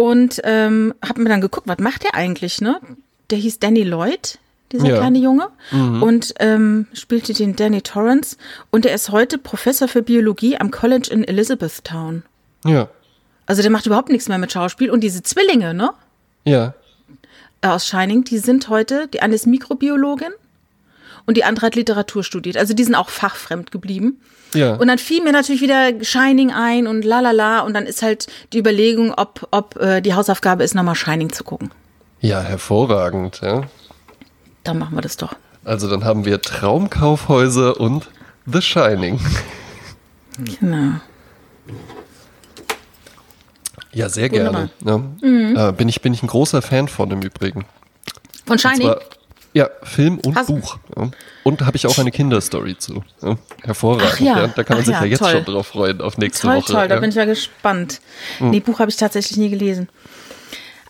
[0.00, 2.80] und ähm, habe mir dann geguckt, was macht der eigentlich, ne?
[3.28, 4.38] Der hieß Danny Lloyd,
[4.72, 4.96] dieser ja.
[4.96, 6.02] kleine Junge, mhm.
[6.02, 8.38] und ähm, spielte den Danny Torrance.
[8.70, 12.22] Und er ist heute Professor für Biologie am College in Elizabethtown.
[12.64, 12.88] Ja.
[13.44, 14.90] Also der macht überhaupt nichts mehr mit Schauspiel.
[14.90, 15.90] Und diese Zwillinge, ne?
[16.44, 16.72] Ja.
[17.60, 20.32] Aus Shining, die sind heute, die eine ist Mikrobiologin
[21.26, 22.56] und die andere hat Literatur studiert.
[22.56, 24.20] Also die sind auch fachfremd geblieben.
[24.54, 24.74] Ja.
[24.74, 27.60] Und dann fiel mir natürlich wieder Shining ein und lalala.
[27.60, 31.44] Und dann ist halt die Überlegung, ob, ob äh, die Hausaufgabe ist, nochmal Shining zu
[31.44, 31.70] gucken.
[32.20, 33.62] Ja, hervorragend, ja.
[34.64, 35.34] Dann machen wir das doch.
[35.64, 38.08] Also dann haben wir Traumkaufhäuser und
[38.46, 39.20] The Shining.
[40.58, 41.00] Genau.
[43.92, 44.70] Ja, sehr gerne.
[44.84, 44.98] Ja.
[44.98, 45.56] Mhm.
[45.56, 47.64] Äh, bin, ich, bin ich ein großer Fan von im Übrigen.
[48.46, 48.94] Von Shining?
[49.52, 50.78] Ja, Film und Hast Buch.
[50.96, 51.10] Ja.
[51.42, 53.02] Und habe ich auch eine Kinderstory zu.
[53.22, 54.20] Ja, hervorragend.
[54.20, 54.46] Ja.
[54.46, 55.32] Da kann man Ach sich ja, jetzt toll.
[55.32, 56.66] schon drauf freuen, auf nächste toll, Woche.
[56.66, 58.00] Toll, toll, da bin ich ja gespannt.
[58.38, 58.50] Mhm.
[58.50, 59.88] Nee, Buch habe ich tatsächlich nie gelesen.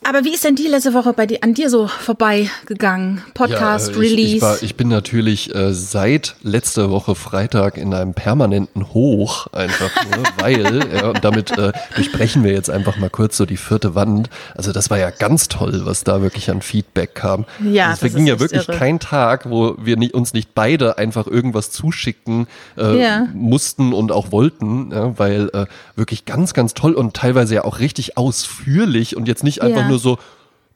[0.02, 3.22] Aber wie ist denn die letzte Woche bei dir, an dir so vorbeigegangen?
[3.34, 4.36] Podcast, ja, äh, Release?
[4.36, 9.90] Ich, war, ich, bin natürlich äh, seit letzter Woche Freitag in einem permanenten Hoch einfach
[10.06, 13.94] nur, weil, ja, und damit äh, durchbrechen wir jetzt einfach mal kurz so die vierte
[13.94, 14.30] Wand.
[14.54, 17.44] Also das war ja ganz toll, was da wirklich an Feedback kam.
[17.62, 18.78] Ja, also es ging ja wirklich irre.
[18.78, 22.46] kein Tag, wo wir nicht, uns nicht beide einfach irgendwas zuschicken
[22.78, 23.26] äh, ja.
[23.34, 27.80] mussten und auch wollten, ja, weil äh, wirklich ganz, ganz toll und teilweise ja auch
[27.80, 30.18] richtig ausführlich und jetzt nicht einfach nur so,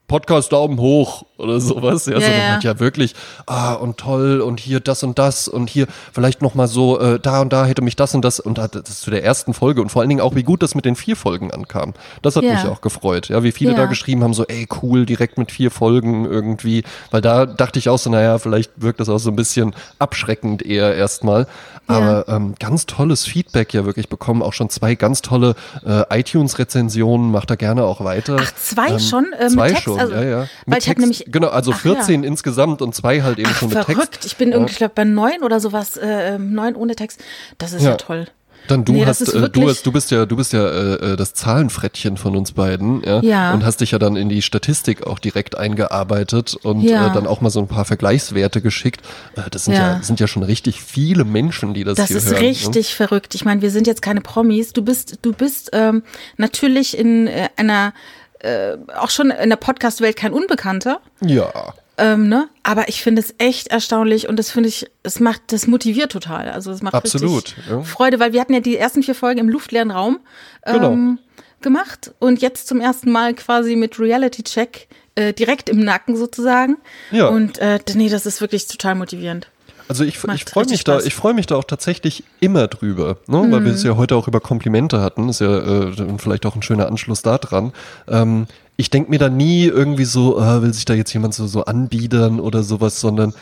[0.06, 2.06] Podcast Daumen hoch oder sowas.
[2.06, 2.52] Ja, ja, sondern ja.
[2.52, 3.14] halt ja wirklich,
[3.46, 7.40] ah, und toll und hier das und das und hier vielleicht nochmal so, äh, da
[7.40, 10.02] und da hätte mich das und das und das zu der ersten Folge und vor
[10.02, 11.94] allen Dingen auch, wie gut das mit den vier Folgen ankam.
[12.20, 12.52] Das hat ja.
[12.52, 13.28] mich auch gefreut.
[13.28, 17.22] Ja, wie viele da geschrieben haben, so, ey, cool, direkt mit vier Folgen irgendwie, weil
[17.22, 20.94] da dachte ich auch so, naja, vielleicht wirkt das auch so ein bisschen abschreckend eher
[20.94, 21.46] erstmal.
[21.86, 25.54] Aber ähm, ganz tolles Feedback ja wirklich bekommen, auch schon zwei ganz tolle
[25.84, 28.36] äh, iTunes-Rezensionen, macht da gerne auch weiter.
[28.40, 29.32] Ach, zwei ähm, schon?
[29.38, 30.40] Äh, zwei Text, schon, also, ja, ja.
[30.40, 32.28] Mit weil ich Text, nämlich, genau, also 14 ja.
[32.28, 33.98] insgesamt und zwei halt eben Ach, schon mit verrückt.
[33.98, 34.12] Text.
[34.12, 37.22] Verrückt, ich bin irgendwie, ich glaube, bei neun oder sowas, äh, ähm, neun ohne Text.
[37.58, 38.26] Das ist ja, ja toll.
[38.68, 41.16] Dann du nee, hast, äh, du hast, du bist ja, du bist ja äh, äh,
[41.16, 43.20] das Zahlenfrettchen von uns beiden, ja?
[43.20, 43.54] ja.
[43.54, 47.08] Und hast dich ja dann in die Statistik auch direkt eingearbeitet und ja.
[47.08, 49.02] äh, dann auch mal so ein paar Vergleichswerte geschickt.
[49.36, 49.94] Äh, das sind ja.
[49.96, 50.02] ja.
[50.02, 52.24] sind ja schon richtig viele Menschen, die das, das hier hören.
[52.24, 52.48] Das ist ne?
[52.48, 52.96] richtig ne?
[52.96, 53.34] verrückt.
[53.34, 54.72] Ich meine, wir sind jetzt keine Promis.
[54.72, 56.02] Du bist, du bist ähm,
[56.36, 57.92] natürlich in äh, einer
[58.40, 61.00] äh, auch schon in der Podcast-Welt kein Unbekannter.
[61.20, 61.74] Ja.
[61.96, 62.48] Ähm, ne?
[62.62, 66.50] Aber ich finde es echt erstaunlich und das finde ich, es macht, das motiviert total.
[66.50, 67.82] Also es macht Absolut, ja.
[67.82, 70.18] Freude, weil wir hatten ja die ersten vier Folgen im luftleeren Raum
[70.64, 70.92] genau.
[70.92, 71.18] ähm,
[71.60, 76.78] gemacht und jetzt zum ersten Mal quasi mit Reality Check äh, direkt im Nacken sozusagen.
[77.12, 77.28] Ja.
[77.28, 79.48] Und äh, nee, das ist wirklich total motivierend.
[79.88, 80.34] Also ich, ich freue
[80.66, 81.02] mich Spaß.
[81.02, 83.38] da, ich freue mich da auch tatsächlich immer drüber, ne?
[83.38, 83.52] Mhm.
[83.52, 86.62] weil wir es ja heute auch über Komplimente hatten, ist ja äh, vielleicht auch ein
[86.62, 87.72] schöner Anschluss da dran.
[88.08, 88.46] Ähm,
[88.76, 91.64] ich denke mir da nie irgendwie so, äh, will sich da jetzt jemand so, so
[91.64, 93.34] anbiedern oder sowas, sondern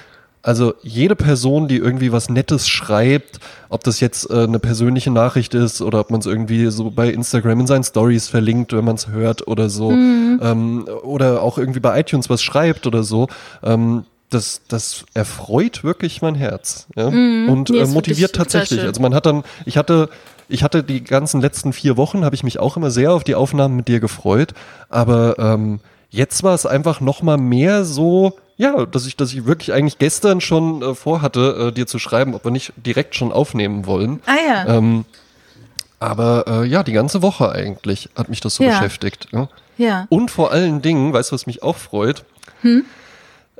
[0.43, 3.39] also jede Person, die irgendwie was Nettes schreibt,
[3.69, 7.09] ob das jetzt äh, eine persönliche Nachricht ist oder ob man es irgendwie so bei
[7.11, 10.41] Instagram in seinen Stories verlinkt, wenn man es hört oder so, mhm.
[10.43, 13.29] ähm, oder auch irgendwie bei iTunes was schreibt oder so,
[13.63, 17.11] ähm, das, das erfreut wirklich mein Herz ja?
[17.11, 18.81] Mm, und nee, äh, motiviert tatsächlich.
[18.83, 20.09] Also man hat dann, ich hatte,
[20.49, 23.35] ich hatte die ganzen letzten vier Wochen, habe ich mich auch immer sehr auf die
[23.35, 24.55] Aufnahmen mit dir gefreut,
[24.89, 25.81] aber ähm,
[26.11, 29.99] jetzt war es einfach noch mal mehr so, ja, dass ich, dass ich wirklich eigentlich
[29.99, 34.21] gestern schon äh, vorhatte, äh, dir zu schreiben, ob wir nicht direkt schon aufnehmen wollen.
[34.27, 34.77] Ah ja.
[34.77, 35.05] Ähm,
[35.99, 38.71] aber äh, ja, die ganze Woche eigentlich hat mich das so ja.
[38.71, 39.29] beschäftigt.
[39.31, 39.49] Ja?
[39.79, 40.07] ja.
[40.09, 42.25] Und vor allen Dingen, weißt du, was mich auch freut?
[42.63, 42.85] Hm?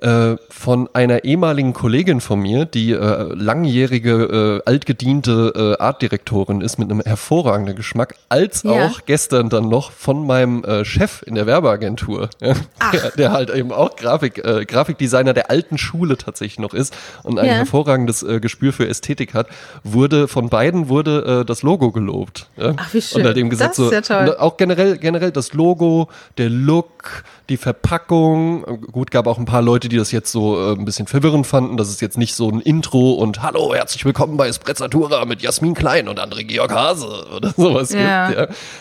[0.03, 6.77] Äh, von einer ehemaligen Kollegin von mir, die äh, langjährige, äh, altgediente äh, Artdirektorin ist
[6.77, 8.87] mit einem hervorragenden Geschmack, als ja.
[8.87, 12.55] auch gestern dann noch von meinem äh, Chef in der Werbeagentur, ja,
[12.93, 17.39] der, der, halt eben auch Grafik, äh, Grafikdesigner der alten Schule tatsächlich noch ist und
[17.39, 17.53] ein ja.
[17.53, 19.47] hervorragendes äh, Gespür für Ästhetik hat,
[19.85, 22.49] wurde von beiden wurde äh, das Logo gelobt.
[22.57, 22.75] Ja?
[22.77, 23.23] Ach, wie schön.
[23.23, 24.37] Und hat eben gesagt, das ist ja toll.
[24.37, 26.09] auch generell, generell das Logo,
[26.39, 27.23] der Look,
[27.53, 28.65] die Verpackung.
[28.93, 31.77] Gut, gab auch ein paar Leute, die das jetzt so äh, ein bisschen verwirrend fanden,
[31.77, 35.75] dass es jetzt nicht so ein Intro und Hallo, herzlich willkommen bei Sprezzatura mit Jasmin
[35.75, 38.31] Klein und André Georg Hase oder sowas ja.
[38.31, 38.39] gibt.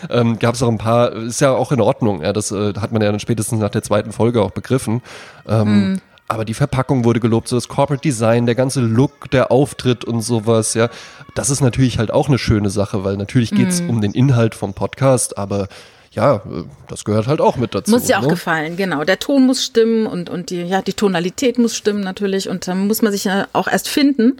[0.08, 0.20] Ja.
[0.20, 2.22] Ähm, gab es auch ein paar, ist ja auch in Ordnung.
[2.22, 5.02] Ja, das äh, hat man ja dann spätestens nach der zweiten Folge auch begriffen.
[5.46, 6.00] Ähm, mhm.
[6.28, 10.22] Aber die Verpackung wurde gelobt, so das Corporate Design, der ganze Look, der Auftritt und
[10.22, 10.88] sowas, ja.
[11.34, 13.90] Das ist natürlich halt auch eine schöne Sache, weil natürlich geht's mhm.
[13.90, 15.68] um den Inhalt vom Podcast, aber
[16.12, 17.90] ja, äh, das gehört halt auch mit dazu.
[17.90, 18.28] Muss ja auch ne?
[18.28, 19.04] gefallen, genau.
[19.04, 22.86] Der Ton muss stimmen und, und die, ja, die Tonalität muss stimmen natürlich und dann
[22.86, 24.36] muss man sich ja auch erst finden.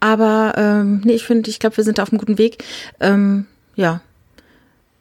[0.00, 2.62] Aber ähm, nee, ich finde, ich glaube, wir sind da auf einem guten Weg.
[3.00, 4.00] Ähm, ja.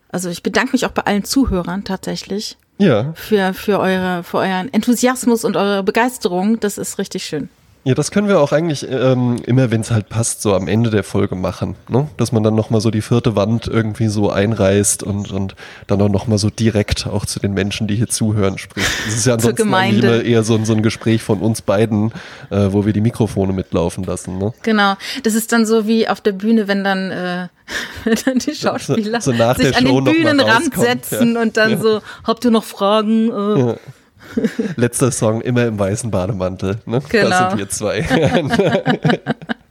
[0.10, 2.58] Also ich bedanke mich auch bei allen Zuhörern tatsächlich.
[2.78, 3.14] Ja.
[3.16, 6.60] Für, für, eure, für euren Enthusiasmus und eure Begeisterung.
[6.60, 7.50] Das ist richtig schön.
[7.88, 10.90] Ja, das können wir auch eigentlich ähm, immer, wenn es halt passt, so am Ende
[10.90, 11.76] der Folge machen.
[11.88, 12.10] Ne?
[12.18, 15.56] Dass man dann nochmal so die vierte Wand irgendwie so einreißt und, und
[15.86, 18.90] dann auch nochmal so direkt auch zu den Menschen, die hier zuhören, spricht.
[19.06, 22.12] Das ist ja ansonsten immer eher so, so ein Gespräch von uns beiden,
[22.50, 24.40] äh, wo wir die Mikrofone mitlaufen lassen.
[24.40, 24.52] Ne?
[24.64, 24.96] Genau.
[25.22, 27.48] Das ist dann so wie auf der Bühne, wenn dann, äh,
[28.04, 31.42] wenn dann die Schauspieler so, so sich an den Bühnenrand setzen ja.
[31.44, 31.78] und dann ja.
[31.78, 33.30] so, habt ihr noch Fragen?
[33.30, 33.76] Äh, ja.
[34.76, 36.78] Letzter Song immer im weißen Bademantel.
[36.86, 37.02] Ne?
[37.10, 37.30] Genau.
[37.30, 38.02] Das sind wir zwei.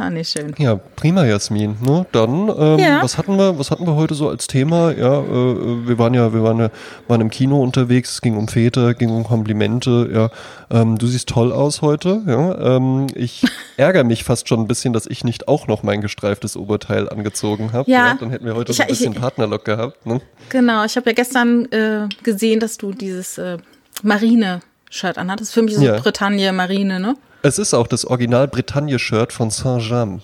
[0.00, 0.54] Ah, nicht schön.
[0.56, 1.76] Ja, prima, Jasmin.
[1.82, 2.06] Ne?
[2.12, 3.02] Dann, ähm, ja.
[3.02, 4.92] was hatten wir, was hatten wir heute so als Thema?
[4.92, 6.70] Ja, äh, wir waren ja, wir waren ja,
[7.06, 10.30] waren im Kino unterwegs, es ging um Väter, ging um Komplimente, ja.
[10.70, 12.76] Ähm, du siehst toll aus heute, ja.
[12.76, 13.44] Ähm, ich
[13.76, 17.74] ärgere mich fast schon ein bisschen, dass ich nicht auch noch mein gestreiftes Oberteil angezogen
[17.74, 17.90] habe.
[17.90, 18.06] Ja.
[18.06, 18.14] ja.
[18.18, 20.06] Dann hätten wir heute ich, so ein bisschen ich, Partnerlock gehabt.
[20.06, 20.22] Ne?
[20.48, 23.58] Genau, ich habe ja gestern äh, gesehen, dass du dieses äh,
[24.02, 25.52] Marine-Shirt anhattest.
[25.52, 25.98] Für mich so ja.
[25.98, 27.16] Bretagne Marine, ne?
[27.42, 30.20] Es ist auch das Original Bretagne-Shirt von Saint-Jean.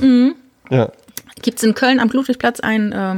[0.00, 0.34] Mhm.
[0.70, 0.88] Ja.
[1.42, 3.16] Gibt es in Köln am Ludwigplatz einen, äh,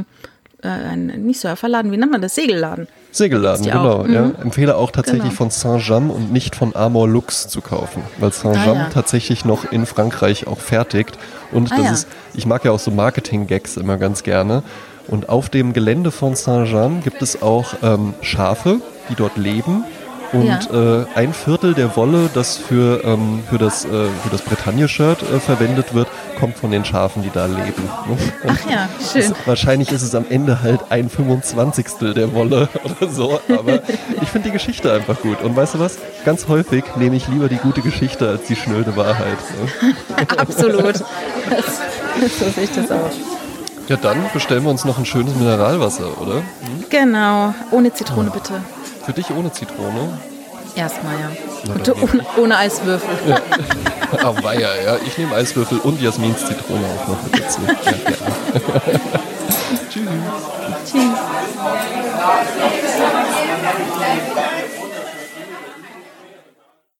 [0.61, 2.35] äh, einen, nicht Surferladen, wie nennt man das?
[2.35, 2.87] Segelladen.
[3.11, 4.03] Segelladen, genau.
[4.03, 4.13] Mhm.
[4.13, 4.31] Ja.
[4.41, 5.35] Empfehle auch tatsächlich genau.
[5.35, 8.89] von Saint-Jean und nicht von Amor Lux zu kaufen, weil Saint-Jean ah, ja.
[8.89, 11.17] tatsächlich noch in Frankreich auch fertigt.
[11.51, 11.91] Und ah, das ja.
[11.93, 14.63] ist, ich mag ja auch so Marketing-Gags immer ganz gerne.
[15.07, 19.85] Und auf dem Gelände von Saint-Jean gibt es auch ähm, Schafe, die dort leben
[20.33, 20.59] und ja.
[21.01, 25.39] äh, ein Viertel der Wolle, das für, ähm, für das, äh, für das Bretagne-Shirt äh,
[25.39, 26.07] verwendet wird,
[26.39, 27.73] kommt von den Schafen, die da leben.
[28.07, 28.17] Ne?
[28.47, 29.33] Ach ja, schön.
[29.33, 32.13] Es, wahrscheinlich ist es am Ende halt ein 25.
[32.15, 32.69] der Wolle
[33.01, 33.81] oder so, aber
[34.21, 35.41] ich finde die Geschichte einfach gut.
[35.41, 35.97] Und weißt du was?
[36.23, 39.37] Ganz häufig nehme ich lieber die gute Geschichte als die schnöde Wahrheit.
[39.59, 40.27] Ne?
[40.37, 40.95] Absolut.
[40.95, 43.11] Das, so sehe ich das auch.
[43.87, 46.35] Ja, dann bestellen wir uns noch ein schönes Mineralwasser, oder?
[46.35, 46.43] Hm?
[46.89, 48.61] Genau, ohne Zitrone bitte.
[49.07, 50.19] Für dich ohne Zitrone?
[50.75, 51.31] Erstmal, ja.
[51.73, 53.09] Und ohne, ohne, Eiswürfel.
[53.25, 53.39] Ja.
[54.23, 54.95] Ah, weia, ja.
[55.05, 57.59] Ich nehme Eiswürfel und Jasmins Zitrone auch noch mit dazu.
[57.67, 57.73] Ja,
[59.89, 60.07] Tschüss.
[60.85, 61.17] Tschüss.